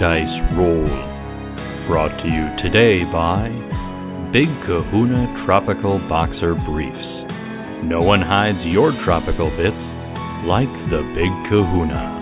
dice 0.00 0.40
roll. 0.56 0.88
Brought 1.86 2.16
to 2.24 2.28
you 2.32 2.48
today 2.56 3.04
by 3.12 3.52
Big 4.32 4.48
Kahuna 4.64 5.44
Tropical 5.44 5.98
Boxer 6.08 6.54
Briefs. 6.64 6.96
No 7.84 8.00
one 8.00 8.22
hides 8.22 8.64
your 8.64 8.92
tropical 9.04 9.50
bits 9.60 9.76
like 10.48 10.72
the 10.88 11.04
Big 11.12 11.28
Kahuna. 11.52 12.19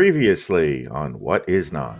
Previously 0.00 0.88
on 0.88 1.20
What 1.20 1.46
Is 1.46 1.72
Not. 1.72 1.94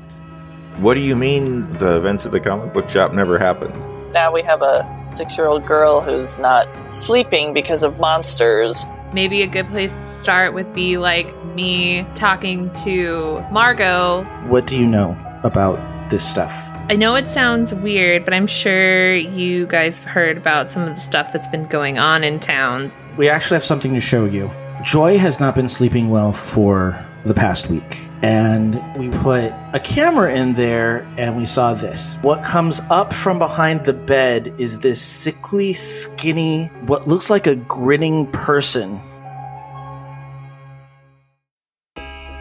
What 0.79 0.95
do 0.95 1.01
you 1.01 1.15
mean 1.15 1.71
the 1.75 1.99
events 1.99 2.25
of 2.25 2.33
the 2.33 2.41
comic 2.41 2.73
book 2.73 2.89
shop 2.89 3.13
never 3.13 3.39
happened? 3.39 3.75
Now 4.15 4.33
we 4.33 4.41
have 4.41 4.63
a 4.63 4.89
six 5.11 5.37
year 5.37 5.47
old 5.47 5.67
girl 5.67 6.01
who's 6.01 6.39
not 6.39 6.67
sleeping 6.89 7.53
because 7.53 7.83
of 7.83 8.01
monsters. 8.01 8.87
Maybe 9.13 9.43
a 9.43 9.47
good 9.47 9.69
place 9.69 9.93
to 9.93 10.19
start 10.19 10.55
would 10.55 10.75
be 10.75 10.97
like 10.97 11.27
me 11.55 12.07
talking 12.15 12.73
to 12.85 13.45
Margot. 13.53 14.25
What 14.49 14.67
do 14.67 14.79
you 14.79 14.87
know 14.87 15.15
about 15.45 15.79
this 16.09 16.27
stuff? 16.27 16.71
I 16.89 16.97
know 16.97 17.17
it 17.17 17.29
sounds 17.29 17.75
weird, 17.75 18.25
but 18.25 18.33
I'm 18.33 18.47
sure 18.47 19.15
you 19.15 19.67
guys 19.67 19.99
have 19.99 20.07
heard 20.07 20.39
about 20.39 20.73
some 20.73 20.85
of 20.85 20.95
the 20.95 21.03
stuff 21.03 21.35
that's 21.35 21.49
been 21.49 21.67
going 21.67 21.99
on 21.99 22.25
in 22.25 22.41
town. 22.41 22.91
We 23.19 23.29
actually 23.29 23.57
have 23.57 23.65
something 23.65 23.93
to 23.93 24.01
show 24.01 24.25
you. 24.25 24.51
Joy 24.83 25.19
has 25.19 25.39
not 25.39 25.55
been 25.55 25.69
sleeping 25.69 26.09
well 26.09 26.33
for 26.33 27.07
the 27.25 27.35
past 27.35 27.69
week. 27.69 28.09
And 28.23 28.75
we 28.97 29.09
put 29.09 29.53
a 29.73 29.81
camera 29.83 30.35
in 30.35 30.53
there 30.55 31.03
and 31.17 31.37
we 31.37 31.47
saw 31.47 31.75
this. 31.75 32.17
What 32.23 32.43
comes 32.43 32.81
up 32.91 33.13
from 33.13 33.39
behind 33.39 33.85
the 33.85 33.93
bed 33.93 34.55
is 34.59 34.79
this 34.79 35.01
sickly, 35.01 35.73
skinny, 35.73 36.67
what 36.87 37.07
looks 37.07 37.31
like 37.31 37.47
a 37.47 37.57
grinning 37.57 38.27
person. 38.29 39.01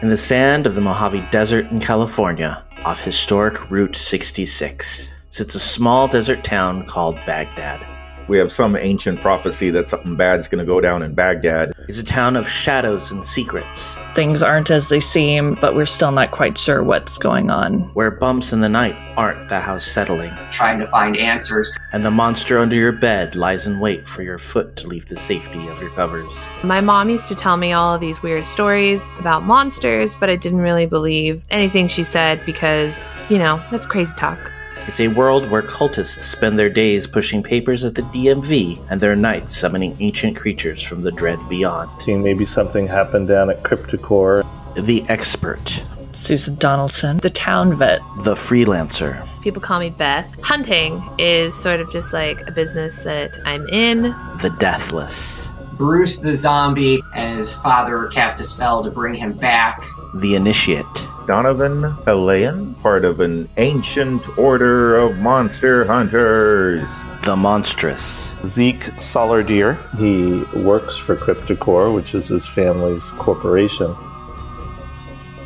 In 0.02 0.08
the 0.08 0.16
sand 0.16 0.66
of 0.66 0.74
the 0.74 0.80
Mojave 0.80 1.28
Desert 1.30 1.66
in 1.70 1.78
California, 1.78 2.64
off 2.84 3.02
historic 3.02 3.70
Route 3.70 3.96
66, 3.96 5.12
sits 5.28 5.54
a 5.54 5.60
small 5.60 6.08
desert 6.08 6.42
town 6.42 6.86
called 6.86 7.16
Baghdad. 7.26 7.86
We 8.30 8.38
have 8.38 8.52
some 8.52 8.76
ancient 8.76 9.20
prophecy 9.22 9.70
that 9.70 9.88
something 9.88 10.14
bad's 10.14 10.46
going 10.46 10.60
to 10.60 10.64
go 10.64 10.80
down 10.80 11.02
in 11.02 11.14
Baghdad. 11.14 11.72
It's 11.88 12.00
a 12.00 12.04
town 12.04 12.36
of 12.36 12.48
shadows 12.48 13.10
and 13.10 13.24
secrets, 13.24 13.98
Things 14.14 14.40
aren't 14.40 14.70
as 14.70 14.86
they 14.86 15.00
seem, 15.00 15.58
but 15.60 15.74
we're 15.74 15.84
still 15.84 16.12
not 16.12 16.30
quite 16.30 16.56
sure 16.56 16.84
what's 16.84 17.18
going 17.18 17.50
on. 17.50 17.80
where 17.94 18.12
bumps 18.12 18.52
in 18.52 18.60
the 18.60 18.68
night 18.68 18.94
aren't 19.16 19.48
the 19.48 19.58
house 19.58 19.84
settling, 19.84 20.32
trying 20.52 20.78
to 20.78 20.86
find 20.86 21.16
answers. 21.16 21.76
and 21.92 22.04
the 22.04 22.10
monster 22.12 22.60
under 22.60 22.76
your 22.76 22.92
bed 22.92 23.34
lies 23.34 23.66
in 23.66 23.80
wait 23.80 24.06
for 24.06 24.22
your 24.22 24.38
foot 24.38 24.76
to 24.76 24.86
leave 24.86 25.06
the 25.06 25.16
safety 25.16 25.66
of 25.66 25.80
your 25.80 25.90
covers. 25.90 26.32
My 26.62 26.80
mom 26.80 27.10
used 27.10 27.26
to 27.26 27.34
tell 27.34 27.56
me 27.56 27.72
all 27.72 27.96
of 27.96 28.00
these 28.00 28.22
weird 28.22 28.46
stories 28.46 29.10
about 29.18 29.42
monsters, 29.42 30.14
but 30.14 30.30
I 30.30 30.36
didn't 30.36 30.60
really 30.60 30.86
believe 30.86 31.44
anything 31.50 31.88
she 31.88 32.04
said 32.04 32.40
because, 32.46 33.18
you 33.28 33.38
know, 33.38 33.60
that's 33.72 33.88
crazy 33.88 34.14
talk. 34.16 34.52
It's 34.86 35.00
a 35.00 35.08
world 35.08 35.48
where 35.50 35.62
cultists 35.62 36.20
spend 36.20 36.58
their 36.58 36.70
days 36.70 37.06
pushing 37.06 37.42
papers 37.42 37.84
at 37.84 37.94
the 37.94 38.02
DMV 38.02 38.80
and 38.90 39.00
their 39.00 39.14
nights 39.14 39.56
summoning 39.56 39.96
ancient 40.00 40.36
creatures 40.36 40.82
from 40.82 41.02
the 41.02 41.12
dread 41.12 41.38
beyond. 41.48 41.90
Seeing 42.02 42.22
maybe 42.22 42.44
something 42.44 42.86
happened 42.88 43.28
down 43.28 43.50
at 43.50 43.62
Cryptocore. 43.62 44.44
The 44.74 45.04
expert, 45.08 45.84
Susan 46.12 46.56
Donaldson, 46.56 47.18
the 47.18 47.30
town 47.30 47.74
vet. 47.76 48.00
the 48.24 48.34
freelancer, 48.34 49.26
People 49.42 49.62
call 49.62 49.80
me 49.80 49.90
Beth. 49.90 50.34
Hunting 50.42 51.02
is 51.18 51.54
sort 51.54 51.80
of 51.80 51.90
just 51.90 52.12
like 52.12 52.40
a 52.46 52.50
business 52.50 53.04
that 53.04 53.36
I'm 53.46 53.66
in. 53.68 54.02
the 54.42 54.54
deathless, 54.58 55.48
Bruce 55.74 56.18
the 56.18 56.36
zombie 56.36 57.02
and 57.14 57.38
his 57.38 57.52
father 57.54 58.08
cast 58.08 58.38
a 58.40 58.44
spell 58.44 58.82
to 58.84 58.90
bring 58.90 59.14
him 59.14 59.32
back. 59.32 59.82
the 60.16 60.34
initiate, 60.34 60.84
Donovan 61.30 61.82
Pelayan, 62.02 62.76
part 62.82 63.04
of 63.04 63.20
an 63.20 63.48
ancient 63.56 64.20
order 64.36 64.96
of 64.96 65.18
monster 65.18 65.84
hunters. 65.84 66.82
the 67.22 67.36
monstrous, 67.36 68.34
Zeke 68.44 68.82
Solardier. 68.96 69.76
He 69.96 70.42
works 70.58 70.96
for 70.96 71.14
Cryptocore, 71.14 71.94
which 71.94 72.16
is 72.16 72.26
his 72.26 72.48
family's 72.48 73.12
corporation. 73.12 73.94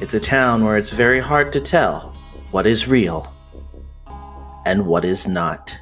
It's 0.00 0.14
a 0.14 0.20
town 0.20 0.64
where 0.64 0.78
it's 0.78 0.88
very 0.88 1.20
hard 1.20 1.52
to 1.52 1.60
tell 1.60 2.14
what 2.50 2.64
is 2.64 2.88
real 2.88 3.30
and 4.64 4.86
what 4.86 5.04
is 5.04 5.28
not. 5.28 5.78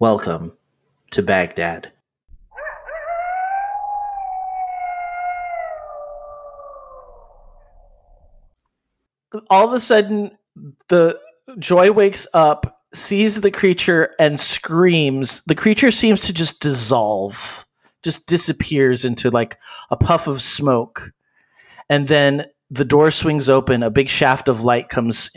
Welcome 0.00 0.58
to 1.12 1.22
Baghdad. 1.22 1.92
All 9.50 9.66
of 9.66 9.72
a 9.72 9.80
sudden, 9.80 10.30
the 10.88 11.18
Joy 11.58 11.92
wakes 11.92 12.26
up, 12.34 12.82
sees 12.94 13.40
the 13.40 13.50
creature, 13.50 14.14
and 14.18 14.38
screams. 14.38 15.42
The 15.46 15.54
creature 15.54 15.90
seems 15.90 16.22
to 16.22 16.32
just 16.32 16.60
dissolve, 16.60 17.64
just 18.02 18.26
disappears 18.26 19.04
into 19.04 19.30
like 19.30 19.56
a 19.90 19.96
puff 19.96 20.26
of 20.26 20.42
smoke 20.42 21.12
and 21.88 22.08
then 22.08 22.44
the 22.70 22.84
door 22.84 23.10
swings 23.10 23.48
open 23.48 23.82
a 23.82 23.90
big 23.90 24.08
shaft 24.08 24.48
of 24.48 24.62
light 24.62 24.88
comes 24.88 25.30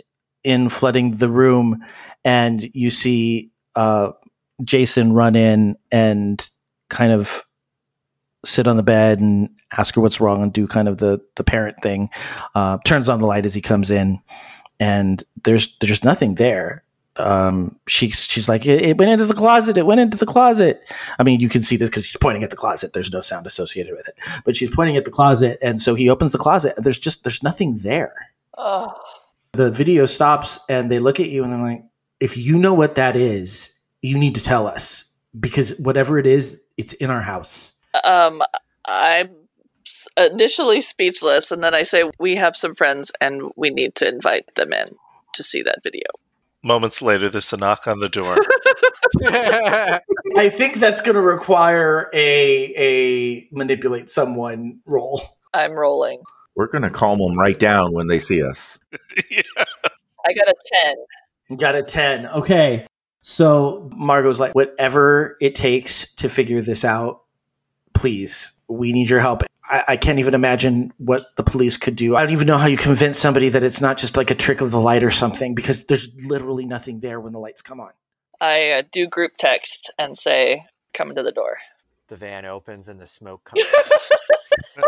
in 0.43 0.69
flooding 0.69 1.11
the 1.17 1.29
room 1.29 1.83
and 2.23 2.63
you 2.73 2.89
see 2.89 3.51
uh, 3.75 4.09
jason 4.63 5.13
run 5.13 5.35
in 5.35 5.75
and 5.91 6.49
kind 6.89 7.11
of 7.11 7.43
sit 8.45 8.67
on 8.67 8.77
the 8.77 8.83
bed 8.83 9.19
and 9.19 9.49
ask 9.77 9.95
her 9.95 10.01
what's 10.01 10.21
wrong 10.21 10.41
and 10.41 10.53
do 10.53 10.67
kind 10.67 10.87
of 10.87 10.97
the 10.97 11.19
the 11.35 11.43
parent 11.43 11.81
thing 11.81 12.09
uh, 12.55 12.77
turns 12.85 13.09
on 13.09 13.19
the 13.19 13.25
light 13.25 13.45
as 13.45 13.53
he 13.53 13.61
comes 13.61 13.91
in 13.91 14.19
and 14.79 15.23
there's 15.43 15.75
there's 15.81 16.03
nothing 16.03 16.35
there. 16.35 16.83
Um, 17.17 17.77
she's 17.87 18.23
she's 18.23 18.47
like 18.47 18.65
it, 18.65 18.81
it 18.81 18.97
went 18.97 19.11
into 19.11 19.25
the 19.25 19.33
closet. 19.33 19.77
It 19.77 19.85
went 19.85 19.99
into 19.99 20.17
the 20.17 20.25
closet. 20.25 20.81
I 21.17 21.23
mean 21.23 21.39
you 21.41 21.49
can 21.49 21.61
see 21.61 21.75
this 21.75 21.89
because 21.89 22.05
he's 22.05 22.17
pointing 22.17 22.43
at 22.43 22.49
the 22.49 22.55
closet. 22.55 22.93
There's 22.93 23.11
no 23.11 23.19
sound 23.19 23.45
associated 23.45 23.93
with 23.95 24.07
it. 24.07 24.15
But 24.45 24.55
she's 24.55 24.69
pointing 24.69 24.95
at 24.95 25.05
the 25.05 25.11
closet 25.11 25.57
and 25.61 25.81
so 25.81 25.95
he 25.95 26.09
opens 26.09 26.31
the 26.31 26.37
closet 26.37 26.73
and 26.77 26.85
there's 26.85 26.99
just 26.99 27.23
there's 27.23 27.43
nothing 27.43 27.79
there. 27.83 28.13
Oh, 28.57 28.93
the 29.53 29.71
video 29.71 30.05
stops 30.05 30.59
and 30.69 30.91
they 30.91 30.99
look 30.99 31.19
at 31.19 31.29
you 31.29 31.43
and 31.43 31.51
they're 31.51 31.61
like 31.61 31.83
if 32.19 32.37
you 32.37 32.57
know 32.57 32.73
what 32.73 32.95
that 32.95 33.15
is 33.15 33.73
you 34.01 34.17
need 34.17 34.35
to 34.35 34.43
tell 34.43 34.67
us 34.67 35.05
because 35.39 35.77
whatever 35.79 36.17
it 36.17 36.27
is 36.27 36.61
it's 36.77 36.93
in 36.93 37.09
our 37.09 37.21
house 37.21 37.73
um, 38.03 38.41
I'm 38.85 39.29
initially 40.17 40.81
speechless, 40.81 41.51
and 41.51 41.63
then 41.63 41.73
I 41.73 41.83
say 41.83 42.09
we 42.19 42.35
have 42.35 42.55
some 42.55 42.75
friends, 42.75 43.11
and 43.21 43.51
we 43.55 43.69
need 43.69 43.95
to 43.95 44.07
invite 44.07 44.53
them 44.55 44.73
in 44.73 44.89
to 45.33 45.43
see 45.43 45.61
that 45.63 45.83
video. 45.83 46.05
Moments 46.63 47.01
later, 47.01 47.29
there's 47.29 47.53
a 47.53 47.57
knock 47.57 47.87
on 47.87 47.99
the 47.99 48.09
door. 48.09 48.35
i 50.37 50.49
think 50.49 50.75
that's 50.75 51.01
going 51.01 51.15
to 51.15 51.21
require 51.21 52.09
a 52.13 52.73
a 52.77 53.47
manipulate 53.51 54.09
someone 54.09 54.79
roll. 54.85 55.21
I'm 55.53 55.71
rolling. 55.71 56.21
We're 56.55 56.67
going 56.67 56.83
to 56.83 56.89
calm 56.89 57.19
them 57.19 57.39
right 57.39 57.57
down 57.57 57.93
when 57.93 58.07
they 58.07 58.19
see 58.19 58.43
us. 58.43 58.77
Yeah. 59.29 59.41
I 60.25 60.33
got 60.33 60.47
a 60.47 60.53
ten. 60.73 60.95
You 61.49 61.57
got 61.57 61.75
a 61.75 61.81
10 61.81 62.27
okay 62.27 62.85
so 63.21 63.89
margot's 63.93 64.39
like 64.39 64.53
whatever 64.53 65.35
it 65.41 65.55
takes 65.55 66.13
to 66.15 66.29
figure 66.29 66.61
this 66.61 66.85
out 66.85 67.23
please 67.99 68.53
we 68.67 68.91
need 68.91 69.09
your 69.09 69.19
help 69.19 69.43
I, 69.65 69.83
I 69.89 69.97
can't 69.97 70.19
even 70.19 70.33
imagine 70.33 70.93
what 70.97 71.35
the 71.35 71.43
police 71.43 71.77
could 71.77 71.95
do 71.95 72.15
i 72.15 72.21
don't 72.21 72.31
even 72.31 72.47
know 72.47 72.57
how 72.57 72.67
you 72.67 72.77
convince 72.77 73.17
somebody 73.17 73.49
that 73.49 73.63
it's 73.63 73.81
not 73.81 73.97
just 73.97 74.15
like 74.15 74.31
a 74.31 74.35
trick 74.35 74.61
of 74.61 74.71
the 74.71 74.79
light 74.79 75.03
or 75.03 75.11
something 75.11 75.53
because 75.53 75.85
there's 75.85 76.09
literally 76.25 76.65
nothing 76.65 76.99
there 77.01 77.19
when 77.19 77.33
the 77.33 77.39
lights 77.39 77.61
come 77.61 77.79
on 77.79 77.91
I 78.41 78.69
uh, 78.71 78.83
do 78.91 79.07
group 79.07 79.33
text 79.37 79.91
and 79.99 80.17
say, 80.17 80.65
"Come 80.93 81.13
to 81.15 81.23
the 81.23 81.31
door." 81.31 81.57
The 82.07 82.15
van 82.15 82.45
opens 82.45 82.87
and 82.87 82.99
the 82.99 83.07
smoke 83.07 83.43
comes. 83.43 83.65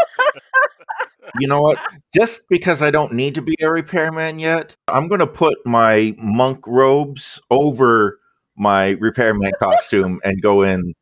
You 1.39 1.47
know 1.47 1.61
what? 1.61 1.77
Just 2.13 2.41
because 2.49 2.81
I 2.81 2.91
don't 2.91 3.13
need 3.13 3.35
to 3.35 3.41
be 3.41 3.55
a 3.61 3.69
repairman 3.69 4.39
yet, 4.39 4.75
I'm 4.87 5.07
going 5.07 5.19
to 5.19 5.27
put 5.27 5.65
my 5.65 6.13
monk 6.17 6.65
robes 6.67 7.39
over 7.49 8.19
my 8.57 8.97
repairman 8.99 9.51
costume 9.59 10.19
and 10.25 10.41
go 10.41 10.63
in 10.63 10.93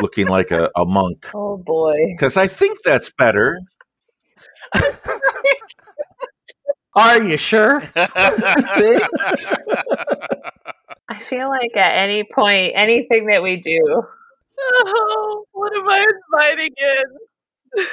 looking 0.00 0.26
like 0.26 0.50
a, 0.50 0.70
a 0.76 0.84
monk. 0.84 1.30
Oh 1.34 1.56
boy. 1.56 1.96
Because 2.08 2.36
I 2.36 2.46
think 2.46 2.78
that's 2.84 3.10
better. 3.10 3.60
are 6.96 7.22
you 7.22 7.36
sure 7.36 7.80
I 11.08 11.18
feel 11.20 11.48
like 11.48 11.76
at 11.76 12.02
any 12.02 12.24
point, 12.34 12.72
anything 12.74 13.26
that 13.26 13.42
we 13.42 13.60
do, 13.60 14.02
Oh, 14.58 15.44
what 15.52 15.76
am 15.76 15.88
I 15.88 16.06
inviting 16.32 16.70
in? 16.78 17.04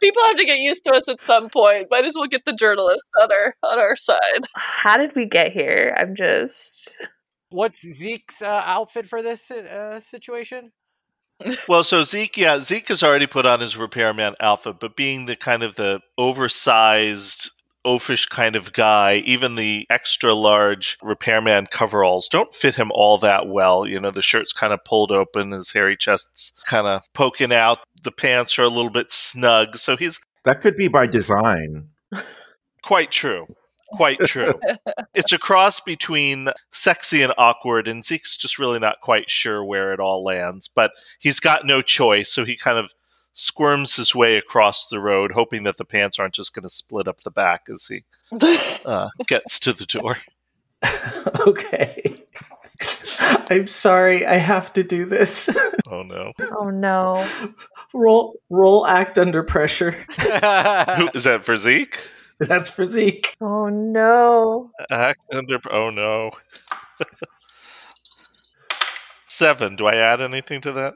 People 0.00 0.22
have 0.26 0.36
to 0.36 0.44
get 0.44 0.58
used 0.58 0.84
to 0.84 0.92
us 0.92 1.08
at 1.08 1.20
some 1.20 1.48
point. 1.48 1.88
Might 1.90 2.04
as 2.04 2.14
well 2.14 2.28
get 2.28 2.44
the 2.44 2.52
journalist 2.52 3.04
on 3.20 3.32
our 3.32 3.56
on 3.64 3.80
our 3.80 3.96
side. 3.96 4.44
How 4.54 4.96
did 4.96 5.16
we 5.16 5.26
get 5.26 5.50
here? 5.52 5.96
I'm 5.98 6.14
just. 6.14 6.88
What's 7.50 7.80
Zeke's 7.80 8.42
uh, 8.42 8.62
outfit 8.64 9.08
for 9.08 9.22
this 9.22 9.50
uh, 9.50 10.00
situation? 10.00 10.72
Well, 11.68 11.84
so 11.84 12.02
Zeke, 12.02 12.36
yeah, 12.36 12.60
Zeke 12.60 12.88
has 12.88 13.02
already 13.02 13.26
put 13.26 13.46
on 13.46 13.60
his 13.60 13.76
repairman 13.76 14.34
outfit, 14.40 14.76
but 14.78 14.94
being 14.94 15.24
the 15.26 15.36
kind 15.36 15.62
of 15.62 15.76
the 15.76 16.00
oversized, 16.18 17.50
oafish 17.86 18.28
kind 18.28 18.56
of 18.56 18.74
guy, 18.74 19.16
even 19.24 19.54
the 19.54 19.86
extra 19.88 20.34
large 20.34 20.98
repairman 21.02 21.66
coveralls 21.70 22.28
don't 22.28 22.54
fit 22.54 22.74
him 22.74 22.90
all 22.94 23.16
that 23.18 23.48
well. 23.48 23.86
You 23.86 24.00
know, 24.00 24.10
the 24.10 24.20
shirt's 24.22 24.52
kind 24.52 24.72
of 24.72 24.84
pulled 24.84 25.10
open, 25.10 25.50
his 25.50 25.72
hairy 25.72 25.96
chest's 25.96 26.52
kind 26.66 26.86
of 26.86 27.02
poking 27.14 27.52
out, 27.52 27.78
the 28.02 28.12
pants 28.12 28.58
are 28.58 28.64
a 28.64 28.68
little 28.68 28.90
bit 28.90 29.10
snug, 29.10 29.76
so 29.76 29.96
he's 29.96 30.20
That 30.44 30.60
could 30.60 30.76
be 30.76 30.88
by 30.88 31.06
design. 31.06 31.88
quite 32.82 33.10
true. 33.10 33.46
Quite 33.94 34.20
true. 34.20 34.52
it's 35.14 35.32
a 35.32 35.38
cross 35.48 35.80
between 35.80 36.48
sexy 36.70 37.22
and 37.22 37.32
awkward, 37.36 37.88
and 37.88 38.04
Zeke's 38.04 38.36
just 38.36 38.58
really 38.58 38.78
not 38.78 39.00
quite 39.00 39.30
sure 39.30 39.64
where 39.64 39.92
it 39.92 40.00
all 40.00 40.24
lands. 40.24 40.68
But 40.68 40.92
he's 41.18 41.40
got 41.40 41.66
no 41.66 41.82
choice, 41.82 42.32
so 42.32 42.44
he 42.44 42.56
kind 42.56 42.78
of 42.78 42.92
squirms 43.32 43.96
his 43.96 44.14
way 44.14 44.36
across 44.36 44.86
the 44.88 45.00
road, 45.00 45.32
hoping 45.32 45.64
that 45.64 45.76
the 45.76 45.84
pants 45.84 46.18
aren't 46.18 46.34
just 46.34 46.54
going 46.54 46.62
to 46.62 46.68
split 46.68 47.08
up 47.08 47.20
the 47.20 47.30
back 47.30 47.68
as 47.72 47.86
he 47.86 48.04
uh, 48.84 49.08
gets 49.26 49.58
to 49.60 49.72
the 49.72 49.86
door. 49.86 50.18
okay. 51.46 52.24
I'm 53.50 53.66
sorry, 53.66 54.24
I 54.24 54.36
have 54.36 54.72
to 54.74 54.82
do 54.82 55.04
this. 55.04 55.50
Oh 55.86 56.02
no! 56.02 56.32
Oh 56.52 56.70
no. 56.70 57.26
roll 57.92 58.36
roll 58.48 58.86
act 58.86 59.18
under 59.18 59.42
pressure. 59.42 59.90
Who 60.16 61.10
is 61.14 61.24
that 61.24 61.42
for 61.42 61.56
Zeke? 61.56 61.98
That's 62.48 62.70
for 62.70 62.86
Zeke. 62.86 63.36
Oh 63.40 63.68
no. 63.68 64.70
Act 64.90 65.20
under. 65.34 65.58
Oh 65.70 65.90
no! 65.90 66.30
Seven. 69.28 69.76
Do 69.76 69.86
I 69.86 69.96
add 69.96 70.22
anything 70.22 70.62
to 70.62 70.72
that? 70.72 70.94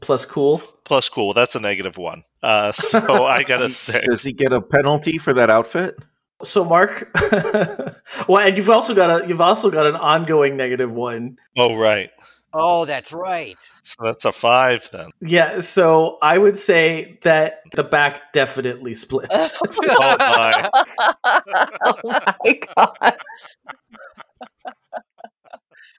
Plus 0.00 0.24
cool. 0.24 0.62
Plus, 0.84 1.10
cool. 1.10 1.34
That's 1.34 1.54
a 1.54 1.60
negative 1.60 1.98
one. 1.98 2.24
Uh, 2.42 2.72
so 2.72 3.26
I 3.26 3.42
got 3.42 3.60
a 3.60 3.68
six. 3.68 4.06
Does 4.06 4.22
he 4.22 4.32
get 4.32 4.54
a 4.54 4.62
penalty 4.62 5.18
for 5.18 5.34
that 5.34 5.50
outfit? 5.50 5.98
So 6.42 6.64
Mark 6.64 7.08
Well, 8.26 8.38
and 8.38 8.56
you've 8.56 8.70
also 8.70 8.94
got 8.94 9.24
a 9.24 9.28
you've 9.28 9.42
also 9.42 9.70
got 9.70 9.86
an 9.86 9.94
ongoing 9.96 10.56
negative 10.56 10.90
one. 10.90 11.36
Oh 11.58 11.76
right. 11.76 12.10
Oh, 12.54 12.84
that's 12.84 13.12
right. 13.12 13.56
So 13.82 13.96
that's 14.02 14.24
a 14.24 14.32
five 14.32 14.88
then. 14.92 15.10
Yeah, 15.20 15.60
so 15.60 16.18
I 16.22 16.38
would 16.38 16.58
say 16.58 17.18
that 17.22 17.62
the 17.72 17.84
back 17.84 18.32
definitely 18.32 18.94
splits. 19.02 19.58
Oh 19.62 20.16
my! 20.18 20.70
oh 21.84 21.94
my 22.04 22.60
god. 22.76 23.16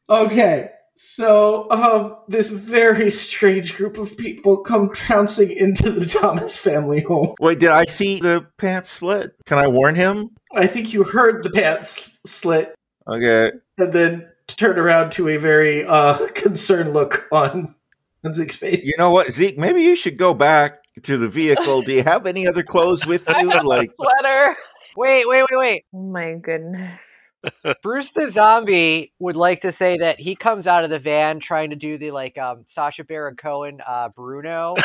Okay. 0.09 0.69
So, 0.95 1.69
um, 1.71 2.17
this 2.27 2.49
very 2.49 3.09
strange 3.09 3.73
group 3.73 3.97
of 3.97 4.15
people 4.15 4.57
come 4.59 4.93
trouncing 4.93 5.49
into 5.51 5.89
the 5.89 6.05
Thomas 6.05 6.57
family 6.57 7.01
home. 7.01 7.33
Wait, 7.41 7.59
did 7.59 7.71
I 7.71 7.85
see 7.85 8.19
the 8.19 8.45
pants 8.59 8.91
split? 8.91 9.31
Can 9.45 9.57
I 9.57 9.67
warn 9.67 9.95
him? 9.95 10.29
I 10.53 10.67
think 10.67 10.93
you 10.93 11.03
heard 11.03 11.43
the 11.43 11.49
pants 11.49 12.17
slit 12.25 12.75
Okay. 13.07 13.51
and 13.79 13.91
then 13.91 14.29
turned 14.55 14.79
around 14.79 15.11
to 15.13 15.29
a 15.29 15.37
very 15.37 15.85
uh, 15.85 16.27
concerned 16.35 16.93
look 16.93 17.27
on, 17.31 17.75
on 18.23 18.33
Zeke's 18.33 18.55
face. 18.55 18.85
You 18.85 18.93
know 18.97 19.11
what, 19.11 19.31
Zeke? 19.31 19.57
Maybe 19.57 19.81
you 19.81 19.95
should 19.95 20.17
go 20.17 20.33
back 20.33 20.83
to 21.03 21.17
the 21.17 21.27
vehicle. 21.29 21.81
Do 21.81 21.93
you 21.93 22.03
have 22.03 22.25
any 22.25 22.47
other 22.47 22.63
clothes 22.63 23.05
with 23.05 23.29
I 23.35 23.41
you? 23.41 23.49
have 23.49 23.65
Like, 23.65 23.91
a 23.91 23.95
sweater. 23.95 24.55
Wait, 24.95 25.27
wait, 25.27 25.43
wait, 25.49 25.57
wait. 25.57 25.85
Oh 25.93 26.03
my 26.03 26.35
goodness. 26.35 26.99
Bruce 27.83 28.11
the 28.11 28.31
zombie 28.31 29.11
would 29.19 29.35
like 29.35 29.59
to 29.61 29.73
say 29.73 29.97
that 29.97 30.17
he 30.17 30.33
comes 30.33 30.65
out 30.65 30.85
of 30.85 30.89
the 30.89 30.99
van 30.99 31.41
trying 31.41 31.71
to 31.71 31.75
do 31.75 31.97
the 31.97 32.11
like 32.11 32.37
um 32.37 32.63
Sacha 32.65 33.03
Baron 33.03 33.35
Cohen 33.35 33.81
uh 33.85 34.07
Bruno. 34.09 34.75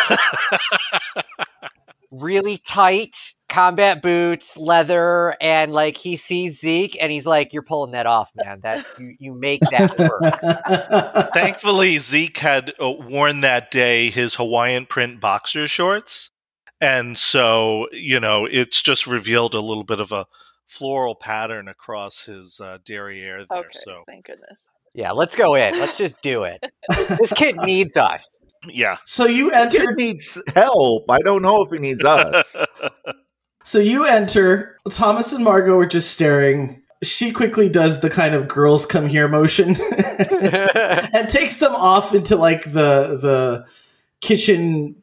Really 2.10 2.58
tight 2.58 3.34
combat 3.48 4.02
boots, 4.02 4.56
leather, 4.56 5.34
and 5.40 5.72
like 5.72 5.96
he 5.96 6.16
sees 6.16 6.60
Zeke 6.60 6.96
and 7.00 7.10
he's 7.10 7.26
like, 7.26 7.52
You're 7.52 7.62
pulling 7.62 7.92
that 7.92 8.06
off, 8.06 8.30
man. 8.36 8.60
That 8.62 8.84
you, 8.98 9.14
you 9.18 9.34
make 9.34 9.60
that 9.70 9.98
work. 9.98 11.30
Thankfully, 11.34 11.98
Zeke 11.98 12.38
had 12.38 12.72
uh, 12.80 12.90
worn 12.90 13.40
that 13.40 13.70
day 13.70 14.10
his 14.10 14.34
Hawaiian 14.36 14.86
print 14.86 15.20
boxer 15.20 15.68
shorts, 15.68 16.30
and 16.80 17.18
so 17.18 17.88
you 17.92 18.20
know 18.20 18.46
it's 18.46 18.82
just 18.82 19.06
revealed 19.06 19.54
a 19.54 19.60
little 19.60 19.84
bit 19.84 20.00
of 20.00 20.12
a 20.12 20.26
floral 20.66 21.14
pattern 21.14 21.66
across 21.68 22.26
his 22.26 22.60
uh, 22.60 22.78
derriere 22.84 23.46
there. 23.48 23.60
Okay, 23.60 23.68
So 23.72 24.02
thank 24.06 24.26
goodness. 24.26 24.68
Yeah, 24.98 25.12
let's 25.12 25.36
go 25.36 25.54
in. 25.54 25.78
Let's 25.78 25.96
just 25.96 26.20
do 26.22 26.42
it. 26.42 26.58
This 26.90 27.32
kid 27.32 27.56
needs 27.62 27.96
us. 27.96 28.40
yeah, 28.64 28.98
so 29.04 29.26
you 29.26 29.50
kid 29.50 29.76
enter 29.76 29.94
needs 29.94 30.42
help. 30.56 31.04
I 31.08 31.20
don't 31.20 31.40
know 31.40 31.62
if 31.62 31.70
he 31.70 31.78
needs 31.78 32.04
us. 32.04 32.56
So 33.64 33.78
you 33.78 34.06
enter. 34.06 34.78
Thomas 34.90 35.30
and 35.34 35.44
Margot 35.44 35.76
are 35.76 35.84
just 35.84 36.10
staring. 36.10 36.80
She 37.02 37.32
quickly 37.32 37.68
does 37.68 38.00
the 38.00 38.08
kind 38.08 38.34
of 38.34 38.48
girls 38.48 38.86
come 38.86 39.06
here 39.06 39.28
motion 39.28 39.76
and 39.82 41.28
takes 41.28 41.58
them 41.58 41.74
off 41.74 42.14
into 42.14 42.34
like 42.36 42.64
the 42.64 43.18
the 43.20 43.66
kitchen 44.22 44.96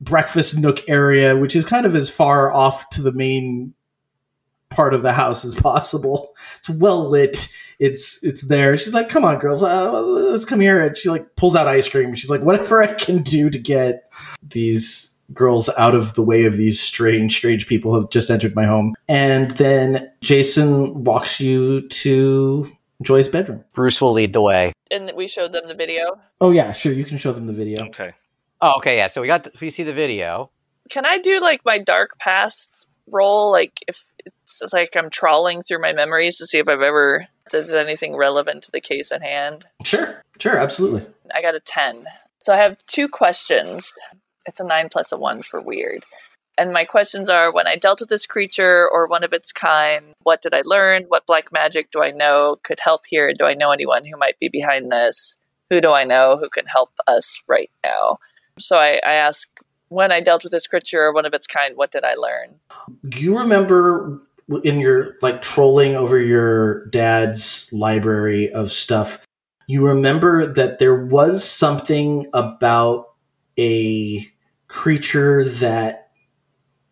breakfast 0.00 0.58
nook 0.58 0.80
area, 0.88 1.36
which 1.36 1.54
is 1.54 1.64
kind 1.64 1.86
of 1.86 1.94
as 1.94 2.10
far 2.10 2.52
off 2.52 2.90
to 2.90 3.02
the 3.02 3.12
main 3.12 3.74
part 4.70 4.94
of 4.94 5.02
the 5.02 5.12
house 5.12 5.44
as 5.44 5.54
possible. 5.54 6.34
It's 6.58 6.70
well 6.70 7.08
lit. 7.08 7.48
It's 7.78 8.22
it's 8.22 8.42
there. 8.42 8.76
She's 8.76 8.94
like, 8.94 9.08
"Come 9.08 9.24
on, 9.24 9.38
girls, 9.38 9.62
uh, 9.62 10.00
let's 10.02 10.44
come 10.44 10.60
here." 10.60 10.80
And 10.84 10.96
she 10.96 11.08
like 11.08 11.36
pulls 11.36 11.56
out 11.56 11.68
ice 11.68 11.88
cream. 11.88 12.14
She's 12.14 12.30
like, 12.30 12.42
"Whatever 12.42 12.82
I 12.82 12.94
can 12.94 13.22
do 13.22 13.50
to 13.50 13.58
get 13.58 14.10
these 14.42 15.14
girls 15.32 15.70
out 15.78 15.94
of 15.94 16.14
the 16.14 16.22
way 16.22 16.44
of 16.44 16.56
these 16.56 16.80
strange, 16.80 17.36
strange 17.36 17.66
people 17.66 17.92
who 17.92 18.00
have 18.00 18.10
just 18.10 18.30
entered 18.30 18.54
my 18.54 18.64
home." 18.64 18.94
And 19.08 19.52
then 19.52 20.10
Jason 20.20 21.04
walks 21.04 21.40
you 21.40 21.88
to 21.88 22.70
Joy's 23.02 23.28
bedroom. 23.28 23.64
Bruce 23.72 24.00
will 24.00 24.12
lead 24.12 24.32
the 24.32 24.42
way. 24.42 24.72
And 24.90 25.12
we 25.16 25.26
showed 25.26 25.52
them 25.52 25.66
the 25.66 25.74
video. 25.74 26.20
Oh 26.40 26.50
yeah, 26.50 26.72
sure. 26.72 26.92
You 26.92 27.04
can 27.04 27.18
show 27.18 27.32
them 27.32 27.46
the 27.46 27.52
video. 27.52 27.86
okay. 27.86 28.12
Oh, 28.60 28.74
okay, 28.76 28.96
yeah. 28.98 29.06
So 29.06 29.22
we 29.22 29.26
got 29.26 29.44
the, 29.44 29.50
we 29.60 29.70
see 29.70 29.84
the 29.84 29.92
video. 29.94 30.50
Can 30.90 31.06
I 31.06 31.16
do 31.18 31.40
like 31.40 31.64
my 31.64 31.78
dark 31.78 32.18
past 32.18 32.86
roll? 33.06 33.50
Like 33.50 33.72
if 33.88 34.09
it's 34.26 34.72
like 34.72 34.96
I'm 34.96 35.10
trawling 35.10 35.62
through 35.62 35.80
my 35.80 35.92
memories 35.92 36.38
to 36.38 36.46
see 36.46 36.58
if 36.58 36.68
I've 36.68 36.82
ever 36.82 37.26
did 37.50 37.72
anything 37.74 38.16
relevant 38.16 38.62
to 38.64 38.70
the 38.72 38.80
case 38.80 39.10
at 39.12 39.22
hand. 39.22 39.64
Sure, 39.84 40.22
sure, 40.38 40.58
absolutely. 40.58 41.06
I 41.34 41.42
got 41.42 41.54
a 41.54 41.60
10. 41.60 42.04
So 42.38 42.52
I 42.52 42.56
have 42.56 42.78
two 42.86 43.08
questions. 43.08 43.92
It's 44.46 44.60
a 44.60 44.64
9 44.64 44.88
plus 44.90 45.12
a 45.12 45.18
1 45.18 45.42
for 45.42 45.60
weird. 45.60 46.02
And 46.58 46.72
my 46.72 46.84
questions 46.84 47.28
are 47.30 47.52
when 47.52 47.66
I 47.66 47.76
dealt 47.76 48.00
with 48.00 48.10
this 48.10 48.26
creature 48.26 48.88
or 48.90 49.06
one 49.06 49.24
of 49.24 49.32
its 49.32 49.52
kind, 49.52 50.14
what 50.24 50.42
did 50.42 50.54
I 50.54 50.62
learn? 50.64 51.04
What 51.08 51.26
black 51.26 51.50
magic 51.52 51.90
do 51.90 52.02
I 52.02 52.10
know 52.10 52.56
could 52.62 52.80
help 52.80 53.02
here? 53.06 53.32
Do 53.32 53.46
I 53.46 53.54
know 53.54 53.70
anyone 53.70 54.04
who 54.04 54.18
might 54.18 54.38
be 54.38 54.48
behind 54.48 54.92
this? 54.92 55.36
Who 55.70 55.80
do 55.80 55.92
I 55.92 56.04
know 56.04 56.36
who 56.38 56.48
can 56.48 56.66
help 56.66 56.90
us 57.06 57.40
right 57.48 57.70
now? 57.82 58.18
So 58.58 58.78
I, 58.78 59.00
I 59.04 59.12
ask 59.12 59.48
when 59.90 60.12
I 60.12 60.20
dealt 60.20 60.44
with 60.44 60.52
this 60.52 60.66
creature 60.66 61.02
or 61.02 61.12
one 61.12 61.26
of 61.26 61.34
its 61.34 61.46
kind, 61.46 61.76
what 61.76 61.90
did 61.90 62.04
I 62.04 62.14
learn? 62.14 62.54
You 63.16 63.38
remember 63.38 64.22
in 64.64 64.80
your 64.80 65.16
like 65.20 65.42
trolling 65.42 65.94
over 65.94 66.18
your 66.18 66.86
dad's 66.86 67.68
library 67.72 68.50
of 68.52 68.70
stuff? 68.72 69.20
You 69.66 69.86
remember 69.86 70.46
that 70.46 70.78
there 70.78 70.94
was 70.94 71.44
something 71.44 72.26
about 72.32 73.10
a 73.58 74.26
creature 74.68 75.44
that 75.44 76.10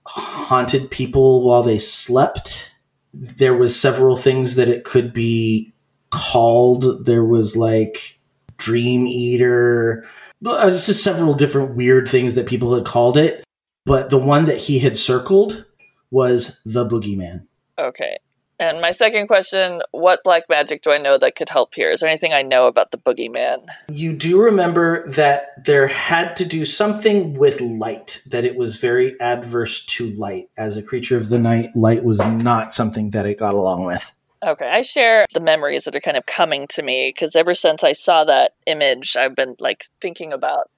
haunted 0.07 0.91
people 0.91 1.45
while 1.45 1.63
they 1.63 1.79
slept. 1.79 2.73
There 3.15 3.55
was 3.55 3.79
several 3.79 4.17
things 4.17 4.57
that 4.57 4.69
it 4.69 4.85
could 4.85 5.13
be 5.13 5.73
called. 6.11 7.07
There 7.07 7.25
was 7.25 7.57
like 7.57 8.19
dream 8.57 9.07
eater. 9.07 10.05
Uh, 10.45 10.71
It's 10.73 10.87
just 10.87 11.03
several 11.03 11.35
different 11.35 11.75
weird 11.75 12.09
things 12.09 12.35
that 12.35 12.47
people 12.47 12.75
had 12.75 12.85
called 12.85 13.17
it. 13.17 13.45
But 13.85 14.11
the 14.11 14.19
one 14.19 14.45
that 14.45 14.59
he 14.59 14.81
had 14.81 14.99
circled 14.99 15.65
was 16.11 16.61
the 16.65 16.87
boogeyman. 16.87 17.47
Okay. 17.79 18.19
And 18.61 18.81
my 18.81 18.91
second 18.91 19.29
question 19.29 19.83
what 19.93 20.25
black 20.25 20.43
magic 20.49 20.83
do 20.83 20.91
I 20.91 20.99
know 20.99 21.17
that 21.17 21.37
could 21.37 21.49
help 21.49 21.75
here? 21.75 21.91
Is 21.91 22.01
there 22.01 22.09
anything 22.09 22.33
I 22.33 22.43
know 22.43 22.67
about 22.67 22.91
the 22.91 22.99
boogeyman? 22.99 23.65
You 23.89 24.13
do 24.13 24.41
remember 24.41 25.09
that 25.11 25.65
there 25.65 25.87
had 25.87 26.35
to 26.37 26.45
do 26.45 26.65
something 26.65 27.35
with 27.35 27.61
light, 27.61 28.21
that 28.27 28.45
it 28.45 28.57
was 28.57 28.79
very 28.79 29.19
adverse 29.21 29.87
to 29.87 30.11
light. 30.11 30.51
As 30.57 30.77
a 30.77 30.83
creature 30.83 31.17
of 31.17 31.29
the 31.29 31.39
night, 31.39 31.71
light 31.77 32.03
was 32.03 32.19
not 32.21 32.73
something 32.73 33.11
that 33.11 33.27
it 33.27 33.39
got 33.39 33.55
along 33.55 33.85
with. 33.85 34.13
Okay, 34.47 34.69
I 34.69 34.83
share 34.83 35.27
the 35.35 35.41
memories 35.41 35.85
that 35.85 35.97
are 35.97 36.01
kind 36.01 36.17
of 36.17 36.27
coming 36.27 36.67
to 36.69 36.83
me 36.83 37.13
because 37.15 37.35
ever 37.35 37.55
since 37.55 37.83
I 37.83 37.93
saw 37.93 38.25
that 38.25 38.53
image, 38.67 39.17
I've 39.17 39.35
been 39.35 39.57
like 39.59 39.85
thinking 40.01 40.33
about 40.33 40.71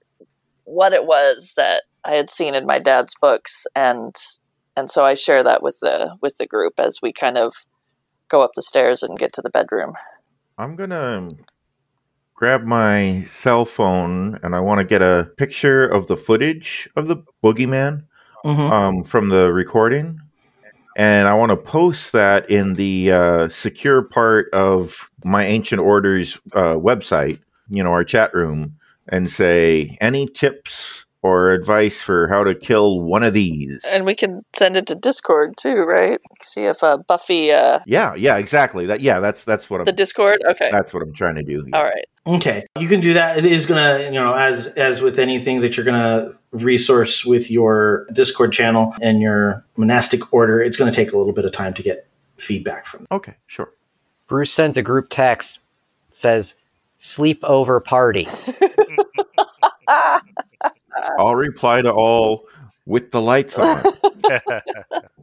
what 0.65 0.93
it 0.93 1.05
was 1.05 1.55
that 1.57 1.83
I 2.05 2.15
had 2.15 2.31
seen 2.31 2.55
in 2.55 2.65
my 2.65 2.79
dad's 2.79 3.15
books, 3.21 3.67
and 3.77 4.15
and 4.77 4.91
so 4.91 5.05
I 5.05 5.15
share 5.15 5.43
that 5.43 5.63
with 5.63 5.79
the 5.81 6.17
with 6.23 6.37
the 6.37 6.47
group 6.47 6.75
as 6.79 7.01
we 7.03 7.13
kind 7.13 7.37
of 7.37 7.55
go 8.29 8.43
up 8.43 8.53
the 8.55 8.63
stairs 8.63 9.03
and 9.03 9.19
get 9.19 9.33
to 9.35 9.43
the 9.43 9.51
bedroom. 9.51 9.93
I'm 10.57 10.77
gonna 10.77 11.29
grab 12.35 12.65
my 12.65 13.23
cell 13.27 13.67
phone 13.67 14.39
and 14.43 14.55
I 14.55 14.61
want 14.61 14.79
to 14.79 14.85
get 14.85 15.03
a 15.03 15.29
picture 15.37 15.87
of 15.87 16.07
the 16.07 16.17
footage 16.17 16.89
of 16.97 17.07
the 17.09 17.19
boogeyman 17.45 18.05
Mhm. 18.45 18.71
um, 18.71 19.05
from 19.05 19.29
the 19.29 19.53
recording, 19.53 20.19
and 21.01 21.29
I 21.29 21.33
want 21.33 21.49
to 21.49 21.57
post 21.57 22.13
that 22.13 22.51
in 22.51 22.75
the 22.75 23.11
uh, 23.11 23.49
secure 23.49 24.03
part 24.03 24.53
of 24.53 25.11
my 25.25 25.47
Ancient 25.47 25.81
Orders 25.81 26.39
uh, 26.53 26.75
website. 26.75 27.41
You 27.71 27.83
know, 27.83 27.91
our 27.91 28.05
chat 28.05 28.35
room, 28.35 28.77
and 29.09 29.31
say 29.31 29.97
any 30.03 30.27
tips 30.27 31.07
or 31.23 31.53
advice 31.53 32.03
for 32.03 32.29
how 32.29 32.43
to 32.45 32.55
kill 32.55 33.01
one 33.01 33.23
of 33.23 33.35
these. 33.35 33.85
And 33.85 34.07
we 34.07 34.15
can 34.15 34.43
send 34.55 34.77
it 34.77 34.87
to 34.87 34.95
Discord 34.95 35.55
too, 35.59 35.83
right? 35.83 36.19
See 36.41 36.65
if 36.65 36.83
uh, 36.83 36.99
Buffy, 36.99 37.53
uh, 37.53 37.81
yeah, 37.87 38.15
yeah, 38.15 38.37
exactly. 38.37 38.87
That 38.87 39.01
yeah, 39.01 39.21
that's 39.21 39.45
that's 39.45 39.69
what 39.69 39.81
I'm 39.81 39.85
the 39.85 39.93
Discord. 39.93 40.39
Okay, 40.51 40.69
that's 40.71 40.93
what 40.93 41.03
I'm 41.03 41.13
trying 41.13 41.35
to 41.37 41.43
do. 41.43 41.67
all 41.73 41.85
right. 41.85 42.07
Okay, 42.27 42.67
you 42.79 42.89
can 42.89 43.01
do 43.01 43.15
that. 43.15 43.39
It 43.39 43.45
is 43.47 43.67
gonna, 43.67 44.05
you 44.05 44.13
know, 44.13 44.35
as 44.35 44.67
as 44.69 45.03
with 45.03 45.19
anything 45.19 45.61
that 45.61 45.77
you're 45.77 45.87
gonna 45.87 46.35
resource 46.53 47.25
with 47.25 47.51
your 47.51 48.07
Discord 48.13 48.53
channel 48.53 48.95
and 49.03 49.21
your 49.21 49.65
monastic 49.77 50.33
order, 50.33 50.63
it's 50.63 50.77
gonna 50.77 50.93
take 50.93 51.13
a 51.13 51.19
little 51.19 51.33
bit 51.33 51.45
of 51.45 51.53
time 51.53 51.75
to 51.75 51.83
get 51.83 52.07
feedback 52.39 52.87
from. 52.87 53.01
Them. 53.01 53.09
Okay, 53.13 53.35
sure. 53.47 53.73
Bruce 54.27 54.53
sends 54.53 54.77
a 54.77 54.83
group 54.83 55.09
text, 55.11 55.61
says, 56.11 56.55
sleepover 57.01 57.85
party. 57.85 58.29
I'll 61.19 61.37
reply 61.37 61.83
to 61.83 61.93
all 61.93 62.47
with 62.87 63.11
the 63.13 63.21
lights 63.21 63.59
on. 63.59 63.83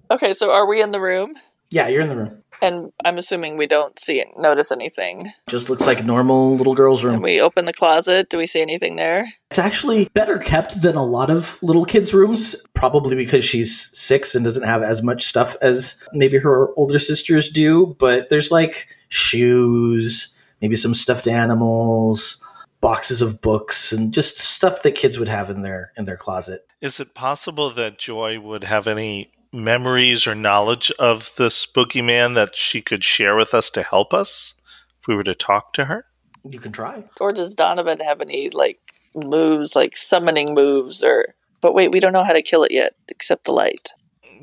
Okay, 0.09 0.33
so 0.33 0.51
are 0.51 0.67
we 0.67 0.81
in 0.81 0.91
the 0.91 1.01
room? 1.01 1.33
Yeah, 1.69 1.89
you're 1.89 2.01
in 2.01 2.07
the 2.07 2.15
room. 2.15 2.43
And 2.61 2.91
I'm 3.03 3.17
assuming 3.17 3.57
we 3.57 3.67
don't 3.67 3.99
see 3.99 4.19
it, 4.19 4.29
notice 4.37 4.71
anything. 4.71 5.33
Just 5.47 5.69
looks 5.69 5.85
like 5.85 6.03
normal 6.05 6.55
little 6.55 6.73
girl's 6.73 7.03
room. 7.03 7.15
And 7.15 7.23
we 7.23 7.41
open 7.41 7.65
the 7.65 7.73
closet. 7.73 8.29
Do 8.29 8.37
we 8.37 8.47
see 8.47 8.61
anything 8.61 8.95
there? 8.95 9.27
It's 9.51 9.59
actually 9.59 10.07
better 10.13 10.37
kept 10.37 10.81
than 10.81 10.95
a 10.95 11.03
lot 11.03 11.29
of 11.29 11.61
little 11.61 11.83
kids' 11.83 12.13
rooms, 12.13 12.55
probably 12.73 13.15
because 13.15 13.43
she's 13.43 13.89
six 13.95 14.33
and 14.33 14.45
doesn't 14.45 14.63
have 14.63 14.81
as 14.81 15.03
much 15.03 15.25
stuff 15.25 15.57
as 15.61 16.01
maybe 16.13 16.39
her 16.39 16.73
older 16.77 16.99
sisters 16.99 17.49
do. 17.49 17.95
But 17.99 18.29
there's 18.29 18.49
like 18.49 18.87
shoes, 19.09 20.33
maybe 20.61 20.77
some 20.77 20.93
stuffed 20.93 21.27
animals, 21.27 22.41
boxes 22.81 23.21
of 23.21 23.41
books, 23.41 23.91
and 23.91 24.13
just 24.13 24.37
stuff 24.37 24.83
that 24.83 24.95
kids 24.95 25.19
would 25.19 25.29
have 25.29 25.49
in 25.49 25.61
their 25.61 25.91
in 25.97 26.05
their 26.05 26.17
closet. 26.17 26.61
Is 26.81 26.99
it 26.99 27.15
possible 27.15 27.69
that 27.71 27.97
Joy 27.97 28.39
would 28.39 28.63
have 28.65 28.87
any 28.87 29.31
memories 29.53 30.27
or 30.27 30.35
knowledge 30.35 30.91
of 30.99 31.31
this 31.37 31.67
man 31.95 32.33
that 32.33 32.55
she 32.55 32.81
could 32.81 33.03
share 33.03 33.35
with 33.35 33.53
us 33.53 33.69
to 33.71 33.83
help 33.83 34.13
us 34.13 34.61
if 34.99 35.07
we 35.07 35.15
were 35.15 35.23
to 35.23 35.35
talk 35.35 35.73
to 35.73 35.85
her? 35.85 36.05
You 36.49 36.59
can 36.59 36.71
try. 36.71 37.03
Or 37.19 37.31
does 37.31 37.55
Donovan 37.55 37.99
have 37.99 38.21
any 38.21 38.49
like 38.49 38.79
moves, 39.15 39.75
like 39.75 39.97
summoning 39.97 40.53
moves, 40.53 41.03
or? 41.03 41.35
But 41.61 41.73
wait, 41.73 41.91
we 41.91 41.99
don't 41.99 42.13
know 42.13 42.23
how 42.23 42.33
to 42.33 42.41
kill 42.41 42.63
it 42.63 42.71
yet, 42.71 42.93
except 43.07 43.45
the 43.45 43.51
light. 43.51 43.89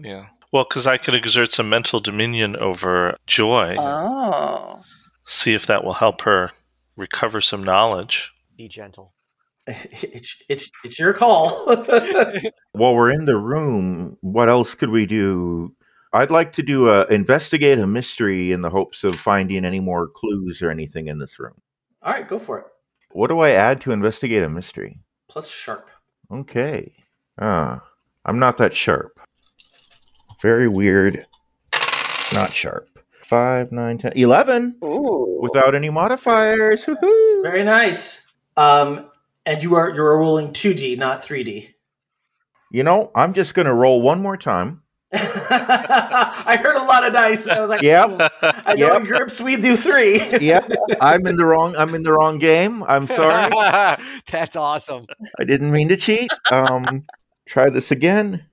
Yeah. 0.03 0.27
Well, 0.53 0.67
because 0.69 0.87
I 0.87 0.99
could 0.99 1.15
exert 1.15 1.53
some 1.53 1.69
mental 1.69 2.01
dominion 2.01 2.57
over 2.57 3.17
Joy, 3.27 3.77
Oh, 3.79 4.83
see 5.25 5.55
if 5.55 5.67
that 5.67 5.85
will 5.85 5.95
help 5.95 6.23
her 6.23 6.53
recover 6.97 7.41
some 7.41 7.63
knowledge. 7.63 8.33
Be 8.57 8.69
gentle. 8.69 9.15
It's 9.67 10.43
it's 10.49 10.71
it's 10.85 10.99
your 10.99 11.15
call. 11.15 11.65
While 12.73 12.95
we're 12.95 13.11
in 13.11 13.25
the 13.25 13.37
room, 13.37 14.19
what 14.21 14.49
else 14.49 14.75
could 14.75 14.91
we 14.91 15.07
do? 15.07 15.75
I'd 16.13 16.31
like 16.31 16.53
to 16.55 16.63
do 16.63 16.91
a 16.91 17.07
investigate 17.07 17.79
a 17.79 17.87
mystery 17.87 18.53
in 18.53 18.61
the 18.61 18.71
hopes 18.71 19.05
of 19.05 19.17
finding 19.17 19.65
any 19.65 19.81
more 19.81 20.07
clues 20.07 20.63
or 20.63 20.71
anything 20.71 21.09
in 21.09 21.19
this 21.19 21.41
room. 21.41 21.61
All 22.03 22.13
right, 22.13 22.29
go 22.29 22.39
for 22.39 22.59
it. 22.59 22.67
What 23.11 23.29
do 23.29 23.39
I 23.39 23.51
add 23.51 23.81
to 23.83 23.93
investigate 23.93 24.43
a 24.43 24.49
mystery? 24.49 25.01
Plus 25.29 25.49
sharp. 25.49 25.89
Okay. 26.31 26.93
Ah, 27.39 27.83
I'm 28.25 28.39
not 28.39 28.59
that 28.59 28.75
sharp. 28.75 29.19
Very 30.43 30.69
weird. 30.69 31.25
Not 32.33 32.53
sharp. 32.53 32.94
Five, 33.25 33.73
nine, 33.73 33.99
ten, 33.99 34.13
eleven. 34.17 34.77
ooh. 34.85 35.39
Without 35.41 35.75
any 35.75 35.91
modifiers. 35.91 36.85
Woohoo! 36.87 37.43
Very 37.43 37.65
nice. 37.65 38.23
Um, 38.57 39.11
and 39.47 39.63
you 39.63 39.75
are 39.75 39.91
you're 39.95 40.19
rolling 40.19 40.53
two 40.53 40.75
D, 40.75 40.95
not 40.97 41.23
three 41.25 41.43
D. 41.45 41.71
You 42.71 42.83
know, 42.83 43.11
I'm 43.15 43.33
just 43.35 43.55
gonna 43.55 43.75
roll 43.75 44.01
one 44.03 44.21
more 44.21 44.37
time. 44.37 44.83
I 45.17 46.59
heard 46.61 46.77
a 46.77 46.83
lot 46.85 47.05
of 47.07 47.13
dice. 47.13 47.47
And 47.47 47.57
I 47.57 47.61
was 47.61 47.71
like, 47.71 47.83
"Yeah, 47.83 48.05
"Oh, 48.09 48.29
I 48.67 48.75
know 48.75 48.89
Yep. 48.89 49.01
in 49.01 49.05
groups 49.07 49.41
we 49.41 49.57
do 49.57 49.77
three. 49.77 50.21
yeah, 50.41 50.61
I'm 51.01 51.27
in 51.27 51.37
the 51.37 51.45
wrong. 51.45 51.77
I'm 51.77 51.95
in 51.95 52.03
the 52.03 52.13
wrong 52.13 52.39
game. 52.39 52.83
I'm 52.85 53.07
sorry. 53.07 53.51
That's 54.31 54.57
awesome. 54.57 55.07
I 55.39 55.45
didn't 55.45 55.71
mean 55.71 55.89
to 55.89 55.97
cheat. 55.97 56.31
Um, 56.51 57.05
try 57.47 57.71
this 57.71 57.91
again. 57.91 58.45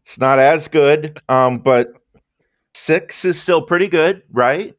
It's 0.00 0.18
not 0.18 0.38
as 0.38 0.68
good, 0.68 1.20
um, 1.28 1.58
but 1.58 1.88
six 2.88 3.26
is 3.26 3.38
still 3.38 3.60
pretty 3.60 3.86
good, 3.86 4.22
right? 4.32 4.74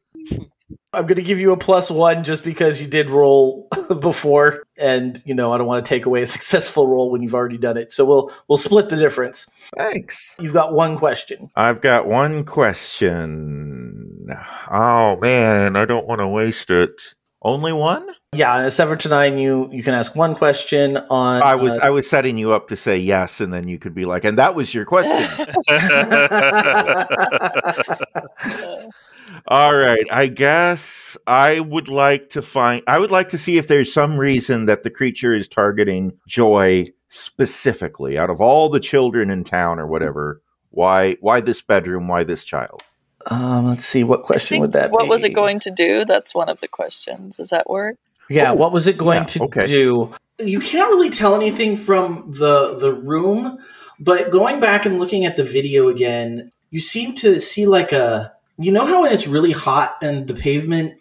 I'm 0.92 1.06
going 1.06 1.14
to 1.14 1.22
give 1.22 1.38
you 1.38 1.52
a 1.52 1.56
plus 1.56 1.92
one 1.92 2.24
just 2.24 2.42
because 2.42 2.82
you 2.82 2.88
did 2.88 3.08
roll 3.08 3.68
before, 4.00 4.64
and 4.82 5.22
you 5.24 5.32
know 5.32 5.52
I 5.52 5.58
don't 5.58 5.68
want 5.68 5.84
to 5.84 5.88
take 5.88 6.06
away 6.06 6.22
a 6.22 6.26
successful 6.26 6.88
roll 6.88 7.12
when 7.12 7.22
you've 7.22 7.36
already 7.36 7.56
done 7.56 7.76
it. 7.76 7.92
So 7.92 8.04
we'll 8.04 8.32
we'll 8.48 8.58
split 8.58 8.88
the 8.88 8.96
difference. 8.96 9.48
Thanks. 9.76 10.34
You've 10.40 10.52
got 10.52 10.72
one 10.72 10.96
question. 10.96 11.50
I've 11.54 11.80
got 11.80 12.08
one 12.08 12.44
question. 12.44 14.26
Oh 14.68 15.16
man, 15.20 15.76
I 15.76 15.84
don't 15.84 16.08
want 16.08 16.20
to 16.20 16.26
waste 16.26 16.70
it. 16.70 17.14
Only 17.42 17.72
one? 17.72 18.06
Yeah, 18.34 18.54
on 18.54 18.64
a 18.64 18.70
seven 18.70 18.98
to 18.98 19.08
nine, 19.08 19.38
you 19.38 19.68
you 19.72 19.82
can 19.82 19.94
ask 19.94 20.14
one 20.14 20.34
question 20.34 20.96
on. 20.96 21.42
I 21.42 21.56
was 21.56 21.78
uh, 21.78 21.80
I 21.82 21.90
was 21.90 22.08
setting 22.08 22.38
you 22.38 22.52
up 22.52 22.68
to 22.68 22.76
say 22.76 22.96
yes, 22.96 23.40
and 23.40 23.52
then 23.52 23.66
you 23.66 23.78
could 23.78 23.94
be 23.94 24.04
like, 24.04 24.24
and 24.24 24.38
that 24.38 24.54
was 24.54 24.74
your 24.74 24.84
question. 24.84 25.26
All 29.48 29.74
right. 29.74 30.06
I 30.10 30.26
guess 30.26 31.16
I 31.26 31.60
would 31.60 31.88
like 31.88 32.30
to 32.30 32.42
find 32.42 32.82
I 32.86 32.98
would 32.98 33.10
like 33.10 33.28
to 33.30 33.38
see 33.38 33.58
if 33.58 33.68
there's 33.68 33.92
some 33.92 34.18
reason 34.18 34.66
that 34.66 34.82
the 34.82 34.90
creature 34.90 35.34
is 35.34 35.48
targeting 35.48 36.18
Joy 36.28 36.86
specifically 37.08 38.16
out 38.16 38.30
of 38.30 38.40
all 38.40 38.68
the 38.68 38.80
children 38.80 39.30
in 39.30 39.44
town 39.44 39.78
or 39.78 39.86
whatever. 39.86 40.42
Why 40.70 41.16
why 41.20 41.40
this 41.40 41.62
bedroom? 41.62 42.08
Why 42.08 42.24
this 42.24 42.44
child? 42.44 42.82
Um, 43.26 43.66
let's 43.66 43.84
see, 43.84 44.04
what 44.04 44.22
question 44.22 44.60
would 44.60 44.72
that 44.72 44.90
what 44.90 45.04
be? 45.04 45.08
was 45.08 45.24
it 45.24 45.34
going 45.34 45.60
to 45.60 45.70
do? 45.70 46.04
That's 46.04 46.34
one 46.34 46.48
of 46.48 46.60
the 46.60 46.68
questions. 46.68 47.36
Does 47.36 47.50
that 47.50 47.68
work? 47.68 47.96
Yeah, 48.28 48.52
Oh, 48.52 48.54
what 48.54 48.72
was 48.72 48.86
it 48.86 48.96
going 48.96 49.18
yeah, 49.20 49.24
to 49.24 49.42
okay. 49.44 49.66
do? 49.66 50.14
You 50.38 50.60
can't 50.60 50.90
really 50.90 51.10
tell 51.10 51.34
anything 51.34 51.76
from 51.76 52.30
the 52.30 52.78
the 52.80 52.92
room, 52.92 53.58
but 53.98 54.30
going 54.30 54.60
back 54.60 54.86
and 54.86 54.98
looking 54.98 55.24
at 55.24 55.36
the 55.36 55.44
video 55.44 55.88
again, 55.88 56.50
you 56.70 56.80
seem 56.80 57.14
to 57.16 57.38
see 57.40 57.66
like 57.66 57.92
a 57.92 58.32
you 58.56 58.72
know 58.72 58.86
how 58.86 59.02
when 59.02 59.12
it's 59.12 59.26
really 59.26 59.52
hot 59.52 59.96
and 60.02 60.26
the 60.26 60.34
pavement 60.34 60.94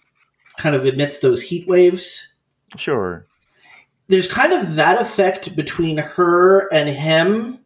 kind 0.58 0.76
of 0.76 0.86
emits 0.86 1.20
those 1.20 1.42
heat 1.42 1.68
waves? 1.68 2.34
Sure. 2.78 3.26
There's 4.08 4.28
kind 4.32 4.52
of 4.52 4.76
that 4.76 5.00
effect 5.00 5.56
between 5.56 5.98
her 6.00 6.68
and 6.74 6.90
him 6.90 7.60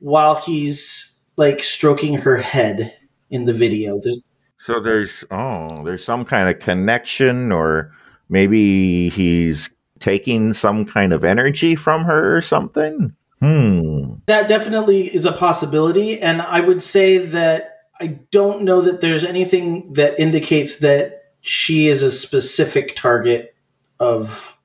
while 0.00 0.36
he's 0.36 1.16
like 1.36 1.60
stroking 1.62 2.18
her 2.18 2.38
head 2.38 2.94
in 3.30 3.44
the 3.44 3.52
video. 3.52 4.00
There's, 4.02 4.20
So 4.60 4.80
there's 4.80 5.24
oh, 5.30 5.84
there's 5.84 6.04
some 6.04 6.24
kind 6.24 6.48
of 6.48 6.60
connection 6.60 7.52
or 7.52 7.92
maybe 8.28 9.08
he's 9.10 9.70
taking 10.00 10.52
some 10.52 10.84
kind 10.84 11.12
of 11.12 11.24
energy 11.24 11.74
from 11.74 12.04
her 12.04 12.36
or 12.36 12.40
something. 12.40 13.14
Hmm. 13.40 14.14
That 14.26 14.48
definitely 14.48 15.14
is 15.14 15.26
a 15.26 15.32
possibility, 15.32 16.18
and 16.18 16.40
I 16.40 16.60
would 16.60 16.82
say 16.82 17.18
that 17.18 17.80
I 18.00 18.18
don't 18.30 18.62
know 18.62 18.80
that 18.80 19.00
there's 19.00 19.24
anything 19.24 19.92
that 19.94 20.18
indicates 20.18 20.78
that 20.78 21.34
she 21.42 21.88
is 21.88 22.02
a 22.02 22.10
specific 22.10 22.96
target 22.96 23.54
of 24.00 24.58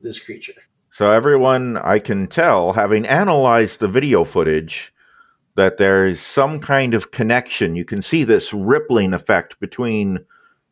this 0.00 0.18
creature. 0.18 0.54
So 0.90 1.10
everyone 1.10 1.78
I 1.78 1.98
can 1.98 2.26
tell, 2.26 2.74
having 2.74 3.06
analyzed 3.06 3.80
the 3.80 3.88
video 3.88 4.24
footage, 4.24 4.91
that 5.54 5.78
there 5.78 6.06
is 6.06 6.20
some 6.20 6.60
kind 6.60 6.94
of 6.94 7.10
connection. 7.10 7.76
You 7.76 7.84
can 7.84 8.02
see 8.02 8.24
this 8.24 8.52
rippling 8.52 9.12
effect 9.12 9.60
between 9.60 10.18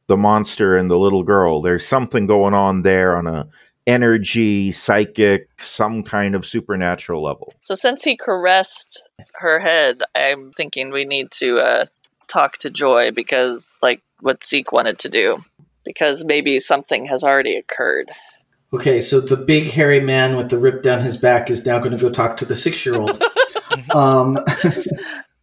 the 0.07 0.17
monster 0.17 0.77
and 0.77 0.91
the 0.91 0.99
little 0.99 1.23
girl. 1.23 1.61
There's 1.61 1.87
something 1.87 2.27
going 2.27 2.55
on 2.55 2.83
there 2.83 3.17
on 3.17 3.27
a 3.27 3.49
energy, 3.87 4.73
psychic, 4.73 5.49
some 5.59 6.03
kind 6.03 6.35
of 6.35 6.47
supernatural 6.47 7.23
level. 7.23 7.53
So 7.61 7.75
since 7.75 8.05
he 8.05 8.17
caressed 8.17 9.03
her 9.39 9.59
head, 9.59 10.03
I'm 10.15 10.53
thinking 10.53 10.91
we 10.91 11.05
need 11.05 11.31
to 11.33 11.59
uh, 11.59 11.87
talk 12.29 12.59
to 12.59 12.71
Joy 12.71 13.11
because 13.11 13.79
like 13.83 14.03
what 14.21 14.45
Zeke 14.45 14.73
wanted 14.73 14.99
to 15.01 15.09
do 15.09 15.37
because 15.85 16.25
maybe 16.25 16.59
something 16.59 17.07
has 17.07 17.25
already 17.25 17.57
occurred. 17.57 18.11
Okay, 18.73 19.01
so 19.01 19.21
the 19.21 19.37
big 19.37 19.71
hairy 19.71 20.01
man 20.01 20.37
with 20.37 20.51
the 20.51 20.59
rip 20.59 20.83
down 20.83 21.03
his 21.03 21.17
back 21.17 21.51
is 21.51 21.67
now 21.67 21.81
going 21.81 21.91
to 21.91 22.01
go 22.01 22.09
talk 22.09 22.37
to 22.37 22.45
the 22.45 22.55
6-year-old. 22.55 23.21
um, 23.95 24.39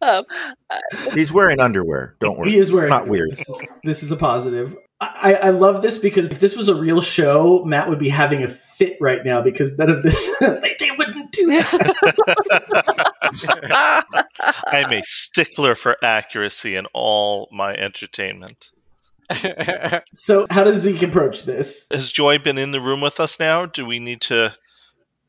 um, 0.00 0.24
uh, 0.70 0.80
He's 1.14 1.32
wearing 1.32 1.60
underwear. 1.60 2.16
Don't 2.20 2.38
worry. 2.38 2.50
He 2.50 2.56
is 2.56 2.72
wearing. 2.72 2.86
It's 2.86 2.90
not 2.90 3.08
weird. 3.08 3.30
This 3.30 3.48
is, 3.48 3.60
this 3.84 4.02
is, 4.02 4.12
a 4.12 4.16
positive. 4.16 4.76
I, 5.00 5.38
I 5.42 5.50
love 5.50 5.82
this 5.82 5.98
because 5.98 6.30
if 6.30 6.40
this 6.40 6.56
was 6.56 6.68
a 6.68 6.74
real 6.74 7.00
show, 7.00 7.64
Matt 7.64 7.88
would 7.88 7.98
be 7.98 8.08
having 8.08 8.42
a 8.42 8.48
fit 8.48 8.96
right 9.00 9.24
now 9.24 9.40
because 9.40 9.72
none 9.78 9.90
of 9.90 10.02
this. 10.02 10.28
they, 10.40 10.76
they 10.78 10.90
wouldn't 10.96 11.32
do 11.32 11.46
that. 11.46 12.74
I'm 14.66 14.92
a 14.92 15.02
stickler 15.02 15.74
for 15.74 15.96
accuracy 16.02 16.74
in 16.74 16.86
all 16.92 17.48
my 17.52 17.74
entertainment. 17.74 18.72
so, 20.12 20.46
how 20.50 20.64
does 20.64 20.80
Zeke 20.80 21.02
approach 21.02 21.44
this? 21.44 21.86
Has 21.92 22.10
Joy 22.10 22.38
been 22.38 22.56
in 22.58 22.72
the 22.72 22.80
room 22.80 23.00
with 23.00 23.20
us 23.20 23.38
now? 23.38 23.66
Do 23.66 23.84
we 23.84 23.98
need 23.98 24.22
to 24.22 24.56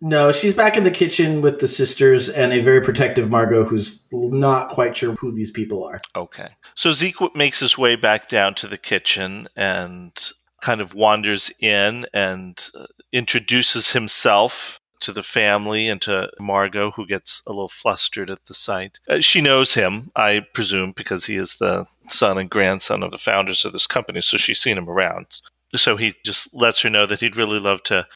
no, 0.02 0.32
she's 0.32 0.54
back 0.54 0.78
in 0.78 0.86
the 0.86 0.92
kitchen 0.92 1.42
with 1.42 1.60
the 1.60 1.68
sisters 1.68 2.30
and 2.30 2.54
a 2.54 2.62
very 2.62 2.82
protective 2.82 3.30
Margot 3.30 3.66
who's 3.66 4.02
not 4.12 4.70
quite 4.70 4.96
sure 4.96 5.16
who 5.16 5.32
these 5.32 5.52
people 5.52 5.84
are. 5.84 6.00
Okay. 6.16 6.50
So 6.74 6.94
Zeke 6.94 7.36
makes 7.36 7.60
his 7.60 7.78
way 7.78 7.96
back 7.96 8.30
down 8.30 8.54
to 8.56 8.68
the 8.68 8.78
kitchen 8.78 9.48
and 9.58 10.18
kind 10.62 10.80
of 10.80 10.94
wanders 10.94 11.52
in 11.60 12.06
and 12.14 12.70
uh, 12.76 12.86
introduces 13.12 13.92
himself 13.92 14.80
to 15.02 15.12
the 15.12 15.24
family 15.24 15.88
and 15.88 16.02
to 16.02 16.30
Margot, 16.40 16.92
who 16.92 17.06
gets 17.06 17.42
a 17.48 17.52
little 17.52 17.70
flustered 17.70 18.30
at 18.30 18.46
the 18.46 18.54
sight. 18.54 19.00
Uh, 19.08 19.20
she 19.20 19.42
knows 19.42 19.74
him, 19.74 20.12
I 20.16 20.46
presume, 20.54 20.92
because 20.92 21.26
he 21.26 21.38
is 21.38 21.56
the 21.56 21.86
son 22.08 22.38
and 22.38 22.50
grandson 22.50 23.04
of 23.04 23.12
the 23.12 23.18
founders 23.18 23.64
of 23.64 23.72
this 23.72 23.88
company, 23.88 24.22
so 24.22 24.38
she's 24.38 24.60
seen 24.60 24.78
him 24.78 24.90
around. 24.90 25.42
So 25.76 25.96
he 25.96 26.16
just 26.26 26.54
lets 26.54 26.82
her 26.82 26.90
know 26.90 27.06
that 27.06 27.22
he'd 27.22 27.38
really 27.38 27.60
love 27.60 27.84
to 27.84 28.08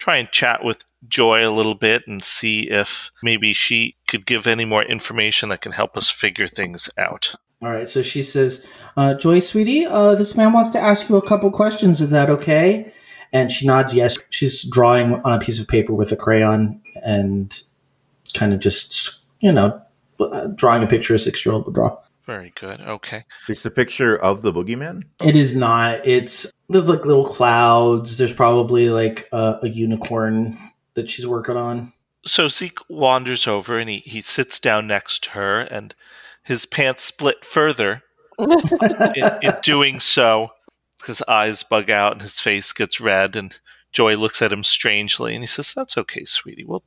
try 0.00 0.16
and 0.16 0.30
chat 0.32 0.64
with 0.64 0.84
Joy 1.06 1.46
a 1.46 1.52
little 1.52 1.76
bit 1.76 2.06
and 2.06 2.24
see 2.24 2.68
if 2.68 3.10
maybe 3.22 3.52
she 3.52 3.96
could 4.08 4.26
give 4.26 4.46
any 4.46 4.64
more 4.64 4.82
information 4.82 5.50
that 5.50 5.60
can 5.60 5.72
help 5.72 5.96
us 5.96 6.10
figure 6.10 6.48
things 6.48 6.90
out. 6.98 7.34
All 7.62 7.70
right, 7.70 7.88
so 7.88 8.00
she 8.00 8.22
says, 8.22 8.66
uh, 8.96 9.14
Joy, 9.14 9.40
sweetie, 9.40 9.84
uh, 9.84 10.14
this 10.14 10.36
man 10.36 10.52
wants 10.52 10.70
to 10.70 10.80
ask 10.80 11.08
you 11.08 11.16
a 11.16 11.26
couple 11.26 11.50
questions. 11.50 12.00
Is 12.00 12.10
that 12.10 12.30
okay? 12.30 12.92
And 13.32 13.52
she 13.52 13.66
nods 13.66 13.94
yes. 13.94 14.18
She's 14.30 14.62
drawing 14.62 15.14
on 15.22 15.34
a 15.34 15.38
piece 15.38 15.60
of 15.60 15.68
paper 15.68 15.92
with 15.92 16.10
a 16.10 16.16
crayon 16.16 16.80
and 17.04 17.62
kind 18.34 18.54
of 18.54 18.60
just, 18.60 19.18
you 19.40 19.52
know, 19.52 19.80
uh, 20.18 20.46
drawing 20.54 20.82
a 20.82 20.86
picture 20.86 21.14
a 21.14 21.18
six 21.18 21.44
year 21.44 21.54
old 21.54 21.66
would 21.66 21.74
draw. 21.74 21.96
Very 22.30 22.52
good. 22.54 22.80
Okay. 22.82 23.24
It's 23.48 23.62
the 23.62 23.72
picture 23.72 24.16
of 24.16 24.42
the 24.42 24.52
boogeyman. 24.52 25.02
It 25.20 25.34
is 25.34 25.52
not. 25.52 26.06
It's 26.06 26.46
there's 26.68 26.88
like 26.88 27.04
little 27.04 27.24
clouds. 27.24 28.18
There's 28.18 28.32
probably 28.32 28.88
like 28.88 29.28
a, 29.32 29.58
a 29.64 29.68
unicorn 29.68 30.56
that 30.94 31.10
she's 31.10 31.26
working 31.26 31.56
on. 31.56 31.92
So 32.24 32.46
Zeke 32.46 32.78
wanders 32.88 33.48
over 33.48 33.80
and 33.80 33.90
he, 33.90 33.98
he 33.98 34.22
sits 34.22 34.60
down 34.60 34.86
next 34.86 35.24
to 35.24 35.30
her, 35.30 35.62
and 35.62 35.92
his 36.44 36.66
pants 36.66 37.02
split 37.02 37.44
further 37.44 38.04
in, 38.38 39.30
in 39.42 39.54
doing 39.60 39.98
so. 39.98 40.50
His 41.04 41.22
eyes 41.26 41.64
bug 41.64 41.90
out 41.90 42.12
and 42.12 42.22
his 42.22 42.40
face 42.40 42.72
gets 42.72 43.00
red, 43.00 43.34
and 43.34 43.58
Joy 43.90 44.14
looks 44.14 44.40
at 44.40 44.52
him 44.52 44.62
strangely 44.62 45.34
and 45.34 45.42
he 45.42 45.48
says, 45.48 45.72
That's 45.74 45.98
okay, 45.98 46.24
sweetie. 46.24 46.64
We'll 46.64 46.84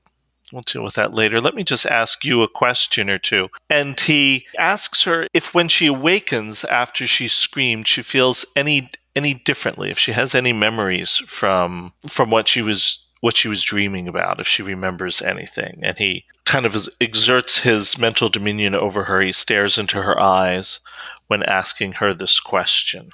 We'll 0.54 0.62
deal 0.62 0.84
with 0.84 0.94
that 0.94 1.16
later. 1.16 1.42
Let 1.42 1.56
me 1.56 1.64
just 1.64 1.88
ask 1.88 2.24
you 2.24 2.44
a 2.44 2.48
question 2.48 3.10
or 3.10 3.18
two. 3.18 3.50
And 3.72 4.00
he 4.00 4.46
asks 4.60 5.04
her 5.04 5.28
if 5.34 5.52
when 5.56 5.68
she 5.68 5.88
awakens 5.88 6.64
after 6.64 7.08
she 7.08 7.28
screamed, 7.28 7.88
she 7.88 8.04
feels 8.04 8.46
any 8.56 8.92
any 9.16 9.34
differently, 9.34 9.90
if 9.90 9.98
she 9.98 10.12
has 10.12 10.36
any 10.36 10.54
memories 10.54 11.18
from 11.18 11.94
from 12.08 12.30
what 12.30 12.48
she 12.48 12.62
was 12.62 13.04
what 13.22 13.36
she 13.36 13.48
was 13.48 13.64
dreaming 13.64 14.08
about, 14.08 14.40
if 14.40 14.48
she 14.48 14.62
remembers 14.62 15.24
anything. 15.24 15.80
And 15.82 15.98
he 15.98 16.26
kind 16.46 16.68
of 16.68 16.88
exerts 17.02 17.60
his 17.60 17.98
mental 17.98 18.30
dominion 18.30 18.76
over 18.76 19.06
her. 19.06 19.22
He 19.22 19.32
stares 19.32 19.80
into 19.80 20.04
her 20.04 20.20
eyes 20.20 20.82
when 21.28 21.42
asking 21.44 21.94
her 21.94 22.14
this 22.14 22.40
question. 22.40 23.10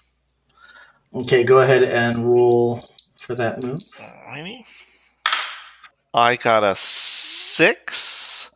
Okay, 1.13 1.46
go 1.46 1.62
ahead 1.62 1.84
and 1.84 2.18
roll 2.18 2.82
for 3.18 3.34
that 3.36 3.63
move. 3.63 3.76
Alrighty. 3.76 4.66
I 6.13 6.36
got 6.36 6.63
a 6.63 6.76
six. 6.76 8.52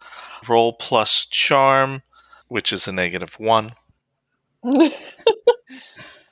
Roll 0.47 0.73
plus 0.73 1.25
charm, 1.25 2.01
which 2.49 2.73
is 2.73 2.87
a 2.87 2.91
negative 2.91 3.39
one. 3.39 3.73
and 4.63 4.91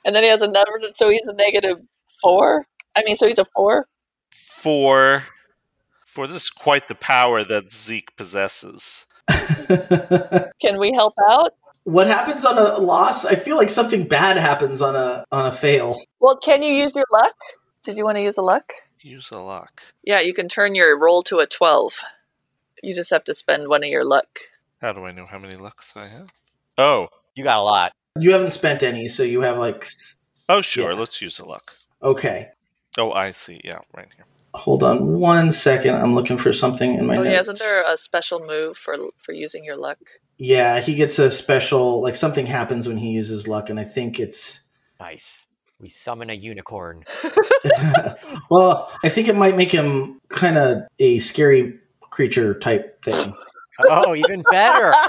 then 0.04 0.22
he 0.22 0.28
has 0.28 0.42
another, 0.42 0.80
so 0.92 1.08
he's 1.10 1.26
a 1.26 1.34
negative 1.34 1.78
four. 2.20 2.66
I 2.96 3.02
mean, 3.04 3.16
so 3.16 3.26
he's 3.26 3.38
a 3.38 3.46
four. 3.46 3.86
Four. 4.30 5.24
For 6.04 6.26
this 6.26 6.44
is 6.44 6.50
quite 6.50 6.88
the 6.88 6.94
power 6.94 7.42
that 7.44 7.70
Zeke 7.70 8.14
possesses. 8.16 9.06
Can 10.60 10.78
we 10.78 10.92
help 10.92 11.14
out? 11.30 11.52
what 11.84 12.06
happens 12.06 12.44
on 12.44 12.58
a 12.58 12.78
loss? 12.78 13.24
I 13.24 13.34
feel 13.34 13.56
like 13.56 13.70
something 13.70 14.06
bad 14.06 14.36
happens 14.36 14.80
on 14.80 14.94
a 14.96 15.24
on 15.32 15.46
a 15.46 15.52
fail. 15.52 15.96
Well, 16.20 16.36
can 16.36 16.62
you 16.62 16.72
use 16.72 16.94
your 16.94 17.04
luck? 17.12 17.34
Did 17.82 17.96
you 17.96 18.04
want 18.04 18.16
to 18.16 18.22
use 18.22 18.38
a 18.38 18.42
luck? 18.42 18.72
Use 19.02 19.30
a 19.30 19.38
luck. 19.38 19.82
Yeah, 20.04 20.20
you 20.20 20.32
can 20.32 20.48
turn 20.48 20.74
your 20.74 20.98
roll 20.98 21.22
to 21.24 21.38
a 21.38 21.46
12. 21.46 22.00
You 22.82 22.94
just 22.94 23.10
have 23.10 23.24
to 23.24 23.34
spend 23.34 23.68
one 23.68 23.82
of 23.82 23.90
your 23.90 24.04
luck. 24.04 24.38
How 24.80 24.92
do 24.92 25.04
I 25.06 25.12
know 25.12 25.24
how 25.26 25.38
many 25.38 25.56
lucks 25.56 25.96
I 25.96 26.06
have? 26.06 26.30
Oh. 26.78 27.08
You 27.34 27.44
got 27.44 27.58
a 27.58 27.62
lot. 27.62 27.92
You 28.18 28.32
haven't 28.32 28.50
spent 28.52 28.82
any, 28.82 29.08
so 29.08 29.22
you 29.22 29.40
have 29.42 29.56
like. 29.58 29.86
Oh, 30.48 30.60
sure. 30.60 30.92
Yeah. 30.92 30.98
Let's 30.98 31.22
use 31.22 31.38
a 31.38 31.44
luck. 31.44 31.72
Okay, 32.02 32.48
Oh, 32.98 33.12
I 33.12 33.30
see. 33.30 33.60
Yeah, 33.64 33.78
right 33.96 34.08
here. 34.16 34.26
hold 34.54 34.82
on 34.82 35.18
one 35.18 35.50
second. 35.52 35.94
I'm 35.94 36.14
looking 36.14 36.36
for 36.36 36.52
something 36.52 36.94
in 36.94 37.06
my 37.06 37.16
Oh, 37.16 37.22
notes. 37.22 37.32
yeah, 37.32 37.40
isn't 37.40 37.58
there 37.58 37.84
a 37.90 37.96
special 37.96 38.44
move 38.44 38.76
for 38.76 38.96
for 39.18 39.32
using 39.32 39.64
your 39.64 39.76
luck? 39.76 39.98
Yeah, 40.38 40.80
he 40.80 40.94
gets 40.94 41.18
a 41.18 41.30
special 41.30 42.02
like 42.02 42.14
something 42.16 42.44
happens 42.46 42.86
when 42.88 42.98
he 42.98 43.10
uses 43.12 43.48
luck, 43.48 43.70
and 43.70 43.80
I 43.80 43.84
think 43.84 44.18
it's. 44.20 44.62
Nice. 45.00 45.46
We 45.82 45.88
summon 45.88 46.30
a 46.30 46.34
unicorn. 46.34 47.04
well, 48.50 48.90
I 49.04 49.08
think 49.08 49.26
it 49.26 49.34
might 49.36 49.56
make 49.56 49.70
him 49.70 50.20
kind 50.28 50.56
of 50.56 50.84
a 51.00 51.18
scary 51.18 51.78
creature 52.10 52.54
type 52.58 53.02
thing. 53.02 53.34
Oh, 53.88 54.14
even 54.14 54.42
better. 54.50 54.94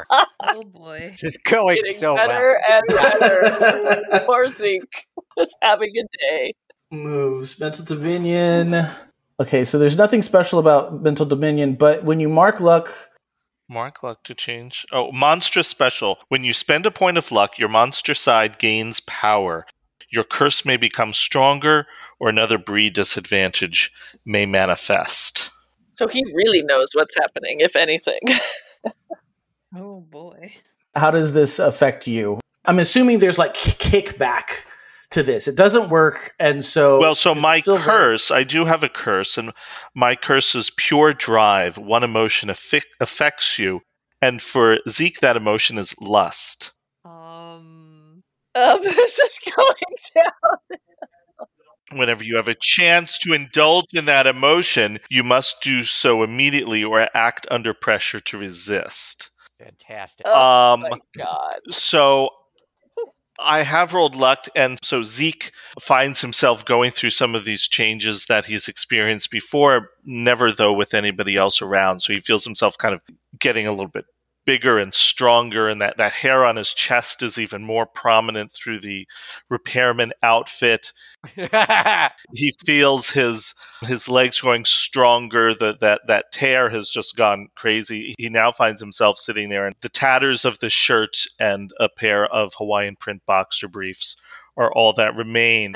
Oh 0.45 0.61
boy. 0.61 1.09
This 1.11 1.35
is 1.35 1.37
going 1.37 1.77
Getting 1.77 1.93
so 1.93 2.15
better 2.15 2.59
well. 2.67 2.81
and 2.81 2.83
better. 2.89 4.25
Poor 4.25 4.51
Zeke 4.51 5.05
is 5.37 5.55
having 5.61 5.89
a 5.97 6.03
day. 6.43 6.53
moves 6.91 7.59
mental 7.59 7.85
dominion 7.85 8.85
okay 9.39 9.65
so 9.65 9.79
there's 9.79 9.95
nothing 9.97 10.21
special 10.21 10.59
about 10.59 11.01
mental 11.01 11.25
dominion 11.25 11.73
but 11.75 12.03
when 12.03 12.19
you 12.19 12.27
mark 12.29 12.59
luck 12.59 13.09
Mark 13.69 14.03
luck 14.03 14.23
to 14.25 14.35
change. 14.35 14.85
Oh, 14.91 15.11
monstrous 15.13 15.67
special. 15.69 16.19
When 16.27 16.43
you 16.43 16.53
spend 16.53 16.85
a 16.85 16.91
point 16.91 17.17
of 17.17 17.31
luck, 17.31 17.57
your 17.57 17.69
monster 17.69 18.13
side 18.13 18.59
gains 18.59 18.99
power. 18.99 19.65
Your 20.13 20.23
curse 20.23 20.63
may 20.63 20.77
become 20.77 21.11
stronger, 21.13 21.87
or 22.19 22.29
another 22.29 22.57
breed 22.59 22.93
disadvantage 22.93 23.91
may 24.25 24.45
manifest. 24.45 25.49
So 25.95 26.07
he 26.07 26.23
really 26.35 26.61
knows 26.63 26.89
what's 26.93 27.15
happening, 27.15 27.57
if 27.59 27.75
anything. 27.75 28.19
Oh 29.75 30.01
boy. 30.01 30.53
how 30.95 31.09
does 31.09 31.33
this 31.33 31.57
affect 31.57 32.05
you 32.05 32.39
i'm 32.65 32.77
assuming 32.77 33.17
there's 33.17 33.39
like 33.39 33.55
kickback 33.55 34.65
to 35.09 35.23
this 35.23 35.47
it 35.47 35.55
doesn't 35.57 35.89
work 35.89 36.33
and 36.39 36.63
so 36.63 36.99
Well, 36.99 37.15
so 37.15 37.33
my 37.33 37.59
still 37.61 37.77
very- 37.77 37.85
curse, 37.87 38.29
I 38.29 38.43
do 38.43 38.65
have 38.65 38.83
a 38.83 38.89
curse, 38.89 39.35
and 39.37 39.51
my 39.95 40.15
curse 40.15 40.53
is 40.53 40.69
pure 40.77 41.13
drive. 41.13 41.77
One 41.79 42.03
emotion 42.03 42.49
affi- 42.49 42.83
affects 42.99 43.57
you, 43.59 43.81
and 44.21 44.41
for 44.41 44.77
Zeke, 44.87 45.19
that 45.21 45.37
emotion 45.37 45.77
is 45.79 45.95
lust. 46.01 46.71
Um. 48.55 48.79
this 48.83 49.19
is 49.19 49.39
going 49.55 49.75
down. 50.15 50.77
Whenever 51.99 52.23
you 52.23 52.37
have 52.37 52.47
a 52.47 52.55
chance 52.59 53.19
to 53.19 53.33
indulge 53.33 53.93
in 53.93 54.05
that 54.05 54.25
emotion, 54.25 54.99
you 55.09 55.23
must 55.23 55.61
do 55.61 55.83
so 55.83 56.23
immediately 56.23 56.83
or 56.83 57.07
act 57.13 57.45
under 57.51 57.73
pressure 57.73 58.19
to 58.19 58.37
resist. 58.37 59.29
Fantastic. 59.59 60.25
Oh 60.27 60.73
um, 60.73 60.81
my 60.81 60.97
god. 61.15 61.59
so 61.69 62.29
I 63.39 63.63
have 63.63 63.93
rolled 63.93 64.15
luck, 64.15 64.45
and 64.55 64.77
so 64.83 65.03
Zeke 65.03 65.51
finds 65.81 66.21
himself 66.21 66.63
going 66.65 66.91
through 66.91 67.09
some 67.09 67.33
of 67.35 67.45
these 67.45 67.67
changes 67.67 68.25
that 68.27 68.45
he's 68.45 68.67
experienced 68.67 69.31
before, 69.31 69.89
never 70.05 70.51
though 70.51 70.73
with 70.73 70.93
anybody 70.93 71.35
else 71.35 71.61
around. 71.61 72.01
So 72.01 72.13
he 72.13 72.19
feels 72.19 72.45
himself 72.45 72.77
kind 72.77 72.93
of 72.93 73.01
getting 73.39 73.65
a 73.65 73.71
little 73.71 73.87
bit 73.87 74.05
bigger 74.45 74.77
and 74.77 74.93
stronger, 74.93 75.69
and 75.69 75.81
that, 75.81 75.97
that 75.97 76.11
hair 76.13 76.45
on 76.45 76.55
his 76.55 76.73
chest 76.73 77.23
is 77.23 77.37
even 77.37 77.63
more 77.63 77.85
prominent 77.85 78.51
through 78.51 78.79
the 78.79 79.07
repairman 79.49 80.13
outfit. 80.21 80.91
He 82.35 82.53
feels 82.65 83.11
his 83.11 83.53
his 83.81 84.09
legs 84.09 84.41
growing 84.41 84.65
stronger. 84.65 85.53
That 85.53 85.79
that 85.79 86.01
that 86.07 86.31
tear 86.33 86.69
has 86.69 86.89
just 86.89 87.15
gone 87.15 87.47
crazy. 87.55 88.13
He 88.17 88.29
now 88.29 88.51
finds 88.51 88.81
himself 88.81 89.17
sitting 89.17 89.49
there, 89.49 89.65
and 89.65 89.75
the 89.81 89.89
tatters 89.89 90.43
of 90.43 90.59
the 90.59 90.69
shirt 90.69 91.15
and 91.39 91.71
a 91.79 91.87
pair 91.87 92.25
of 92.25 92.53
Hawaiian 92.57 92.97
print 92.97 93.21
boxer 93.25 93.67
briefs 93.69 94.17
are 94.57 94.71
all 94.71 94.93
that 94.93 95.15
remain. 95.15 95.75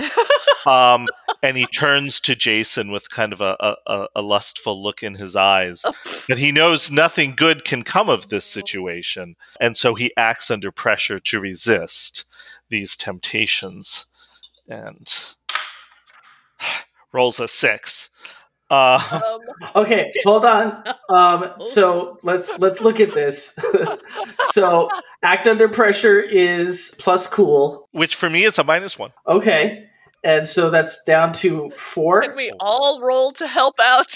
um, 0.66 1.08
and 1.42 1.58
he 1.58 1.66
turns 1.74 2.20
to 2.22 2.36
Jason 2.36 2.92
with 2.92 3.10
kind 3.10 3.34
of 3.34 3.42
a, 3.42 3.78
a, 3.88 4.08
a 4.16 4.22
lustful 4.22 4.82
look 4.82 5.04
in 5.04 5.16
his 5.16 5.36
eyes. 5.36 5.84
But 6.28 6.38
he 6.38 6.52
knows 6.52 6.92
nothing 6.92 7.34
good 7.36 7.66
can 7.66 7.84
come 7.84 8.10
of 8.10 8.30
this 8.30 8.46
situation. 8.46 9.36
And 9.60 9.78
so 9.78 9.96
he 9.96 10.12
acts 10.18 10.52
under 10.52 10.72
pressure 10.72 11.20
to 11.20 11.40
resist 11.40 12.26
these 12.70 12.96
temptations. 12.96 14.06
And 14.70 15.08
rolls 17.14 17.40
a 17.40 17.48
six. 17.48 18.10
Uh, 18.70 19.00
Um, 19.12 19.40
Okay, 19.76 20.12
hold 20.26 20.46
on. 20.46 20.84
Um, 21.10 21.46
so 21.66 22.18
let's 22.24 22.52
let's 22.60 22.82
look 22.82 23.00
at 23.00 23.14
this. 23.14 23.58
so 24.52 24.90
act 25.24 25.48
under 25.48 25.68
pressure 25.70 26.20
is 26.20 26.96
plus 27.00 27.28
cool. 27.28 27.88
which 27.92 28.16
for 28.16 28.30
me 28.30 28.44
is 28.44 28.58
a 28.58 28.64
minus 28.64 28.98
one. 29.00 29.12
Okay, 29.28 29.86
and 30.24 30.48
so 30.48 30.70
that's 30.70 31.04
down 31.04 31.34
to 31.34 31.70
four. 31.76 32.22
can 32.22 32.32
four. 32.32 32.38
we 32.38 32.52
all 32.60 33.02
roll 33.02 33.32
to 33.34 33.48
help 33.48 33.76
out? 33.80 34.16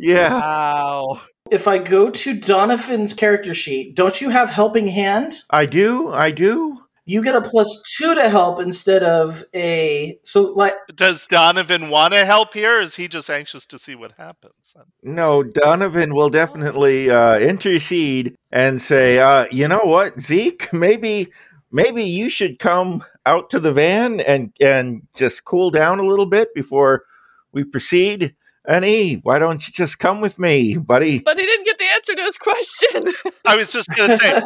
Yeah. 0.00 0.30
Wow. 0.40 1.20
If 1.50 1.68
I 1.68 1.78
go 1.78 2.10
to 2.10 2.34
Donovan's 2.34 3.12
character 3.12 3.54
sheet, 3.54 3.94
don't 3.94 4.20
you 4.20 4.30
have 4.30 4.50
helping 4.50 4.88
hand? 4.88 5.42
I 5.50 5.66
do. 5.66 6.08
I 6.10 6.30
do. 6.32 6.78
You 7.08 7.22
get 7.22 7.36
a 7.36 7.40
plus 7.40 7.68
two 7.96 8.16
to 8.16 8.28
help 8.28 8.60
instead 8.60 9.04
of 9.04 9.44
a 9.54 10.18
so 10.24 10.42
like 10.42 10.74
Does 10.92 11.24
Donovan 11.28 11.88
want 11.88 12.14
to 12.14 12.24
help 12.24 12.52
here? 12.52 12.78
Or 12.78 12.80
is 12.80 12.96
he 12.96 13.06
just 13.06 13.30
anxious 13.30 13.64
to 13.66 13.78
see 13.78 13.94
what 13.94 14.12
happens? 14.18 14.74
No, 15.04 15.44
Donovan 15.44 16.14
will 16.14 16.30
definitely 16.30 17.08
uh, 17.08 17.38
intercede 17.38 18.36
and 18.50 18.82
say, 18.82 19.20
uh, 19.20 19.46
"You 19.52 19.68
know 19.68 19.82
what, 19.84 20.20
Zeke? 20.20 20.72
Maybe, 20.72 21.28
maybe 21.70 22.02
you 22.02 22.28
should 22.28 22.58
come 22.58 23.04
out 23.24 23.50
to 23.50 23.60
the 23.60 23.72
van 23.72 24.18
and 24.18 24.52
and 24.60 25.06
just 25.14 25.44
cool 25.44 25.70
down 25.70 26.00
a 26.00 26.06
little 26.06 26.26
bit 26.26 26.54
before 26.54 27.04
we 27.52 27.62
proceed." 27.62 28.34
And 28.68 28.84
E, 28.84 29.20
why 29.22 29.38
don't 29.38 29.64
you 29.64 29.72
just 29.72 30.00
come 30.00 30.20
with 30.20 30.40
me, 30.40 30.76
buddy? 30.76 31.20
But 31.20 31.38
he 31.38 31.44
didn't 31.44 31.66
get 31.66 31.78
the 31.78 31.84
answer 31.84 32.14
to 32.16 32.22
his 32.22 32.36
question. 32.36 33.14
I 33.44 33.54
was 33.54 33.70
just 33.70 33.88
going 33.90 34.10
to 34.10 34.16
say 34.16 34.42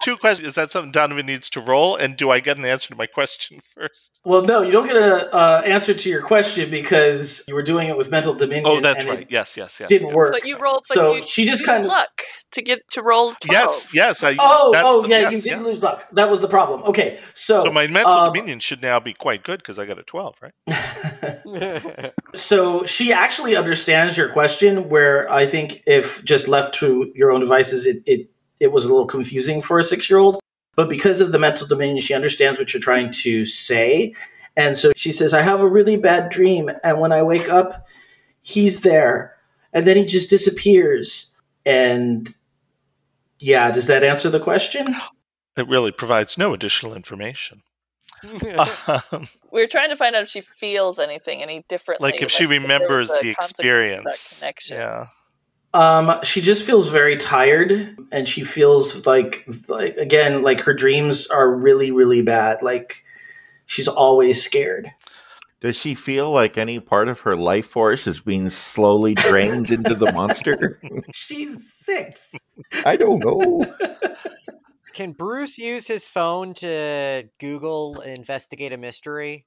two 0.00 0.16
questions. 0.16 0.48
Is 0.48 0.54
that 0.56 0.70
something 0.72 0.92
Donovan 0.92 1.26
needs 1.26 1.48
to 1.50 1.60
roll? 1.60 1.96
And 1.96 2.16
do 2.16 2.30
I 2.30 2.40
get 2.40 2.56
an 2.58 2.64
answer 2.64 2.88
to 2.88 2.96
my 2.96 3.06
question 3.06 3.60
first? 3.74 4.20
well, 4.24 4.42
no, 4.42 4.62
you 4.62 4.72
don't 4.72 4.86
get 4.86 4.96
an 4.96 5.28
uh, 5.32 5.62
answer 5.64 5.94
to 5.94 6.10
your 6.10 6.22
question 6.22 6.70
because 6.70 7.44
you 7.48 7.54
were 7.54 7.62
doing 7.62 7.88
it 7.88 7.96
with 7.96 8.10
mental 8.10 8.34
dominion. 8.34 8.66
Oh, 8.66 8.80
that's 8.80 9.00
and 9.00 9.08
right. 9.08 9.20
It 9.22 9.28
Yes, 9.30 9.56
yes, 9.56 9.78
yes. 9.80 9.88
didn't 9.88 10.08
yes. 10.08 10.14
work. 10.16 10.32
but 10.32 10.44
you 10.44 10.58
rolled. 10.58 10.84
But 10.88 10.94
So 10.94 11.14
you, 11.16 11.22
she 11.22 11.44
just 11.44 11.60
you 11.60 11.66
kind 11.66 11.84
of- 11.84 11.90
luck 11.90 12.22
to 12.52 12.62
get 12.62 12.80
to 12.92 13.02
roll. 13.02 13.34
12. 13.34 13.38
Yes, 13.52 13.88
yes. 13.92 14.24
I, 14.24 14.34
Oh, 14.38 14.70
that's 14.72 14.84
oh, 14.86 15.02
the- 15.02 15.08
yeah, 15.08 15.18
yes, 15.20 15.32
you 15.32 15.50
did 15.52 15.60
yeah. 15.60 15.66
lose 15.66 15.82
luck. 15.82 16.08
That 16.12 16.30
was 16.30 16.40
the 16.40 16.48
problem. 16.48 16.82
Okay, 16.84 17.20
so 17.34 17.62
So 17.62 17.70
my 17.70 17.86
mental 17.88 18.12
um, 18.12 18.32
dominion 18.32 18.60
should 18.60 18.80
now 18.80 18.98
be 19.00 19.12
quite 19.12 19.42
good 19.44 19.58
because 19.58 19.78
I 19.78 19.84
got 19.84 19.98
a 19.98 20.02
12, 20.02 20.40
right? 20.42 20.54
So 22.34 22.84
she 22.84 23.12
actually 23.12 23.56
understands 23.56 24.16
your 24.16 24.28
question. 24.28 24.88
Where 24.88 25.30
I 25.30 25.46
think 25.46 25.82
if 25.86 26.22
just 26.24 26.46
left 26.48 26.74
to 26.76 27.10
your 27.14 27.30
own 27.32 27.40
devices, 27.40 27.86
it 27.86 28.02
it, 28.06 28.30
it 28.60 28.72
was 28.72 28.84
a 28.84 28.88
little 28.88 29.06
confusing 29.06 29.60
for 29.60 29.78
a 29.78 29.84
six 29.84 30.08
year 30.10 30.18
old. 30.18 30.40
But 30.76 30.88
because 30.88 31.20
of 31.20 31.32
the 31.32 31.38
mental 31.38 31.66
dominion, 31.66 32.00
she 32.00 32.14
understands 32.14 32.58
what 32.58 32.72
you're 32.72 32.80
trying 32.80 33.10
to 33.12 33.44
say, 33.44 34.14
and 34.56 34.76
so 34.78 34.92
she 34.96 35.10
says, 35.12 35.34
"I 35.34 35.42
have 35.42 35.60
a 35.60 35.68
really 35.68 35.96
bad 35.96 36.28
dream, 36.30 36.70
and 36.84 37.00
when 37.00 37.12
I 37.12 37.22
wake 37.22 37.48
up, 37.48 37.86
he's 38.40 38.80
there, 38.80 39.36
and 39.72 39.86
then 39.86 39.96
he 39.96 40.04
just 40.04 40.30
disappears." 40.30 41.34
And 41.66 42.32
yeah, 43.40 43.70
does 43.70 43.86
that 43.88 44.04
answer 44.04 44.30
the 44.30 44.40
question? 44.40 44.94
It 45.56 45.66
really 45.66 45.90
provides 45.90 46.38
no 46.38 46.54
additional 46.54 46.94
information. 46.94 47.62
Um, 49.12 49.28
We 49.52 49.60
were 49.60 49.66
trying 49.68 49.90
to 49.90 49.96
find 49.96 50.14
out 50.16 50.22
if 50.22 50.28
she 50.28 50.40
feels 50.40 50.98
anything 50.98 51.40
any 51.42 51.64
differently. 51.68 52.10
like 52.10 52.20
if 52.22 52.30
she 52.30 52.46
remembers 52.46 53.08
the 53.08 53.14
consequence 53.14 53.50
of 53.50 53.56
that 53.56 53.62
experience. 53.62 54.40
connection. 54.40 54.76
Yeah. 54.76 55.06
Um, 55.74 56.18
she 56.22 56.40
just 56.40 56.64
feels 56.64 56.88
very 56.88 57.16
tired, 57.16 57.96
and 58.10 58.28
she 58.28 58.42
feels 58.42 59.06
like, 59.06 59.46
like 59.68 59.96
again, 59.96 60.42
like 60.42 60.60
her 60.60 60.72
dreams 60.74 61.26
are 61.28 61.54
really, 61.54 61.90
really 61.90 62.22
bad. 62.22 62.62
Like 62.62 63.04
she's 63.66 63.88
always 63.88 64.42
scared. 64.42 64.90
Does 65.60 65.74
she 65.74 65.94
feel 65.94 66.30
like 66.30 66.56
any 66.56 66.78
part 66.78 67.08
of 67.08 67.20
her 67.20 67.36
life 67.36 67.66
force 67.66 68.06
is 68.06 68.20
being 68.20 68.48
slowly 68.48 69.14
drained 69.14 69.72
into 69.72 69.94
the 69.96 70.12
monster? 70.12 70.80
She's 71.14 71.72
six. 71.72 72.34
I 72.84 72.96
don't 72.96 73.18
know. 73.24 73.66
Can 74.94 75.12
Bruce 75.12 75.58
use 75.58 75.86
his 75.86 76.04
phone 76.04 76.54
to 76.54 77.28
Google 77.40 78.00
investigate 78.00 78.72
a 78.72 78.76
mystery? 78.76 79.46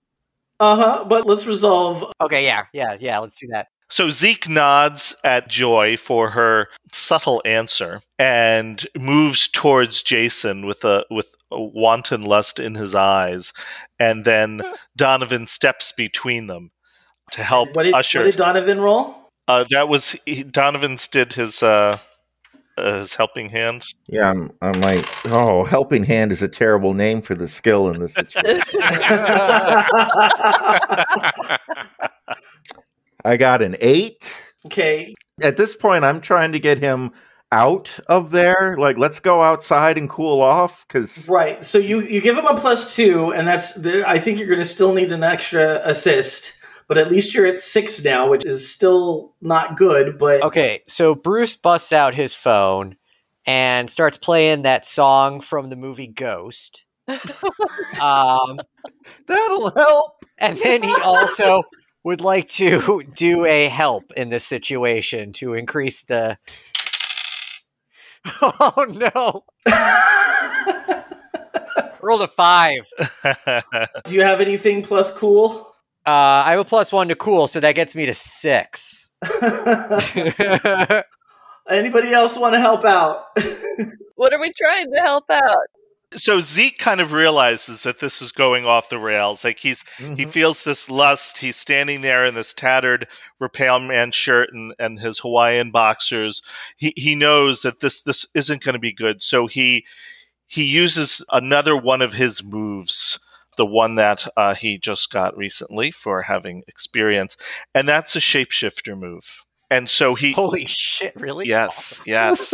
Uh 0.60 0.76
huh. 0.76 1.06
But 1.08 1.26
let's 1.26 1.46
resolve. 1.46 2.06
Okay, 2.20 2.44
yeah, 2.44 2.66
yeah, 2.74 2.98
yeah. 3.00 3.20
Let's 3.20 3.40
do 3.40 3.48
that. 3.48 3.68
So 3.92 4.10
Zeke 4.10 4.48
nods 4.48 5.18
at 5.22 5.50
Joy 5.50 5.98
for 5.98 6.30
her 6.30 6.70
subtle 6.94 7.42
answer 7.44 8.00
and 8.18 8.88
moves 8.98 9.50
towards 9.50 10.02
Jason 10.02 10.66
with 10.66 10.86
a 10.86 11.04
with 11.12 11.36
a 11.52 11.62
wanton 11.62 12.22
lust 12.22 12.58
in 12.58 12.76
his 12.76 12.96
eyes, 12.96 13.52
and 14.00 14.24
then 14.24 14.62
Donovan 14.96 15.46
steps 15.46 15.92
between 15.92 16.48
them 16.48 16.72
to 17.34 17.44
help 17.44 17.76
What 17.76 17.84
did, 17.84 17.94
usher. 17.94 18.20
what 18.20 18.32
did 18.32 18.38
Donovan 18.38 18.80
roll? 18.80 19.14
uh, 19.50 19.66
that 19.72 19.90
was 19.90 20.12
he, 20.26 20.44
Donovan's 20.44 21.10
did 21.10 21.34
his 21.34 21.62
uh, 21.62 21.98
uh, 22.78 23.00
his 23.00 23.16
helping 23.16 23.50
hand. 23.50 23.84
Yeah, 24.08 24.30
I'm, 24.30 24.54
I'm 24.62 24.80
like, 24.80 25.06
oh, 25.28 25.66
helping 25.66 26.06
hand 26.06 26.32
is 26.32 26.42
a 26.42 26.48
terrible 26.48 26.94
name 26.94 27.22
for 27.22 27.36
the 27.36 27.50
skill 27.50 27.90
in 27.90 28.00
this 28.00 28.14
situation. 28.14 28.64
I 33.24 33.38
got 33.38 33.62
an 33.62 33.76
eight. 33.80 34.42
okay. 34.66 35.14
At 35.42 35.58
this 35.58 35.76
point, 35.76 36.04
I'm 36.04 36.22
trying 36.22 36.52
to 36.52 36.60
get 36.60 36.80
him 36.80 37.12
out 37.52 38.00
of 38.08 38.32
there. 38.32 38.76
Like, 38.78 38.98
let's 38.98 39.20
go 39.20 39.42
outside 39.42 39.98
and 39.98 40.10
cool 40.10 40.42
off 40.42 40.86
because 40.88 41.28
Right. 41.28 41.66
So 41.66 41.78
you 41.78 42.02
you 42.02 42.22
give 42.22 42.38
him 42.38 42.46
a 42.46 42.56
plus 42.56 42.96
two, 42.96 43.32
and 43.34 43.48
that's 43.48 43.74
the, 43.74 44.08
I 44.08 44.20
think 44.20 44.38
you're 44.40 44.48
going 44.48 44.60
to 44.60 44.66
still 44.66 44.94
need 44.94 45.12
an 45.12 45.24
extra 45.24 45.82
assist. 45.84 46.58
But 46.88 46.98
at 46.98 47.10
least 47.10 47.34
you're 47.34 47.46
at 47.46 47.60
six 47.60 48.04
now, 48.04 48.30
which 48.30 48.46
is 48.46 48.70
still 48.70 49.34
not 49.42 49.78
good. 49.78 50.18
But 50.18 50.44
Okay, 50.44 50.82
so 50.88 51.16
Bruce 51.16 51.56
busts 51.56 51.94
out 51.94 52.14
his 52.16 52.34
phone 52.34 52.98
and 53.48 53.90
starts 53.90 54.18
playing 54.18 54.64
that 54.64 54.86
song 54.86 55.40
from 55.40 55.68
the 55.68 55.78
movie 55.78 56.08
Ghost. 56.08 56.84
um, 57.08 58.60
that'll 59.28 59.72
help. 59.72 60.26
and 60.38 60.58
then 60.58 60.84
he 60.84 60.94
also 61.04 61.64
would 62.04 62.22
like 62.22 62.48
to 62.50 63.04
do 63.16 63.46
a 63.46 63.70
help 63.70 64.12
in 64.14 64.30
this 64.30 64.46
situation 64.46 65.32
to 65.34 65.54
increase 65.54 66.04
the. 66.04 66.38
Oh 68.44 68.86
no! 68.88 69.46
Rolled 72.04 72.22
a 72.22 72.28
five. 72.28 72.88
do 74.06 74.14
you 74.14 74.22
have 74.22 74.42
anything 74.42 74.84
plus 74.84 75.12
cool? 75.12 75.74
Uh, 76.06 76.44
I 76.46 76.52
have 76.52 76.60
a 76.60 76.66
plus 76.66 76.94
one 76.94 77.08
to 77.08 77.16
cool, 77.16 77.48
so 77.48 77.60
that 77.60 77.74
gets 77.74 77.96
me 77.96 78.06
to 78.06 78.14
six. 78.14 79.10
Anybody 81.68 82.14
else 82.14 82.38
want 82.38 82.54
to 82.54 82.60
help 82.60 82.86
out? 82.86 83.26
What 84.16 84.34
are 84.34 84.40
we 84.40 84.52
trying 84.56 84.92
to 84.94 85.00
help 85.00 85.26
out? 85.32 85.58
So 86.16 86.40
Zeke 86.40 86.78
kind 86.78 87.00
of 87.00 87.14
realizes 87.14 87.84
that 87.84 88.00
this 88.00 88.22
is 88.22 88.32
going 88.32 88.66
off 88.66 88.90
the 88.90 89.00
rails. 89.00 89.44
Like 89.44 89.60
he's 89.60 89.84
he 90.16 90.26
feels 90.26 90.64
this 90.64 90.90
lust. 90.90 91.38
He's 91.38 91.56
standing 91.56 92.02
there 92.02 92.26
in 92.26 92.36
this 92.36 92.54
tattered 92.54 93.08
repairman 93.40 94.12
shirt 94.12 94.50
and, 94.54 94.74
and 94.78 95.00
his 95.00 95.20
Hawaiian 95.20 95.72
boxers. 95.72 96.42
He 96.76 96.94
he 96.98 97.16
knows 97.16 97.62
that 97.62 97.80
this 97.80 98.02
this 98.02 98.26
isn't 98.36 98.64
going 98.64 98.74
to 98.74 98.80
be 98.80 98.92
good. 98.92 99.24
So 99.24 99.48
he 99.48 99.86
he 100.48 100.66
uses 100.66 101.24
another 101.32 101.78
one 101.78 102.02
of 102.02 102.16
his 102.16 102.44
moves, 102.44 103.20
the 103.56 103.66
one 103.66 103.96
that 103.96 104.28
uh, 104.36 104.54
he 104.54 104.78
just 104.78 105.12
got 105.14 105.38
recently 105.38 105.92
for 105.92 106.24
having 106.24 106.64
experience, 106.68 107.38
and 107.74 107.88
that's 107.88 108.18
a 108.18 108.20
shapeshifter 108.20 108.98
move. 108.98 109.46
And 109.70 109.90
so 109.90 110.16
he 110.16 110.34
Holy 110.34 110.66
shit! 110.66 111.16
Really? 111.16 111.48
yes 111.48 112.02
yes 112.06 112.54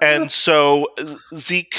and 0.00 0.32
so 0.32 0.88
uh, 0.98 1.16
Zeke 1.34 1.76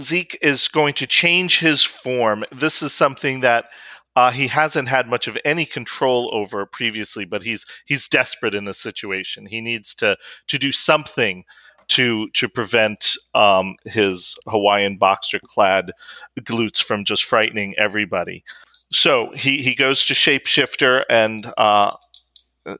Zeke 0.00 0.38
is 0.42 0.68
going 0.68 0.94
to 0.94 1.06
change 1.06 1.60
his 1.60 1.82
form. 1.82 2.44
This 2.52 2.82
is 2.82 2.92
something 2.92 3.40
that 3.40 3.66
uh, 4.14 4.30
he 4.30 4.48
hasn't 4.48 4.88
had 4.88 5.08
much 5.08 5.28
of 5.28 5.36
any 5.44 5.66
control 5.66 6.30
over 6.32 6.64
previously, 6.64 7.24
but 7.24 7.42
he's 7.42 7.66
he's 7.84 8.08
desperate 8.08 8.54
in 8.54 8.64
this 8.64 8.78
situation. 8.78 9.46
He 9.46 9.60
needs 9.60 9.94
to 9.96 10.16
to 10.48 10.58
do 10.58 10.72
something 10.72 11.44
to 11.88 12.28
to 12.30 12.48
prevent 12.48 13.16
um, 13.34 13.76
his 13.84 14.36
Hawaiian 14.46 14.96
boxer 14.96 15.38
clad 15.38 15.92
glutes 16.40 16.82
from 16.82 17.04
just 17.04 17.24
frightening 17.24 17.74
everybody. 17.78 18.42
So 18.90 19.32
he 19.32 19.62
he 19.62 19.74
goes 19.74 20.06
to 20.06 20.14
shapeshifter, 20.14 21.00
and 21.10 21.46
uh, 21.58 21.92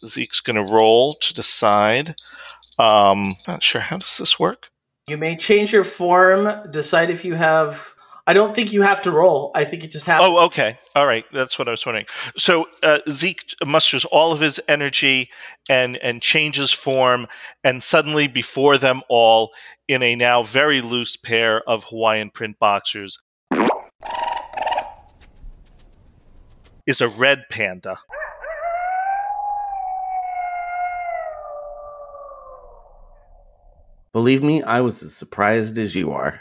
Zeke's 0.04 0.40
going 0.40 0.64
to 0.64 0.72
roll 0.72 1.12
to 1.12 1.34
decide. 1.34 2.14
Um, 2.78 3.24
not 3.46 3.62
sure 3.62 3.80
how 3.80 3.98
does 3.98 4.16
this 4.18 4.38
work. 4.38 4.70
You 5.08 5.16
may 5.16 5.36
change 5.36 5.72
your 5.72 5.84
form, 5.84 6.68
decide 6.72 7.10
if 7.10 7.24
you 7.24 7.36
have 7.36 7.94
I 8.26 8.32
don't 8.32 8.56
think 8.56 8.72
you 8.72 8.82
have 8.82 9.00
to 9.02 9.12
roll. 9.12 9.52
I 9.54 9.64
think 9.64 9.84
it 9.84 9.92
just 9.92 10.04
happens. 10.04 10.30
Oh, 10.30 10.46
okay. 10.46 10.80
All 10.96 11.06
right. 11.06 11.24
That's 11.32 11.60
what 11.60 11.68
I 11.68 11.70
was 11.70 11.86
wondering. 11.86 12.06
So 12.36 12.66
uh, 12.82 12.98
Zeke 13.08 13.54
musters 13.64 14.04
all 14.04 14.32
of 14.32 14.40
his 14.40 14.60
energy 14.66 15.30
and 15.70 15.96
and 15.98 16.20
changes 16.20 16.72
form, 16.72 17.28
and 17.62 17.84
suddenly 17.84 18.26
before 18.26 18.78
them 18.78 19.02
all, 19.08 19.52
in 19.86 20.02
a 20.02 20.16
now 20.16 20.42
very 20.42 20.80
loose 20.80 21.16
pair 21.16 21.62
of 21.68 21.84
Hawaiian 21.84 22.30
print 22.30 22.58
boxers, 22.58 23.20
is 26.84 27.00
a 27.00 27.06
red 27.06 27.44
panda. 27.48 27.98
Believe 34.16 34.42
me, 34.42 34.62
I 34.62 34.80
was 34.80 35.02
as 35.02 35.14
surprised 35.14 35.76
as 35.76 35.94
you 35.94 36.10
are. 36.10 36.40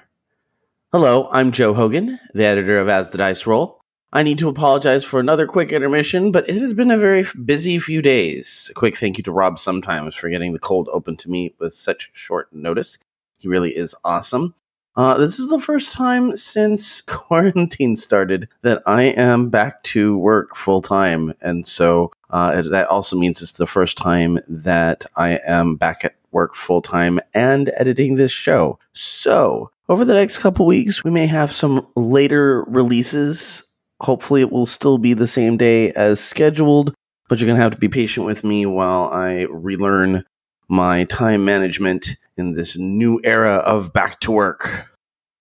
Hello, 0.93 1.27
I'm 1.33 1.51
Joe 1.51 1.73
Hogan, 1.73 2.17
the 2.33 2.45
editor 2.45 2.77
of 2.77 2.87
As 2.87 3.09
the 3.09 3.17
Dice 3.17 3.45
Roll. 3.45 3.81
I 4.13 4.23
need 4.23 4.37
to 4.37 4.47
apologize 4.47 5.03
for 5.03 5.19
another 5.19 5.45
quick 5.45 5.73
intermission, 5.73 6.31
but 6.31 6.47
it 6.47 6.55
has 6.61 6.73
been 6.73 6.89
a 6.89 6.97
very 6.97 7.25
busy 7.43 7.77
few 7.77 8.01
days. 8.01 8.69
A 8.71 8.73
quick 8.75 8.95
thank 8.95 9.17
you 9.17 9.25
to 9.25 9.31
Rob 9.33 9.59
sometimes 9.59 10.15
for 10.15 10.29
getting 10.29 10.53
the 10.53 10.59
cold 10.59 10.87
open 10.93 11.17
to 11.17 11.29
me 11.29 11.53
with 11.59 11.73
such 11.73 12.11
short 12.13 12.47
notice. 12.53 12.97
He 13.39 13.49
really 13.49 13.75
is 13.75 13.93
awesome. 14.05 14.55
Uh, 14.95 15.17
this 15.17 15.37
is 15.37 15.49
the 15.49 15.59
first 15.59 15.91
time 15.91 16.33
since 16.37 17.01
quarantine 17.05 17.97
started 17.97 18.47
that 18.61 18.83
I 18.85 19.01
am 19.01 19.49
back 19.49 19.83
to 19.83 20.17
work 20.17 20.55
full 20.55 20.81
time. 20.81 21.33
And 21.41 21.67
so 21.67 22.13
uh, 22.29 22.61
that 22.61 22.87
also 22.87 23.17
means 23.17 23.41
it's 23.41 23.57
the 23.57 23.67
first 23.67 23.97
time 23.97 24.39
that 24.47 25.05
I 25.17 25.41
am 25.45 25.75
back 25.75 26.05
at 26.05 26.15
work 26.35 26.53
full 26.53 26.81
time 26.81 27.19
and 27.33 27.71
editing 27.77 28.15
this 28.15 28.31
show. 28.31 28.77
So 28.93 29.71
over 29.89 30.05
the 30.05 30.13
next 30.13 30.39
couple 30.39 30.65
weeks, 30.65 31.03
we 31.03 31.09
may 31.09 31.25
have 31.25 31.51
some 31.51 31.87
later 31.95 32.63
releases. 32.67 33.63
Hopefully, 34.01 34.41
it 34.41 34.51
will 34.51 34.65
still 34.65 34.97
be 34.97 35.13
the 35.13 35.27
same 35.27 35.57
day 35.57 35.91
as 35.93 36.19
scheduled, 36.19 36.93
but 37.29 37.39
you're 37.39 37.47
going 37.47 37.57
to 37.57 37.63
have 37.63 37.71
to 37.71 37.79
be 37.79 37.87
patient 37.87 38.25
with 38.25 38.43
me 38.43 38.65
while 38.65 39.05
I 39.05 39.47
relearn 39.49 40.25
my 40.67 41.05
time 41.05 41.45
management 41.45 42.17
in 42.37 42.53
this 42.53 42.77
new 42.77 43.21
era 43.23 43.55
of 43.55 43.93
back 43.93 44.19
to 44.21 44.31
work. 44.31 44.91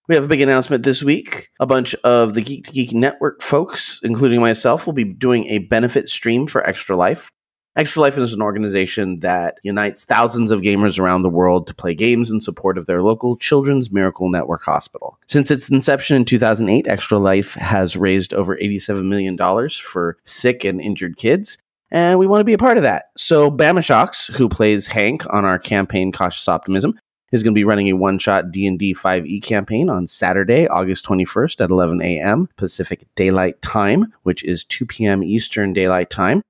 We 0.07 0.14
have 0.14 0.24
a 0.24 0.28
big 0.28 0.42
announcement 0.42 0.85
this 0.85 1.02
week. 1.02 1.48
A 1.61 1.66
bunch 1.66 1.94
of 2.04 2.35
the 2.35 2.42
Geek 2.42 2.66
to 2.66 2.72
Geek 2.72 2.92
Network 2.92 3.42
folks, 3.42 4.00
including 4.04 4.40
myself, 4.40 4.87
will 4.87 4.92
be 4.92 5.04
doing 5.04 5.46
a 5.46 5.59
benefit 5.59 6.09
stream 6.09 6.46
for 6.46 6.64
Extra 6.64 6.94
Life. 6.94 7.30
Extra 7.76 8.02
Life 8.02 8.16
is 8.16 8.32
an 8.34 8.42
organization 8.42 9.18
that 9.20 9.58
unites 9.64 10.04
thousands 10.04 10.52
of 10.52 10.60
gamers 10.60 11.00
around 11.00 11.22
the 11.22 11.30
world 11.30 11.66
to 11.66 11.74
play 11.74 11.94
games 11.94 12.30
in 12.30 12.38
support 12.38 12.78
of 12.78 12.87
their 12.87 13.02
local 13.02 13.37
Children's 13.37 13.90
Miracle 13.90 14.30
Network 14.30 14.62
hospital. 14.62 15.18
Since 15.26 15.50
its 15.50 15.68
inception 15.70 16.16
in 16.16 16.24
2008, 16.24 16.87
Extra 16.87 17.18
Life 17.18 17.54
has 17.54 17.96
raised 17.96 18.32
over 18.32 18.56
$87 18.56 19.04
million 19.04 19.37
for 19.80 20.16
sick 20.22 20.64
and 20.64 20.80
injured 20.80 21.16
kids 21.16 21.58
and 21.94 22.18
we 22.18 22.26
want 22.26 22.40
to 22.40 22.44
be 22.44 22.52
a 22.52 22.58
part 22.58 22.76
of 22.76 22.82
that. 22.82 23.10
So 23.16 23.52
Bama 23.52 23.84
Shocks, 23.84 24.26
who 24.26 24.48
plays 24.48 24.88
Hank 24.88 25.22
on 25.32 25.44
our 25.44 25.60
campaign 25.60 26.10
Cautious 26.10 26.48
Optimism, 26.48 26.98
is 27.30 27.44
going 27.44 27.54
to 27.54 27.58
be 27.58 27.64
running 27.64 27.88
a 27.88 27.96
one-shot 27.96 28.50
D&D 28.50 28.94
5e 28.94 29.42
campaign 29.42 29.88
on 29.88 30.08
Saturday, 30.08 30.66
August 30.66 31.04
21st 31.04 31.60
at 31.62 31.70
11 31.70 32.02
a.m. 32.02 32.48
Pacific 32.56 33.06
Daylight 33.14 33.62
Time, 33.62 34.12
which 34.24 34.42
is 34.42 34.64
2 34.64 34.87
p.m. 34.87 35.22
Eastern 35.22 35.72
Daylight 35.72 36.10
Time. 36.10 36.42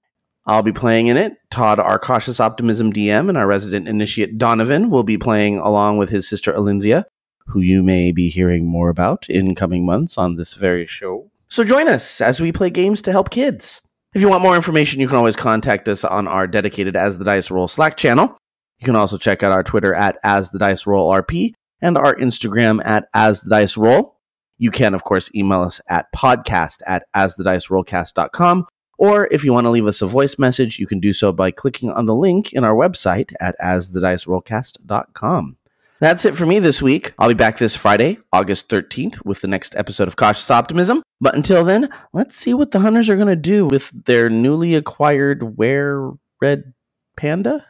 I'll 0.47 0.63
be 0.63 0.73
playing 0.73 1.07
in 1.07 1.17
it. 1.17 1.37
Todd, 1.51 1.81
our 1.81 1.99
Cautious 1.99 2.39
Optimism 2.39 2.93
DM, 2.93 3.29
and 3.29 3.39
our 3.39 3.47
resident 3.47 3.89
initiate 3.89 4.37
Donovan 4.37 4.91
will 4.91 5.03
be 5.03 5.17
playing 5.17 5.59
along 5.59 5.97
with 5.97 6.11
his 6.11 6.29
sister 6.29 6.53
Alinzia, 6.53 7.05
who 7.47 7.61
you 7.61 7.83
may 7.83 8.13
be 8.13 8.29
hearing 8.29 8.67
more 8.67 8.91
about 8.91 9.29
in 9.29 9.55
coming 9.55 9.87
months 9.87 10.19
on 10.19 10.37
this 10.37 10.55
very 10.55 10.87
show. 10.87 11.31
So 11.49 11.65
join 11.65 11.89
us 11.89 12.21
as 12.21 12.41
we 12.41 12.53
play 12.53 12.71
games 12.71 13.01
to 13.03 13.13
help 13.13 13.31
kids. 13.31 13.81
If 14.15 14.21
you 14.21 14.29
want 14.29 14.43
more 14.43 14.55
information, 14.55 15.01
you 15.01 15.09
can 15.09 15.17
always 15.17 15.37
contact 15.37 15.89
us 15.89 16.05
on 16.05 16.29
our 16.29 16.47
dedicated 16.47 16.95
As 16.95 17.19
the 17.19 17.25
Dice 17.25 17.51
Roll 17.51 17.67
Slack 17.67 17.97
channel. 17.97 18.37
You 18.79 18.85
can 18.85 18.97
also 18.97 19.17
check 19.17 19.43
out 19.43 19.53
our 19.53 19.63
Twitter 19.63 19.95
at 19.95 20.19
As 20.23 20.51
the 20.51 20.59
Dice 20.59 20.87
Roll 20.87 21.11
RP 21.11 21.53
and 21.81 21.97
our 21.97 22.15
Instagram 22.15 22.85
at 22.85 23.09
As 23.15 23.41
the 23.41 23.51
Dice 23.51 23.77
Roll. 23.77 24.17
You 24.59 24.71
can, 24.71 24.95
of 24.95 25.05
course, 25.05 25.35
email 25.35 25.63
us 25.63 25.81
at 25.89 26.07
podcast 26.15 26.81
at 26.87 27.05
asthedicerollcast.com. 27.15 28.67
Or 28.99 29.29
if 29.31 29.45
you 29.45 29.53
want 29.53 29.67
to 29.67 29.71
leave 29.71 29.87
us 29.87 30.03
a 30.03 30.07
voice 30.07 30.39
message, 30.39 30.79
you 30.79 30.87
can 30.87 31.01
do 31.01 31.13
so 31.13 31.33
by 31.33 31.51
clicking 31.51 31.91
on 31.91 32.07
the 32.07 32.15
link 32.15 32.53
in 32.53 32.65
our 32.65 32.75
website 32.75 33.33
at 33.41 33.57
asthedicerollcast.com. 33.61 35.57
That's 36.01 36.25
it 36.25 36.35
for 36.37 36.45
me 36.45 36.59
this 36.59 36.83
week. 36.83 37.15
I'll 37.19 37.29
be 37.29 37.35
back 37.35 37.57
this 37.57 37.77
Friday, 37.77 38.19
August 38.33 38.69
13th, 38.69 39.25
with 39.25 39.41
the 39.41 39.49
next 39.49 39.75
episode 39.77 40.09
of 40.09 40.17
Cautious 40.17 40.51
Optimism. 40.51 41.03
But 41.21 41.35
until 41.35 41.65
then, 41.65 41.89
let's 42.13 42.37
see 42.37 42.53
what 42.53 42.73
the 42.73 42.81
hunters 42.81 43.09
are 43.09 43.17
going 43.17 43.29
to 43.29 43.37
do 43.37 43.67
with 43.67 43.91
their 44.05 44.29
newly 44.29 44.75
acquired 44.75 45.57
were 45.57 46.13
red 46.41 46.75
panda. 47.17 47.65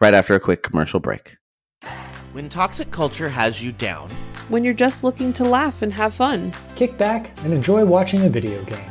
Right 0.00 0.14
after 0.14 0.34
a 0.34 0.40
quick 0.40 0.62
commercial 0.62 0.98
break. 0.98 1.36
When 2.32 2.48
toxic 2.48 2.90
culture 2.90 3.28
has 3.28 3.62
you 3.62 3.72
down, 3.72 4.10
when 4.48 4.64
you're 4.64 4.74
just 4.74 5.04
looking 5.04 5.32
to 5.34 5.44
laugh 5.44 5.82
and 5.82 5.92
have 5.92 6.14
fun. 6.14 6.52
Kick 6.76 6.96
back 6.98 7.30
and 7.44 7.52
enjoy 7.52 7.84
watching 7.84 8.24
a 8.24 8.28
video 8.28 8.64
game. 8.64 8.90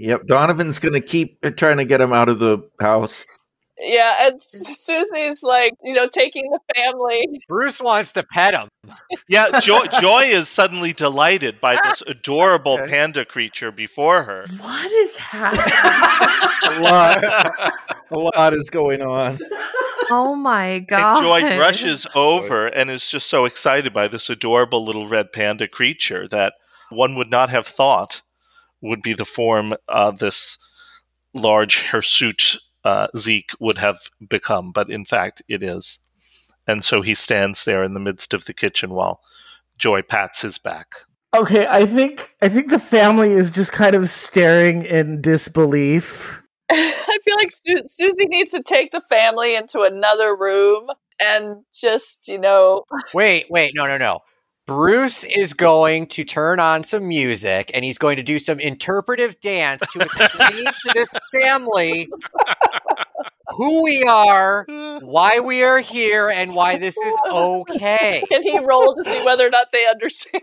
Yep, 0.00 0.26
Donovan's 0.26 0.78
going 0.78 0.94
to 0.94 1.00
keep 1.00 1.38
uh, 1.42 1.50
trying 1.50 1.78
to 1.78 1.84
get 1.84 2.00
him 2.00 2.12
out 2.12 2.28
of 2.28 2.38
the 2.38 2.58
house. 2.80 3.26
Yeah, 3.80 4.26
and 4.26 4.40
Susie's 4.40 5.42
like, 5.42 5.72
you 5.84 5.92
know, 5.92 6.08
taking 6.08 6.44
the 6.50 6.60
family. 6.74 7.26
Bruce 7.48 7.80
wants 7.80 8.12
to 8.12 8.22
pet 8.22 8.54
him. 8.54 8.68
Yeah, 9.28 9.60
Joy, 9.60 9.86
Joy 10.00 10.22
is 10.24 10.48
suddenly 10.48 10.92
delighted 10.92 11.60
by 11.60 11.74
this 11.82 12.02
adorable 12.02 12.78
panda 12.78 13.24
creature 13.24 13.70
before 13.70 14.22
her. 14.22 14.46
What 14.58 14.90
is 14.92 15.16
happening? 15.16 15.64
a 16.78 16.80
lot, 16.80 17.24
a 18.10 18.18
lot 18.18 18.54
is 18.54 18.70
going 18.70 19.02
on. 19.02 19.38
Oh 20.10 20.34
my 20.34 20.78
god! 20.78 21.18
And 21.18 21.26
Joy 21.26 21.58
rushes 21.58 22.06
over 22.14 22.68
and 22.68 22.90
is 22.90 23.10
just 23.10 23.28
so 23.28 23.44
excited 23.44 23.92
by 23.92 24.08
this 24.08 24.30
adorable 24.30 24.82
little 24.82 25.06
red 25.06 25.32
panda 25.32 25.68
creature 25.68 26.26
that 26.28 26.54
one 26.88 27.14
would 27.16 27.30
not 27.30 27.50
have 27.50 27.66
thought 27.66 28.22
would 28.80 29.02
be 29.02 29.14
the 29.14 29.24
form 29.24 29.74
uh, 29.88 30.10
this 30.10 30.58
large 31.34 31.82
hirsute 31.82 32.56
uh, 32.84 33.08
Zeke 33.16 33.52
would 33.60 33.78
have 33.78 33.98
become, 34.28 34.72
but 34.72 34.90
in 34.90 35.04
fact 35.04 35.42
it 35.48 35.62
is. 35.62 35.98
And 36.66 36.84
so 36.84 37.02
he 37.02 37.14
stands 37.14 37.64
there 37.64 37.82
in 37.82 37.94
the 37.94 38.00
midst 38.00 38.34
of 38.34 38.44
the 38.44 38.54
kitchen 38.54 38.90
while 38.90 39.20
Joy 39.78 40.02
pats 40.02 40.42
his 40.42 40.58
back. 40.58 40.94
Okay, 41.36 41.66
I 41.66 41.84
think 41.84 42.34
I 42.40 42.48
think 42.48 42.70
the 42.70 42.78
family 42.78 43.32
is 43.32 43.50
just 43.50 43.72
kind 43.72 43.94
of 43.94 44.08
staring 44.08 44.82
in 44.84 45.20
disbelief. 45.20 46.42
I 46.70 47.18
feel 47.24 47.36
like 47.36 47.50
Su- 47.50 47.82
Susie 47.84 48.26
needs 48.26 48.50
to 48.52 48.62
take 48.62 48.90
the 48.90 49.00
family 49.08 49.54
into 49.54 49.82
another 49.82 50.36
room 50.36 50.88
and 51.20 51.64
just, 51.74 52.28
you 52.28 52.38
know. 52.38 52.84
Wait, 53.14 53.46
wait, 53.50 53.72
no, 53.74 53.86
no, 53.86 53.98
no. 53.98 54.20
Bruce 54.68 55.24
is 55.24 55.54
going 55.54 56.06
to 56.08 56.24
turn 56.24 56.60
on 56.60 56.84
some 56.84 57.08
music 57.08 57.70
and 57.72 57.86
he's 57.86 57.96
going 57.96 58.16
to 58.16 58.22
do 58.22 58.38
some 58.38 58.60
interpretive 58.60 59.40
dance 59.40 59.82
to 59.94 60.00
explain 60.00 60.64
to 60.66 60.90
this 60.92 61.08
family 61.32 62.06
who 63.56 63.82
we 63.82 64.04
are, 64.04 64.66
why 65.00 65.40
we 65.40 65.62
are 65.62 65.78
here, 65.78 66.28
and 66.28 66.54
why 66.54 66.76
this 66.76 66.98
is 66.98 67.14
okay. 67.32 68.22
Can 68.28 68.42
he 68.42 68.58
roll 68.58 68.94
to 68.94 69.02
see 69.02 69.24
whether 69.24 69.46
or 69.46 69.50
not 69.50 69.68
they 69.72 69.86
understand? 69.86 70.42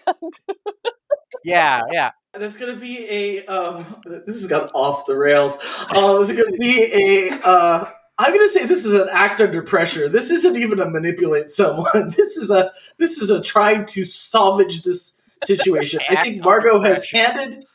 yeah, 1.44 1.82
yeah. 1.92 2.10
There's 2.34 2.56
going 2.56 2.74
to 2.74 2.82
be 2.82 3.08
a. 3.08 3.46
Um, 3.46 4.02
this 4.06 4.42
has 4.42 4.48
gone 4.48 4.70
off 4.74 5.06
the 5.06 5.16
rails. 5.16 5.60
Uh, 5.90 6.14
there's 6.14 6.32
going 6.32 6.52
to 6.52 6.58
be 6.58 7.30
a. 7.32 7.48
Uh, 7.48 7.86
I'm 8.18 8.32
going 8.34 8.46
to 8.46 8.50
say 8.50 8.66
this 8.66 8.86
is 8.86 8.94
an 8.94 9.10
act 9.12 9.42
under 9.42 9.62
pressure. 9.62 10.08
This 10.08 10.32
isn't 10.32 10.56
even 10.56 10.80
a 10.80 10.90
manipulate 10.90 11.50
someone. 11.50 12.12
This 12.16 12.38
is 12.38 12.50
a. 12.50 12.72
This 12.98 13.18
is 13.20 13.30
a 13.30 13.42
trying 13.42 13.86
to 13.88 14.06
salvage 14.06 14.84
this 14.84 15.16
situation. 15.44 16.00
I 16.10 16.16
think 16.22 16.42
Margot 16.44 16.80
has 16.82 17.04
handed 17.10 17.66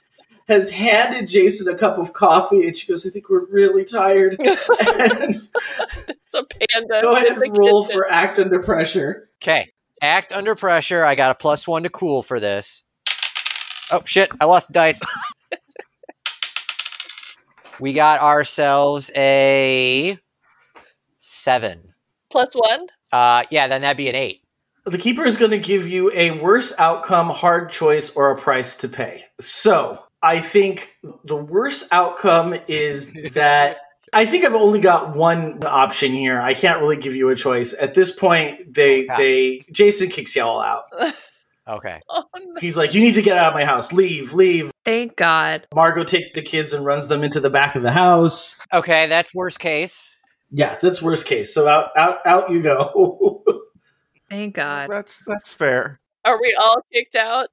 has 0.48 0.70
handed 0.70 1.28
Jason 1.28 1.68
a 1.72 1.76
cup 1.76 1.98
of 1.98 2.12
coffee, 2.14 2.66
and 2.66 2.76
she 2.76 2.86
goes, 2.86 3.06
"I 3.06 3.10
think 3.10 3.28
we're 3.28 3.44
really 3.46 3.84
tired." 3.84 4.36
and 4.40 5.34
It's 5.34 6.34
a 6.34 6.42
panda. 6.44 7.02
go 7.02 7.14
ahead 7.16 7.36
and 7.36 7.58
roll 7.58 7.84
kitchen. 7.84 8.00
for 8.00 8.10
act 8.10 8.38
under 8.38 8.62
pressure. 8.62 9.28
Okay. 9.42 9.70
Act 10.02 10.32
under 10.32 10.54
pressure. 10.54 11.04
I 11.04 11.14
got 11.16 11.32
a 11.32 11.34
plus 11.34 11.68
one 11.68 11.82
to 11.82 11.90
cool 11.90 12.22
for 12.22 12.40
this. 12.40 12.82
Oh 13.92 14.00
shit! 14.06 14.30
I 14.40 14.46
lost 14.46 14.72
dice. 14.72 15.00
we 17.78 17.92
got 17.92 18.20
ourselves 18.20 19.10
a 19.14 20.18
seven. 21.20 21.94
plus 22.30 22.54
one. 22.54 22.86
Uh, 23.12 23.44
yeah, 23.50 23.68
then 23.68 23.82
that'd 23.82 23.96
be 23.96 24.08
an 24.08 24.14
eight. 24.14 24.42
The 24.86 24.98
keeper 24.98 25.24
is 25.24 25.36
going 25.36 25.50
to 25.50 25.58
give 25.58 25.86
you 25.86 26.10
a 26.14 26.32
worse 26.40 26.72
outcome, 26.78 27.28
hard 27.28 27.70
choice, 27.70 28.10
or 28.16 28.30
a 28.30 28.40
price 28.40 28.74
to 28.76 28.88
pay. 28.88 29.22
So 29.38 30.02
I 30.22 30.40
think 30.40 30.96
the 31.24 31.36
worst 31.36 31.86
outcome 31.92 32.54
is 32.66 33.12
that 33.34 33.78
I 34.12 34.24
think 34.24 34.44
I've 34.44 34.54
only 34.54 34.80
got 34.80 35.14
one 35.14 35.62
option 35.64 36.12
here. 36.12 36.40
I 36.40 36.54
can't 36.54 36.80
really 36.80 36.96
give 36.96 37.14
you 37.14 37.28
a 37.28 37.36
choice 37.36 37.74
at 37.80 37.94
this 37.94 38.10
point. 38.10 38.74
They 38.74 39.06
they 39.16 39.64
Jason 39.70 40.08
kicks 40.08 40.34
y'all 40.34 40.60
out. 40.60 40.84
Okay. 41.68 42.00
He's 42.60 42.76
like, 42.76 42.94
"You 42.94 43.00
need 43.00 43.14
to 43.14 43.22
get 43.22 43.36
out 43.36 43.52
of 43.52 43.54
my 43.54 43.64
house. 43.64 43.92
Leave, 43.92 44.32
leave." 44.32 44.72
Thank 44.84 45.14
God. 45.14 45.68
Margot 45.72 46.02
takes 46.02 46.32
the 46.32 46.42
kids 46.42 46.72
and 46.72 46.84
runs 46.84 47.06
them 47.06 47.22
into 47.22 47.38
the 47.38 47.50
back 47.50 47.76
of 47.76 47.82
the 47.82 47.92
house. 47.92 48.58
Okay, 48.72 49.06
that's 49.06 49.32
worst 49.32 49.60
case. 49.60 50.09
Yeah, 50.50 50.76
that's 50.80 51.00
worst 51.00 51.26
case. 51.26 51.54
So 51.54 51.68
out 51.68 51.90
out 51.96 52.18
out 52.26 52.50
you 52.50 52.62
go. 52.62 53.42
Thank 54.30 54.54
God. 54.54 54.90
That's 54.90 55.22
that's 55.26 55.52
fair. 55.52 56.00
Are 56.24 56.40
we 56.40 56.56
all 56.60 56.82
kicked 56.92 57.14
out? 57.14 57.48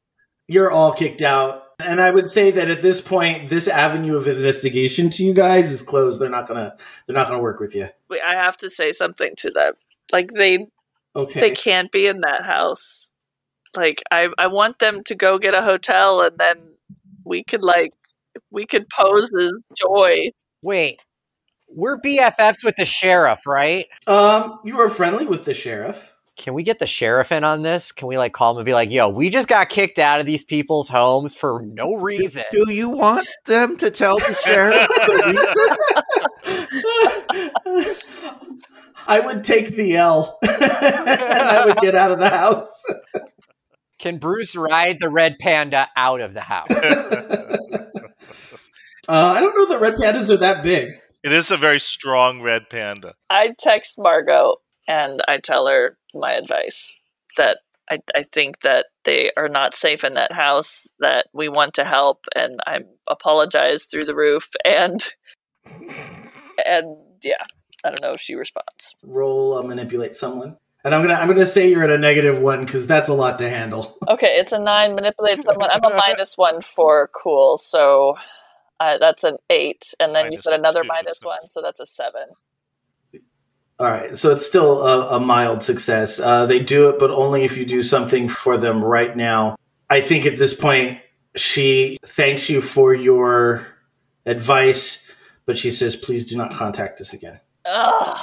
You're 0.48 0.72
all 0.72 0.94
kicked 0.94 1.22
out. 1.22 1.64
And 1.80 2.02
I 2.02 2.10
would 2.10 2.28
say 2.28 2.50
that 2.52 2.70
at 2.72 2.82
this 2.82 3.02
point, 3.02 3.50
this 3.50 3.68
avenue 3.68 4.16
of 4.16 4.28
investigation 4.28 5.12
to 5.12 5.24
you 5.24 5.34
guys 5.34 5.72
is 5.72 5.84
closed. 5.84 6.20
They're 6.20 6.30
not 6.30 6.48
gonna 6.48 6.76
they're 7.06 7.16
not 7.16 7.28
gonna 7.28 7.42
work 7.42 7.60
with 7.60 7.76
you. 7.76 7.88
Wait, 8.10 8.22
I 8.26 8.34
have 8.34 8.58
to 8.58 8.70
say 8.70 8.92
something 8.92 9.34
to 9.38 9.52
them. 9.52 9.74
Like 10.12 10.32
they 10.32 10.68
Okay. 11.16 11.40
they 11.40 11.52
can't 11.52 11.92
be 11.92 12.08
in 12.08 12.22
that 12.22 12.46
house. 12.46 13.10
Like 13.76 14.02
I 14.12 14.30
I 14.38 14.48
want 14.48 14.80
them 14.80 15.04
to 15.04 15.16
go 15.16 15.38
get 15.38 15.54
a 15.54 15.62
hotel 15.62 16.22
and 16.22 16.38
then 16.38 16.58
we 17.24 17.44
could 17.44 17.64
like 17.64 17.94
we 18.50 18.66
could 18.66 18.90
pose 18.90 19.30
as 19.40 19.52
joy. 19.76 20.32
Wait, 20.62 21.04
we're 21.78 22.00
BFFs 22.00 22.64
with 22.64 22.76
the 22.76 22.86
sheriff, 22.86 23.46
right? 23.46 23.86
Um, 24.08 24.60
you 24.66 24.80
are 24.80 24.90
friendly 24.90 25.28
with 25.28 25.46
the 25.46 25.54
sheriff. 25.54 26.14
Can 26.36 26.56
we 26.56 26.64
get 26.64 26.80
the 26.80 26.88
sheriff 26.88 27.32
in 27.32 27.44
on 27.44 27.62
this? 27.62 27.92
Can 27.92 28.08
we 28.08 28.18
like 28.18 28.34
call 28.34 28.52
him 28.52 28.58
and 28.58 28.66
be 28.66 28.74
like, 28.74 28.92
"Yo, 28.92 29.10
we 29.10 29.30
just 29.30 29.48
got 29.48 29.70
kicked 29.70 30.00
out 30.00 30.20
of 30.20 30.26
these 30.26 30.44
people's 30.44 30.90
homes 30.90 31.34
for 31.36 31.62
no 31.64 31.94
reason." 31.96 32.44
Do 32.52 32.72
you 32.72 32.90
want 32.90 33.28
them 33.46 33.78
to 33.78 33.92
tell 33.92 34.18
the 34.18 34.34
sheriff 34.44 34.88
the 34.88 35.24
reason? 37.76 37.96
I 39.08 39.20
would 39.20 39.44
take 39.44 39.76
the 39.76 39.96
L 39.96 40.38
and 40.44 40.52
I 40.52 41.66
would 41.66 41.78
get 41.78 41.96
out 41.96 42.12
of 42.12 42.20
the 42.20 42.30
house. 42.30 42.86
Can 44.00 44.18
Bruce 44.18 44.56
ride 44.56 44.98
the 45.00 45.10
red 45.10 45.38
panda 45.40 45.88
out 45.96 46.22
of 46.22 46.34
the 46.34 46.42
house? 46.42 46.68
Uh, 49.10 49.34
I 49.38 49.40
don't 49.40 49.56
know 49.56 49.70
that 49.70 49.80
red 49.80 49.96
pandas 49.96 50.30
are 50.30 50.36
that 50.36 50.64
big. 50.64 50.92
It 51.28 51.34
is 51.34 51.52
a 51.52 51.58
very 51.58 51.82
strong 51.82 52.42
red 52.42 52.70
panda. 52.70 53.14
I 53.30 53.54
text 53.60 54.00
Margot 54.00 54.56
and 54.88 55.20
I 55.28 55.40
tell 55.40 55.68
her 55.68 55.98
my 56.14 56.32
advice 56.32 57.02
that 57.36 57.58
I, 57.92 58.00
I 58.16 58.24
think 58.24 58.62
that 58.62 58.86
they 59.04 59.32
are 59.36 59.50
not 59.50 59.74
safe 59.74 60.06
in 60.06 60.14
that 60.14 60.32
house, 60.32 60.88
that 61.00 61.26
we 61.34 61.50
want 61.50 61.74
to 61.74 61.84
help, 61.84 62.28
and 62.34 62.62
I 62.66 62.86
apologize 63.10 63.84
through 63.84 64.06
the 64.06 64.16
roof. 64.16 64.52
And, 64.64 65.06
and 66.66 66.96
yeah, 67.22 67.44
I 67.84 67.90
don't 67.90 68.02
know 68.02 68.12
if 68.12 68.22
she 68.22 68.36
responds. 68.36 68.96
Roll 69.04 69.56
uh, 69.56 69.64
manipulate 69.64 70.16
someone. 70.16 70.56
And 70.86 70.96
I'm 70.96 71.02
gonna 71.02 71.16
I'm 71.16 71.28
gonna 71.28 71.46
say 71.46 71.70
you're 71.70 71.84
at 71.84 71.90
a 71.90 71.98
negative 71.98 72.40
one 72.40 72.64
because 72.64 72.88
that's 72.88 73.10
a 73.10 73.14
lot 73.14 73.38
to 73.40 73.50
handle. 73.50 73.98
Okay, 74.08 74.36
it's 74.36 74.54
a 74.54 74.60
nine, 74.60 74.96
manipulate 74.96 75.44
someone. 75.44 75.70
I'm 75.70 75.84
a 75.84 75.94
minus 76.08 76.38
one 76.38 76.62
for 76.62 77.10
cool, 77.14 77.58
so 77.58 78.16
uh, 78.80 78.98
that's 78.98 79.24
an 79.24 79.38
eight. 79.50 79.94
And 80.00 80.14
then 80.16 80.32
you 80.32 80.40
put 80.44 80.54
another 80.54 80.82
two, 80.82 80.88
minus 80.88 81.20
so 81.20 81.28
one, 81.28 81.42
so 81.42 81.62
that's 81.62 81.80
a 81.80 81.86
seven. 81.86 82.30
All 83.80 83.88
right, 83.88 84.18
so 84.18 84.32
it's 84.32 84.46
still 84.46 84.86
a, 84.88 85.18
a 85.18 85.20
mild 85.20 85.62
success. 85.62 86.20
Uh, 86.20 86.48
they 86.48 86.60
do 86.60 86.90
it, 86.90 86.98
but 86.98 87.12
only 87.12 87.44
if 87.44 87.58
you 87.58 87.66
do 87.66 87.84
something 87.84 88.28
for 88.28 88.58
them 88.58 88.84
right 88.84 89.16
now. 89.16 89.56
I 89.90 90.02
think 90.02 90.26
at 90.26 90.38
this 90.38 90.54
point, 90.54 91.00
she 91.36 91.98
thanks 92.04 92.50
you 92.50 92.60
for 92.60 92.96
your 92.96 93.68
advice, 94.26 95.06
but 95.46 95.58
she 95.58 95.70
says, 95.70 95.96
please 95.96 96.28
do 96.28 96.36
not 96.36 96.52
contact 96.52 97.00
us 97.02 97.14
again. 97.14 97.40
Ugh. 97.66 98.18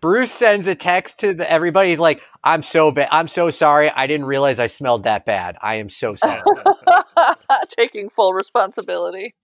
Bruce 0.00 0.30
sends 0.30 0.66
a 0.66 0.74
text 0.74 1.20
to 1.20 1.32
the, 1.32 1.50
everybody. 1.50 1.88
He's 1.88 1.98
like, 1.98 2.20
"I'm 2.44 2.62
so 2.62 2.90
bad. 2.92 3.08
I'm 3.10 3.26
so 3.26 3.48
sorry. 3.48 3.88
I 3.88 4.06
didn't 4.06 4.26
realize 4.26 4.58
I 4.58 4.66
smelled 4.66 5.04
that 5.04 5.24
bad. 5.24 5.56
I 5.62 5.76
am 5.76 5.88
so 5.88 6.14
sorry." 6.14 6.42
Taking 7.68 8.08
full 8.08 8.32
responsibility. 8.32 9.34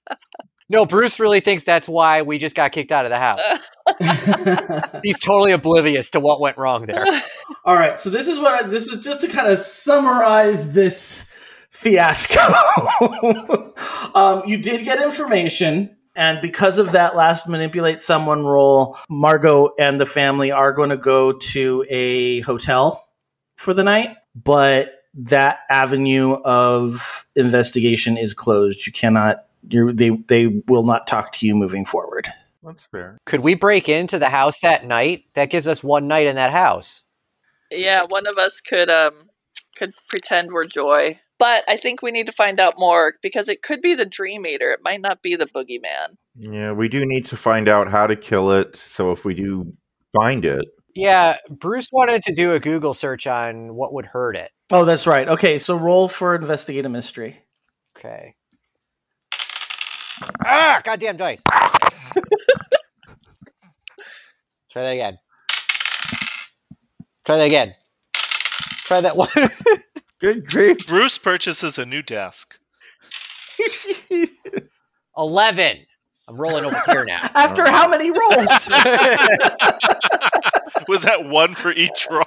no, 0.68 0.86
Bruce 0.86 1.20
really 1.20 1.40
thinks 1.40 1.64
that's 1.64 1.88
why 1.88 2.22
we 2.22 2.38
just 2.38 2.56
got 2.56 2.72
kicked 2.72 2.92
out 2.92 3.04
of 3.04 3.10
the 3.10 3.18
house. 3.18 3.40
He's 5.02 5.18
totally 5.18 5.52
oblivious 5.52 6.10
to 6.10 6.20
what 6.20 6.40
went 6.40 6.58
wrong 6.58 6.86
there. 6.86 7.04
All 7.64 7.74
right, 7.74 7.98
so 7.98 8.10
this 8.10 8.28
is 8.28 8.38
what 8.38 8.64
I, 8.64 8.66
this 8.66 8.86
is 8.88 9.04
just 9.04 9.20
to 9.22 9.28
kind 9.28 9.48
of 9.48 9.58
summarize 9.58 10.72
this 10.72 11.30
fiasco. 11.70 12.40
um, 14.14 14.42
you 14.46 14.58
did 14.58 14.84
get 14.84 15.02
information, 15.02 15.96
and 16.14 16.40
because 16.40 16.78
of 16.78 16.92
that 16.92 17.14
last 17.14 17.48
manipulate 17.48 18.00
someone 18.00 18.44
roll, 18.44 18.96
Margot 19.08 19.70
and 19.78 20.00
the 20.00 20.06
family 20.06 20.50
are 20.50 20.72
going 20.72 20.90
to 20.90 20.96
go 20.96 21.32
to 21.32 21.84
a 21.90 22.40
hotel 22.40 23.06
for 23.56 23.74
the 23.74 23.84
night, 23.84 24.16
but 24.34 24.90
that 25.16 25.60
avenue 25.70 26.34
of 26.44 27.26
investigation 27.34 28.16
is 28.16 28.34
closed. 28.34 28.86
You 28.86 28.92
cannot. 28.92 29.46
You're, 29.68 29.92
they 29.92 30.10
they 30.10 30.46
will 30.68 30.84
not 30.84 31.06
talk 31.06 31.32
to 31.32 31.46
you 31.46 31.54
moving 31.54 31.84
forward. 31.84 32.28
That's 32.62 32.84
fair. 32.86 33.18
Could 33.24 33.40
we 33.40 33.54
break 33.54 33.88
into 33.88 34.18
the 34.18 34.28
house 34.28 34.60
that 34.60 34.84
night? 34.84 35.24
That 35.34 35.50
gives 35.50 35.66
us 35.66 35.82
one 35.82 36.06
night 36.06 36.26
in 36.26 36.36
that 36.36 36.52
house. 36.52 37.02
Yeah, 37.70 38.02
one 38.08 38.26
of 38.26 38.38
us 38.38 38.60
could 38.60 38.90
um 38.90 39.30
could 39.76 39.90
pretend 40.08 40.52
we're 40.52 40.66
Joy. 40.66 41.20
But 41.38 41.64
I 41.68 41.76
think 41.76 42.00
we 42.00 42.12
need 42.12 42.26
to 42.26 42.32
find 42.32 42.58
out 42.58 42.74
more 42.78 43.14
because 43.22 43.48
it 43.48 43.62
could 43.62 43.82
be 43.82 43.94
the 43.94 44.06
Dream 44.06 44.46
Eater. 44.46 44.70
It 44.70 44.80
might 44.82 45.02
not 45.02 45.22
be 45.22 45.36
the 45.36 45.46
Boogeyman. 45.46 46.16
Yeah, 46.38 46.72
we 46.72 46.88
do 46.88 47.04
need 47.04 47.26
to 47.26 47.36
find 47.36 47.68
out 47.68 47.90
how 47.90 48.06
to 48.06 48.16
kill 48.16 48.52
it. 48.52 48.76
So 48.76 49.12
if 49.12 49.24
we 49.24 49.34
do 49.34 49.74
find 50.14 50.46
it, 50.46 50.64
Yeah, 50.96 51.36
Bruce 51.50 51.88
wanted 51.92 52.22
to 52.22 52.32
do 52.32 52.54
a 52.54 52.60
Google 52.60 52.94
search 52.94 53.26
on 53.26 53.74
what 53.74 53.92
would 53.92 54.06
hurt 54.06 54.34
it. 54.34 54.50
Oh, 54.72 54.86
that's 54.86 55.06
right. 55.06 55.28
Okay, 55.28 55.58
so 55.58 55.76
roll 55.76 56.08
for 56.08 56.34
investigate 56.34 56.86
a 56.86 56.88
mystery. 56.88 57.42
Okay. 57.98 58.34
Ah, 60.42 60.80
goddamn 60.82 61.18
dice. 61.18 61.42
Try 64.72 64.82
that 64.82 64.92
again. 64.92 65.18
Try 67.26 67.36
that 67.36 67.44
again. 67.46 67.74
Try 68.84 69.02
that 69.02 69.18
one. 69.18 69.28
good 70.18 70.46
grief. 70.48 70.86
Bruce 70.86 71.18
purchases 71.18 71.78
a 71.78 71.84
new 71.84 72.02
desk. 72.02 72.58
11. 75.18 75.78
I'm 76.28 76.36
rolling 76.36 76.64
over 76.64 76.82
here 76.88 77.04
now. 77.04 77.20
After 77.34 77.66
how 77.66 77.86
many 77.86 78.10
rolls? 78.10 78.72
Was 80.88 81.02
that 81.02 81.28
one 81.28 81.54
for 81.54 81.72
each 81.72 82.06
roll? 82.10 82.24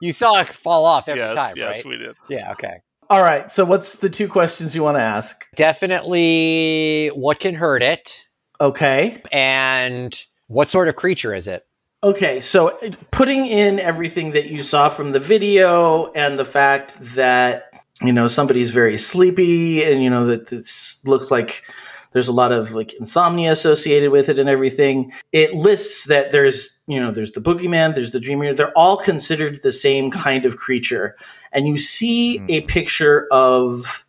You 0.00 0.12
saw 0.12 0.40
it 0.40 0.52
fall 0.52 0.84
off 0.84 1.08
every 1.08 1.20
yes, 1.20 1.34
time, 1.34 1.54
yes, 1.56 1.76
right? 1.76 1.84
we 1.84 1.96
did. 1.96 2.16
Yeah, 2.28 2.52
okay. 2.52 2.82
All 3.10 3.22
right. 3.22 3.50
So, 3.50 3.64
what's 3.64 3.96
the 3.96 4.10
two 4.10 4.28
questions 4.28 4.74
you 4.74 4.82
want 4.82 4.96
to 4.96 5.02
ask? 5.02 5.46
Definitely 5.56 7.08
what 7.14 7.40
can 7.40 7.54
hurt 7.54 7.82
it 7.82 8.26
Okay. 8.60 9.22
and 9.32 10.24
what 10.46 10.68
sort 10.68 10.88
of 10.88 10.96
creature 10.96 11.34
is 11.34 11.48
it? 11.48 11.66
Okay. 12.02 12.40
So, 12.40 12.68
uh, 12.68 12.90
putting 13.10 13.46
in 13.46 13.80
everything 13.80 14.32
that 14.32 14.46
you 14.46 14.62
saw 14.62 14.88
from 14.88 15.12
the 15.12 15.20
video 15.20 16.12
and 16.12 16.38
the 16.38 16.44
fact 16.44 16.96
that, 17.14 17.64
you 18.02 18.12
know, 18.12 18.28
somebody's 18.28 18.70
very 18.70 18.98
sleepy 18.98 19.82
and, 19.82 20.02
you 20.02 20.10
know, 20.10 20.26
that 20.26 20.48
this 20.48 21.00
looks 21.04 21.30
like 21.30 21.64
there's 22.12 22.28
a 22.28 22.32
lot 22.32 22.52
of 22.52 22.72
like 22.72 22.94
insomnia 22.94 23.52
associated 23.52 24.10
with 24.10 24.28
it 24.28 24.38
and 24.38 24.48
everything. 24.48 25.12
It 25.32 25.54
lists 25.54 26.04
that 26.04 26.32
there's, 26.32 26.78
you 26.86 27.00
know, 27.00 27.12
there's 27.12 27.32
the 27.32 27.40
boogeyman, 27.40 27.94
there's 27.94 28.12
the 28.12 28.20
Dream 28.20 28.42
Eater. 28.42 28.54
They're 28.54 28.78
all 28.78 28.96
considered 28.96 29.62
the 29.62 29.72
same 29.72 30.10
kind 30.10 30.44
of 30.44 30.56
creature. 30.56 31.16
And 31.52 31.66
you 31.66 31.76
see 31.76 32.42
a 32.48 32.60
hmm. 32.60 32.66
picture 32.66 33.26
of 33.30 34.04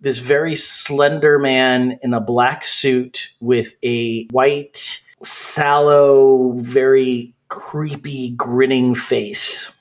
this 0.00 0.18
very 0.18 0.54
slender 0.54 1.38
man 1.38 1.98
in 2.02 2.12
a 2.12 2.20
black 2.20 2.64
suit 2.64 3.30
with 3.40 3.76
a 3.82 4.26
white, 4.26 5.02
sallow, 5.22 6.52
very 6.58 7.34
creepy, 7.48 8.30
grinning 8.30 8.94
face. 8.94 9.72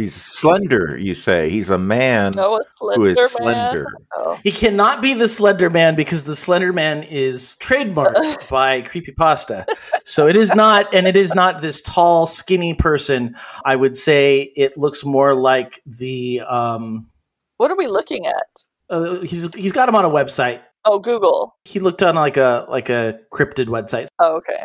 He's 0.00 0.14
slender, 0.14 0.96
you 0.98 1.14
say. 1.14 1.50
He's 1.50 1.70
a 1.70 1.78
man 1.78 2.32
No, 2.34 2.56
a 2.56 2.60
who 2.94 3.04
is 3.04 3.14
slender 3.14 3.14
man. 3.20 3.28
slender. 3.28 3.86
Oh. 4.16 4.38
He 4.42 4.50
cannot 4.52 5.02
be 5.02 5.14
the 5.14 5.28
Slender 5.28 5.68
Man 5.70 5.94
because 5.96 6.24
the 6.24 6.34
Slender 6.36 6.72
Man 6.72 7.02
is 7.02 7.56
trademarked 7.60 8.48
by 8.50 8.82
Creepypasta. 8.82 9.64
So 10.04 10.26
it 10.26 10.36
is 10.36 10.54
not, 10.54 10.92
and 10.94 11.06
it 11.06 11.16
is 11.16 11.34
not 11.34 11.60
this 11.60 11.82
tall, 11.82 12.26
skinny 12.26 12.74
person. 12.74 13.34
I 13.64 13.76
would 13.76 13.96
say 13.96 14.50
it 14.56 14.76
looks 14.78 15.04
more 15.04 15.34
like 15.34 15.80
the. 15.84 16.40
Um, 16.48 17.10
What 17.58 17.70
are 17.70 17.76
we 17.76 17.86
looking 17.86 18.26
at? 18.26 18.64
uh, 18.88 19.20
he's 19.20 19.54
he's 19.54 19.72
got 19.72 19.88
him 19.88 19.94
on 19.94 20.04
a 20.04 20.08
website. 20.10 20.62
Oh, 20.84 20.98
Google. 20.98 21.54
He 21.64 21.78
looked 21.78 22.02
on 22.02 22.14
like 22.14 22.36
a 22.38 22.64
like 22.68 22.88
a 22.88 23.20
cryptid 23.32 23.66
website. 23.66 24.08
Oh, 24.18 24.36
okay. 24.36 24.64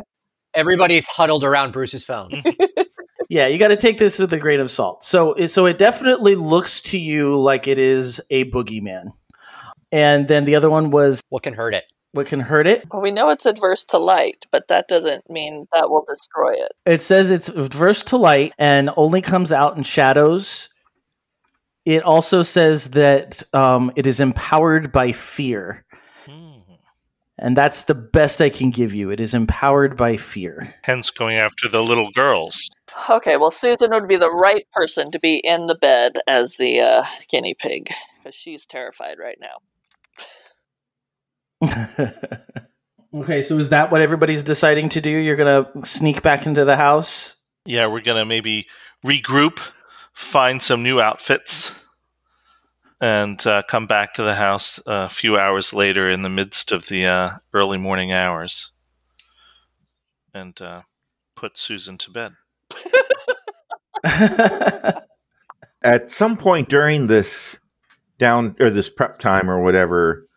Everybody's 0.53 1.05
huddled 1.07 1.43
around 1.43 1.73
Bruce's 1.73 2.03
phone. 2.03 2.29
Yeah, 3.29 3.47
you 3.47 3.57
got 3.57 3.69
to 3.69 3.75
take 3.77 3.97
this 3.97 4.19
with 4.19 4.31
a 4.33 4.37
grain 4.39 4.59
of 4.59 4.69
salt. 4.69 5.03
So, 5.03 5.33
it- 5.33 5.47
so 5.49 5.65
it 5.65 5.77
definitely 5.77 6.35
looks 6.35 6.81
to 6.81 6.97
you 6.97 7.39
like 7.39 7.67
it 7.67 7.79
is 7.79 8.21
a 8.29 8.49
boogeyman. 8.51 9.13
And 9.91 10.27
then 10.27 10.43
the 10.45 10.55
other 10.55 10.69
one 10.69 10.91
was 10.91 11.21
what 11.29 11.43
can 11.43 11.53
hurt 11.53 11.73
it? 11.73 11.85
What 12.11 12.27
can 12.27 12.39
hurt 12.39 12.65
it? 12.67 12.85
Well, 12.91 13.01
we 13.01 13.11
know 13.11 13.29
it's 13.29 13.45
adverse 13.45 13.83
to 13.85 13.97
light, 13.97 14.45
but 14.51 14.67
that 14.69 14.87
doesn't 14.87 15.29
mean 15.29 15.67
that 15.73 15.89
will 15.89 16.05
destroy 16.07 16.53
it. 16.53 16.71
It 16.85 17.01
says 17.01 17.29
it's 17.29 17.49
adverse 17.49 18.03
to 18.03 18.17
light 18.17 18.53
and 18.57 18.89
only 18.95 19.21
comes 19.21 19.51
out 19.51 19.75
in 19.77 19.83
shadows. 19.83 20.69
It 21.85 22.03
also 22.03 22.41
says 22.41 22.91
that 22.91 23.43
um, 23.53 23.91
it 23.95 24.07
is 24.07 24.19
empowered 24.19 24.91
by 24.91 25.11
fear. 25.11 25.85
And 27.37 27.57
that's 27.57 27.83
the 27.83 27.95
best 27.95 28.41
I 28.41 28.49
can 28.49 28.71
give 28.71 28.93
you. 28.93 29.09
It 29.11 29.19
is 29.19 29.33
empowered 29.33 29.97
by 29.97 30.15
fear. 30.15 30.73
Hence 30.85 31.11
going 31.11 31.35
after 31.35 31.67
the 31.67 31.83
little 31.83 32.09
girls. 32.11 32.69
Okay, 33.09 33.37
well, 33.37 33.51
Susan 33.51 33.91
would 33.91 34.07
be 34.07 34.15
the 34.15 34.31
right 34.31 34.65
person 34.71 35.11
to 35.11 35.19
be 35.19 35.41
in 35.43 35.67
the 35.67 35.75
bed 35.75 36.13
as 36.27 36.57
the 36.57 36.79
uh, 36.79 37.03
guinea 37.29 37.53
pig 37.53 37.89
because 38.17 38.35
she's 38.35 38.65
terrified 38.65 39.17
right 39.19 39.39
now. 39.39 39.57
Okay, 43.15 43.41
so 43.41 43.57
is 43.57 43.69
that 43.69 43.91
what 43.91 44.01
everybody's 44.01 44.43
deciding 44.43 44.89
to 44.89 44.99
do? 44.99 45.09
You're 45.09 45.37
going 45.37 45.65
to 45.73 45.85
sneak 45.85 46.21
back 46.21 46.45
into 46.45 46.65
the 46.65 46.75
house? 46.75 47.37
Yeah, 47.65 47.87
we're 47.87 48.01
gonna 48.01 48.25
maybe 48.25 48.67
regroup, 49.05 49.59
find 50.13 50.61
some 50.61 50.83
new 50.83 50.99
outfits, 50.99 51.71
and 53.01 53.45
uh, 53.47 53.63
come 53.67 53.87
back 53.87 54.13
to 54.15 54.23
the 54.23 54.35
house 54.35 54.79
a 54.85 55.09
few 55.09 55.37
hours 55.37 55.73
later 55.73 56.09
in 56.09 56.21
the 56.21 56.29
midst 56.29 56.71
of 56.71 56.89
the 56.89 57.05
uh, 57.05 57.29
early 57.53 57.77
morning 57.77 58.11
hours, 58.11 58.71
and 60.33 60.61
uh, 60.61 60.81
put 61.35 61.57
Susan 61.57 61.97
to 61.99 62.11
bed. 62.11 62.33
At 65.83 66.09
some 66.09 66.37
point 66.37 66.69
during 66.69 67.07
this 67.07 67.59
down 68.17 68.55
or 68.59 68.69
this 68.69 68.89
prep 68.89 69.19
time 69.19 69.49
or 69.49 69.61
whatever, 69.63 70.27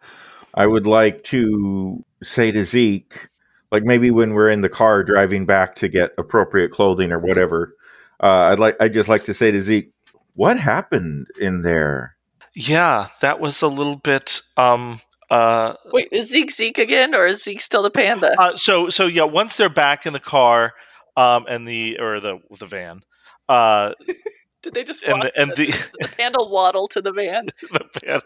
I 0.54 0.66
would 0.66 0.86
like 0.86 1.24
to 1.24 2.04
say 2.22 2.50
to 2.50 2.64
Zeke, 2.64 3.28
like 3.70 3.84
maybe 3.84 4.10
when 4.10 4.34
we're 4.34 4.50
in 4.50 4.60
the 4.60 4.68
car 4.68 5.04
driving 5.04 5.46
back 5.46 5.76
to 5.76 5.88
get 5.88 6.12
appropriate 6.18 6.70
clothing 6.70 7.12
or 7.12 7.18
whatever, 7.18 7.76
uh, 8.20 8.50
I'd 8.52 8.58
like 8.58 8.76
I 8.80 8.88
just 8.88 9.08
like 9.08 9.24
to 9.24 9.34
say 9.34 9.50
to 9.50 9.62
Zeke, 9.62 9.92
what 10.34 10.58
happened 10.58 11.26
in 11.40 11.62
there? 11.62 12.16
Yeah, 12.54 13.08
that 13.20 13.40
was 13.40 13.62
a 13.62 13.68
little 13.68 13.96
bit. 13.96 14.40
Um, 14.56 15.00
uh, 15.30 15.74
Wait, 15.92 16.08
is 16.10 16.30
Zeke 16.30 16.50
Zeke 16.50 16.78
again, 16.78 17.14
or 17.14 17.26
is 17.26 17.44
Zeke 17.44 17.60
still 17.60 17.82
the 17.82 17.90
panda? 17.90 18.34
uh, 18.40 18.56
so 18.56 18.88
so 18.88 19.06
yeah, 19.06 19.24
once 19.24 19.56
they're 19.56 19.68
back 19.68 20.06
in 20.06 20.12
the 20.12 20.20
car, 20.20 20.72
um, 21.18 21.46
and 21.48 21.66
the 21.66 21.98
or 21.98 22.20
the 22.20 22.38
the 22.58 22.66
van, 22.66 23.02
uh, 23.48 23.94
Did 24.62 24.74
they 24.74 24.84
just 24.84 25.02
and 25.04 25.22
the, 25.22 25.40
and 25.40 25.50
the, 25.52 25.66
the 25.66 25.88
the 26.00 26.16
panda 26.16 26.38
waddle 26.40 26.88
to 26.88 27.00
the 27.00 27.12
van? 27.12 27.46
the 27.72 28.20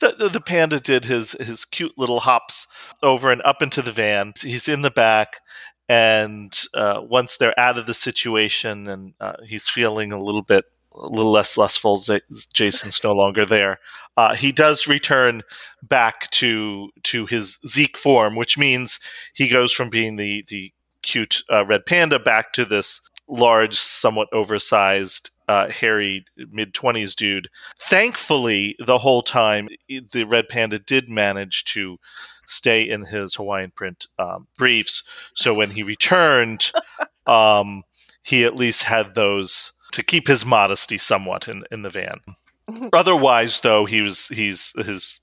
panda, 0.00 0.16
the, 0.18 0.28
the 0.28 0.40
panda 0.40 0.80
did 0.80 1.04
his 1.04 1.32
his 1.32 1.64
cute 1.64 1.96
little 1.96 2.20
hops 2.20 2.66
over 3.02 3.30
and 3.30 3.42
up 3.44 3.62
into 3.62 3.80
the 3.82 3.92
van. 3.92 4.32
He's 4.40 4.68
in 4.68 4.82
the 4.82 4.90
back, 4.90 5.40
and 5.88 6.56
uh, 6.74 7.02
once 7.02 7.36
they're 7.36 7.58
out 7.58 7.78
of 7.78 7.86
the 7.86 7.94
situation, 7.94 8.88
and 8.88 9.14
uh, 9.20 9.36
he's 9.44 9.68
feeling 9.68 10.12
a 10.12 10.22
little 10.22 10.42
bit 10.42 10.66
a 10.94 11.06
little 11.08 11.32
less 11.32 11.56
lustful. 11.56 11.96
Z- 11.96 12.22
Jason's 12.52 13.02
no 13.04 13.12
longer 13.12 13.46
there. 13.46 13.78
Uh, 14.16 14.34
he 14.34 14.52
does 14.52 14.88
return 14.88 15.42
back 15.82 16.30
to 16.30 16.90
to 17.04 17.26
his 17.26 17.58
Zeke 17.66 17.96
form, 17.96 18.34
which 18.36 18.58
means 18.58 18.98
he 19.34 19.48
goes 19.48 19.72
from 19.72 19.88
being 19.88 20.16
the 20.16 20.44
the 20.48 20.72
cute 21.02 21.42
uh, 21.50 21.64
red 21.66 21.86
panda 21.86 22.18
back 22.18 22.52
to 22.54 22.64
this 22.64 23.00
large, 23.28 23.76
somewhat 23.76 24.28
oversized, 24.32 25.30
uh, 25.48 25.68
hairy 25.68 26.24
mid 26.36 26.74
twenties 26.74 27.14
dude. 27.14 27.48
Thankfully, 27.78 28.76
the 28.78 28.98
whole 28.98 29.22
time 29.22 29.68
the 29.88 30.24
red 30.24 30.48
panda 30.48 30.78
did 30.78 31.08
manage 31.08 31.64
to 31.64 31.98
stay 32.46 32.82
in 32.82 33.06
his 33.06 33.34
Hawaiian 33.36 33.70
print 33.70 34.06
um, 34.18 34.48
briefs. 34.58 35.02
So 35.34 35.54
when 35.54 35.70
he 35.70 35.82
returned, 35.82 36.70
um, 37.26 37.84
he 38.22 38.44
at 38.44 38.56
least 38.56 38.84
had 38.84 39.14
those 39.14 39.72
to 39.92 40.02
keep 40.02 40.28
his 40.28 40.44
modesty 40.44 40.98
somewhat 40.98 41.48
in, 41.48 41.64
in 41.70 41.82
the 41.82 41.90
van. 41.90 42.20
Otherwise, 42.92 43.60
though, 43.60 43.86
he 43.86 44.00
was 44.00 44.28
he's 44.28 44.72
his 44.84 45.20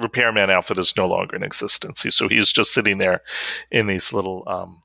repairman 0.00 0.50
outfit 0.50 0.78
is 0.78 0.96
no 0.96 1.06
longer 1.06 1.36
in 1.36 1.42
existence. 1.42 2.06
So 2.14 2.28
he's 2.28 2.52
just 2.52 2.72
sitting 2.72 2.98
there 2.98 3.22
in 3.70 3.86
these 3.86 4.12
little 4.12 4.44
um, 4.46 4.82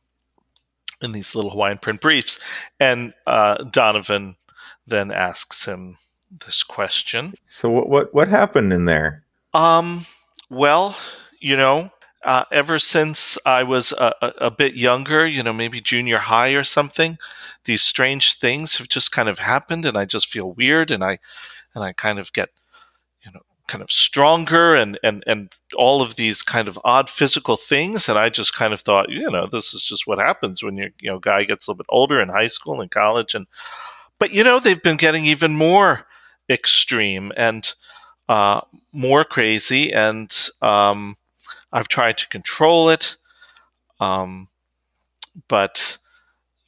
in 1.01 1.11
these 1.11 1.35
little 1.35 1.51
Hawaiian 1.51 1.77
print 1.77 2.01
briefs. 2.01 2.41
And 2.79 3.13
uh, 3.25 3.63
Donovan 3.63 4.35
then 4.87 5.11
asks 5.11 5.65
him 5.65 5.97
this 6.45 6.63
question. 6.63 7.33
So 7.45 7.69
what 7.69 7.89
what 7.89 8.13
what 8.13 8.27
happened 8.27 8.73
in 8.73 8.85
there? 8.85 9.23
Um, 9.53 10.05
well, 10.49 10.97
you 11.39 11.55
know, 11.55 11.91
uh, 12.23 12.45
ever 12.51 12.79
since 12.79 13.37
I 13.45 13.63
was 13.63 13.91
a, 13.93 14.13
a, 14.21 14.33
a 14.41 14.51
bit 14.51 14.75
younger, 14.75 15.25
you 15.25 15.43
know, 15.43 15.53
maybe 15.53 15.79
junior 15.79 16.17
high 16.17 16.49
or 16.49 16.63
something, 16.63 17.17
these 17.65 17.83
strange 17.83 18.37
things 18.37 18.77
have 18.77 18.89
just 18.89 19.11
kind 19.11 19.29
of 19.29 19.39
happened, 19.39 19.85
and 19.85 19.97
I 19.97 20.05
just 20.05 20.27
feel 20.27 20.51
weird, 20.51 20.91
and 20.91 21.03
I 21.03 21.19
and 21.73 21.83
I 21.83 21.93
kind 21.93 22.19
of 22.19 22.31
get, 22.33 22.49
kind 23.67 23.81
of 23.81 23.91
stronger, 23.91 24.75
and 24.75 24.99
and 25.03 25.23
and 25.27 25.53
all 25.75 26.01
of 26.01 26.15
these 26.15 26.43
kind 26.43 26.67
of 26.67 26.79
odd 26.83 27.09
physical 27.09 27.57
things, 27.57 28.07
and 28.07 28.17
I 28.17 28.29
just 28.29 28.55
kind 28.55 28.73
of 28.73 28.81
thought, 28.81 29.09
you 29.09 29.29
know, 29.29 29.47
this 29.47 29.73
is 29.73 29.83
just 29.83 30.07
what 30.07 30.19
happens 30.19 30.63
when 30.63 30.77
you 30.77 30.91
you 30.99 31.09
know 31.09 31.19
guy 31.19 31.43
gets 31.43 31.67
a 31.67 31.71
little 31.71 31.83
bit 31.83 31.87
older 31.89 32.19
in 32.21 32.29
high 32.29 32.47
school 32.47 32.81
and 32.81 32.91
college, 32.91 33.33
and 33.35 33.47
but 34.19 34.31
you 34.31 34.43
know 34.43 34.59
they've 34.59 34.81
been 34.81 34.97
getting 34.97 35.25
even 35.25 35.55
more 35.55 36.07
extreme 36.49 37.31
and 37.35 37.73
uh, 38.29 38.61
more 38.91 39.23
crazy, 39.23 39.93
and 39.93 40.49
um, 40.61 41.17
I've 41.71 41.87
tried 41.87 42.17
to 42.19 42.27
control 42.29 42.89
it, 42.89 43.15
um, 43.99 44.47
but 45.47 45.97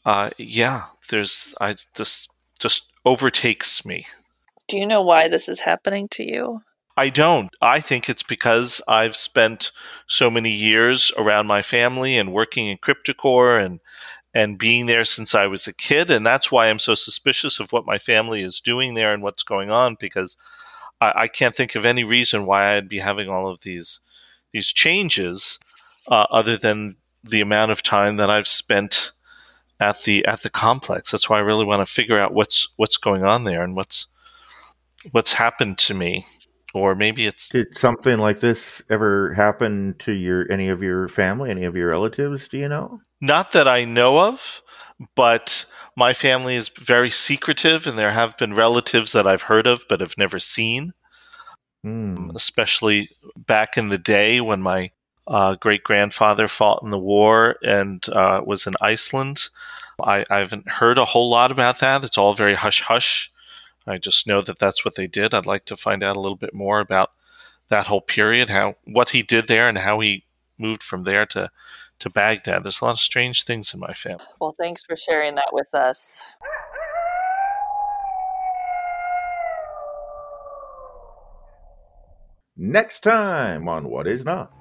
uh, 0.06 0.30
yeah, 0.38 0.84
there's 1.10 1.56
I 1.60 1.76
just 1.95 2.34
just 2.60 2.91
overtakes 3.06 3.86
me. 3.86 4.06
Do 4.68 4.78
you 4.78 4.86
know 4.86 5.02
why 5.02 5.28
this 5.28 5.48
is 5.48 5.62
happening 5.62 6.08
to 6.10 6.24
you? 6.24 6.62
I 6.98 7.10
don't. 7.10 7.52
I 7.62 7.80
think 7.80 8.10
it's 8.10 8.24
because 8.24 8.82
I've 8.88 9.16
spent 9.16 9.72
so 10.08 10.32
many 10.32 10.52
years 10.52 11.12
around 11.16 11.45
my 11.45 11.62
family 11.62 12.18
and 12.18 12.34
working 12.34 12.68
in 12.68 12.80
CryptoCore 12.80 13.64
and 13.64 13.80
and 14.34 14.58
being 14.60 14.86
there 14.86 15.06
since 15.06 15.34
I 15.34 15.48
was 15.48 15.68
a 15.68 15.74
kid, 15.74 16.12
and 16.12 16.26
that's 16.26 16.52
why 16.52 16.68
I'm 16.68 16.80
so 16.80 16.93
suspicious 16.95 17.60
of 17.60 17.72
what 17.72 17.86
my 17.86 17.98
family 17.98 18.43
is 18.43 18.60
doing 18.60 18.93
there 18.93 19.14
and 19.14 19.24
what's 19.24 19.41
going 19.41 19.72
on 19.72 19.95
because 20.00 20.38
I, 21.00 21.14
I 21.16 21.28
can't 21.28 21.56
think 21.56 21.76
of 21.76 21.86
any 21.86 22.04
reason 22.04 22.45
why 22.45 22.76
I'd 22.76 22.89
be 22.89 23.00
having 23.00 23.30
all 23.30 23.48
of 23.48 23.62
these 23.62 24.02
these 24.52 24.68
changes 24.68 25.60
uh, 26.08 26.26
other 26.32 26.58
than 26.58 26.95
the 27.24 27.41
amount 27.41 27.72
of 27.72 27.84
time 27.84 28.18
that 28.18 28.30
I've 28.30 28.48
spent 28.48 29.12
at 29.80 30.04
the 30.04 30.26
at 30.26 30.41
the 30.41 30.50
complex. 30.50 31.12
That's 31.12 31.30
why 31.30 31.38
I 31.38 31.41
really 31.41 31.66
want 31.66 31.88
to 31.88 31.93
figure 31.93 32.20
out 32.20 32.34
what's 32.34 32.68
what's 32.78 32.98
going 32.98 33.24
on 33.24 33.43
there 33.43 33.64
and 33.64 33.76
what's 33.76 34.08
what's 35.12 35.34
happened 35.34 35.78
to 35.80 35.93
me, 35.93 36.26
or 36.78 36.96
maybe 36.96 37.26
it's 37.26 37.50
Did 37.50 37.78
something 37.78 38.18
like 38.18 38.40
this 38.40 38.82
ever 38.90 39.34
happen 39.34 39.96
to 40.00 40.12
your 40.12 40.50
any 40.52 40.70
of 40.70 40.82
your 40.82 41.08
family, 41.10 41.50
any 41.50 41.64
of 41.64 41.76
your 41.76 41.90
relatives? 41.90 42.48
Do 42.48 42.58
you 42.58 42.70
know? 42.70 43.02
Not 43.22 43.52
that 43.52 43.68
I 43.68 43.84
know 43.84 44.20
of, 44.20 44.62
but 45.16 45.66
my 45.96 46.14
family 46.14 46.56
is 46.56 46.70
very 46.70 47.10
secretive, 47.10 47.88
and 47.88 47.98
there 47.98 48.12
have 48.12 48.38
been 48.38 48.54
relatives 48.54 49.12
that 49.14 49.28
I've 49.28 49.44
heard 49.44 49.68
of 49.68 49.84
but 49.90 50.00
have 50.00 50.18
never 50.18 50.40
seen. 50.40 50.94
Hmm. 51.84 52.32
Especially 52.36 53.10
back 53.36 53.78
in 53.78 53.90
the 53.90 53.98
day 53.98 54.42
when 54.42 54.62
my 54.62 54.92
uh, 55.28 55.56
great 55.56 55.84
grandfather 55.84 56.48
fought 56.48 56.82
in 56.84 56.90
the 56.90 57.00
war 57.00 57.58
and 57.64 58.08
uh, 58.10 58.42
was 58.46 58.66
in 58.66 58.74
Iceland. 58.82 59.50
I, 60.02 60.24
I 60.30 60.38
haven't 60.38 60.70
heard 60.70 60.98
a 60.98 61.06
whole 61.06 61.30
lot 61.30 61.52
about 61.52 61.80
that. 61.80 62.04
It's 62.04 62.18
all 62.18 62.34
very 62.34 62.56
hush 62.56 62.82
hush. 62.82 63.32
I 63.88 63.98
just 63.98 64.28
know 64.28 64.42
that 64.42 64.60
that's 64.60 64.84
what 64.84 64.96
they 64.96 65.08
did. 65.08 65.34
I'd 65.34 65.46
like 65.46 65.66
to 65.66 65.78
find 65.78 66.04
out 66.04 66.18
a 66.18 66.20
little 66.20 66.38
bit 66.38 66.54
more 66.54 66.80
about 66.80 67.12
that 67.70 67.88
whole 67.88 68.02
period, 68.02 68.50
how 68.50 68.76
what 68.86 69.10
he 69.10 69.24
did 69.24 69.48
there, 69.48 69.68
and 69.68 69.78
how 69.78 70.00
he 70.00 70.26
moved 70.58 70.84
from 70.84 71.04
there 71.04 71.26
to 71.28 71.50
to 72.00 72.10
Baghdad. 72.10 72.64
There's 72.64 72.82
a 72.82 72.86
lot 72.86 72.92
of 72.92 73.00
strange 73.00 73.44
things 73.44 73.74
in 73.74 73.80
my 73.80 73.94
family. 73.94 74.26
Well, 74.40 74.56
thanks 74.58 74.84
for 74.84 74.96
sharing 74.96 75.36
that 75.36 75.50
with 75.52 75.74
us. 75.74 76.26
Next 82.56 83.02
time 83.02 83.70
on 83.70 83.90
What 83.90 84.08
Is 84.08 84.26
Not. 84.26 84.52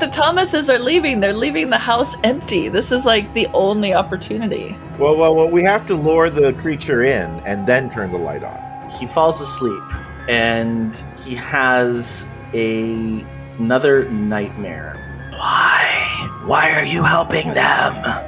The 0.00 0.08
Thomases 0.08 0.70
are 0.70 0.78
leaving. 0.78 1.20
They're 1.20 1.34
leaving 1.34 1.68
the 1.68 1.76
house 1.76 2.16
empty. 2.24 2.70
This 2.70 2.90
is 2.90 3.04
like 3.04 3.30
the 3.34 3.46
only 3.48 3.92
opportunity. 3.92 4.74
Well, 4.98 5.14
well, 5.14 5.34
well, 5.34 5.50
we 5.50 5.62
have 5.64 5.86
to 5.88 5.94
lure 5.94 6.30
the 6.30 6.54
creature 6.54 7.02
in 7.02 7.30
and 7.44 7.66
then 7.66 7.90
turn 7.90 8.10
the 8.10 8.16
light 8.16 8.42
on. 8.42 8.90
He 8.98 9.04
falls 9.04 9.42
asleep 9.42 9.82
and 10.26 10.96
he 11.22 11.34
has 11.34 12.24
a 12.54 13.22
another 13.58 14.08
nightmare. 14.08 15.28
Why? 15.32 16.40
Why 16.46 16.72
are 16.72 16.86
you 16.86 17.04
helping 17.04 17.52
them? 17.52 18.26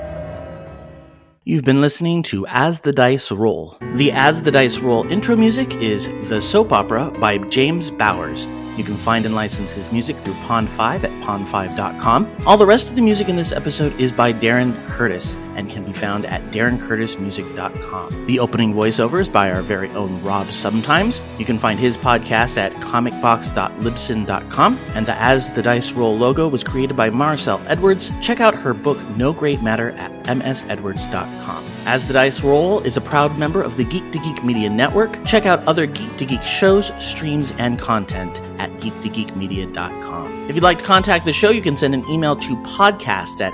You've 1.44 1.64
been 1.64 1.80
listening 1.80 2.22
to 2.24 2.46
As 2.48 2.80
the 2.80 2.92
Dice 2.92 3.32
Roll. 3.32 3.78
The 3.94 4.12
As 4.12 4.42
the 4.42 4.50
Dice 4.50 4.78
Roll 4.78 5.10
intro 5.10 5.36
music 5.36 5.74
is 5.76 6.08
The 6.28 6.42
Soap 6.42 6.70
Opera 6.70 7.10
by 7.12 7.38
James 7.38 7.90
Bowers. 7.90 8.46
You 8.76 8.84
can 8.84 8.96
find 8.96 9.26
and 9.26 9.34
license 9.34 9.74
his 9.74 9.92
music 9.92 10.16
through 10.18 10.34
Pond5 10.34 11.04
at 11.04 11.10
pond5.com. 11.24 12.36
All 12.46 12.56
the 12.56 12.66
rest 12.66 12.88
of 12.88 12.96
the 12.96 13.02
music 13.02 13.28
in 13.28 13.36
this 13.36 13.52
episode 13.52 13.98
is 14.00 14.10
by 14.10 14.32
Darren 14.32 14.74
Curtis 14.86 15.36
and 15.56 15.70
can 15.70 15.84
be 15.84 15.92
found 15.92 16.26
at 16.26 16.42
darrencurtismusic.com. 16.52 18.26
The 18.26 18.38
opening 18.38 18.74
voiceover 18.74 19.20
is 19.20 19.28
by 19.28 19.50
our 19.50 19.62
very 19.62 19.88
own 19.90 20.22
Rob 20.22 20.48
Sometimes. 20.48 21.20
You 21.38 21.44
can 21.44 21.58
find 21.58 21.78
his 21.78 21.96
podcast 21.96 22.56
at 22.56 22.72
comicbox.libsyn.com. 22.74 24.78
And 24.94 25.06
the 25.06 25.14
As 25.14 25.52
the 25.52 25.62
Dice 25.62 25.92
Roll 25.92 26.16
logo 26.16 26.48
was 26.48 26.64
created 26.64 26.96
by 26.96 27.10
Maricel 27.10 27.62
Edwards. 27.66 28.10
Check 28.20 28.40
out 28.40 28.54
her 28.54 28.74
book 28.74 28.98
No 29.16 29.32
Great 29.32 29.62
Matter 29.62 29.90
at 29.92 30.10
msedwards.com. 30.24 31.64
As 31.84 32.06
the 32.06 32.12
Dice 32.12 32.42
Roll 32.42 32.80
is 32.80 32.96
a 32.96 33.00
proud 33.00 33.36
member 33.38 33.60
of 33.60 33.76
the 33.76 33.84
Geek 33.84 34.12
to 34.12 34.18
Geek 34.20 34.44
Media 34.44 34.70
Network. 34.70 35.24
Check 35.24 35.46
out 35.46 35.66
other 35.66 35.86
Geek 35.86 36.16
to 36.18 36.24
Geek 36.24 36.42
shows, 36.42 36.92
streams, 37.04 37.52
and 37.58 37.78
content 37.78 38.40
at 38.58 38.70
geektogeekmedia.com. 38.80 40.48
If 40.48 40.54
you'd 40.54 40.62
like 40.62 40.78
to 40.78 40.84
contact 40.84 41.24
the 41.24 41.32
show, 41.32 41.50
you 41.50 41.62
can 41.62 41.76
send 41.76 41.94
an 41.94 42.08
email 42.08 42.36
to 42.36 42.56
podcast 42.62 43.40
at 43.40 43.52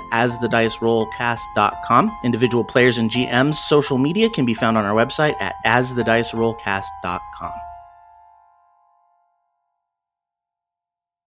asthedicerollcast.com. 1.89 2.17
Individual 2.23 2.63
players 2.63 2.97
and 2.97 3.09
GMs' 3.09 3.55
social 3.55 3.97
media 3.97 4.29
can 4.29 4.45
be 4.45 4.53
found 4.53 4.77
on 4.77 4.85
our 4.85 4.93
website 4.93 5.39
at 5.41 5.55
asthedicerollcast.com. 5.65 7.68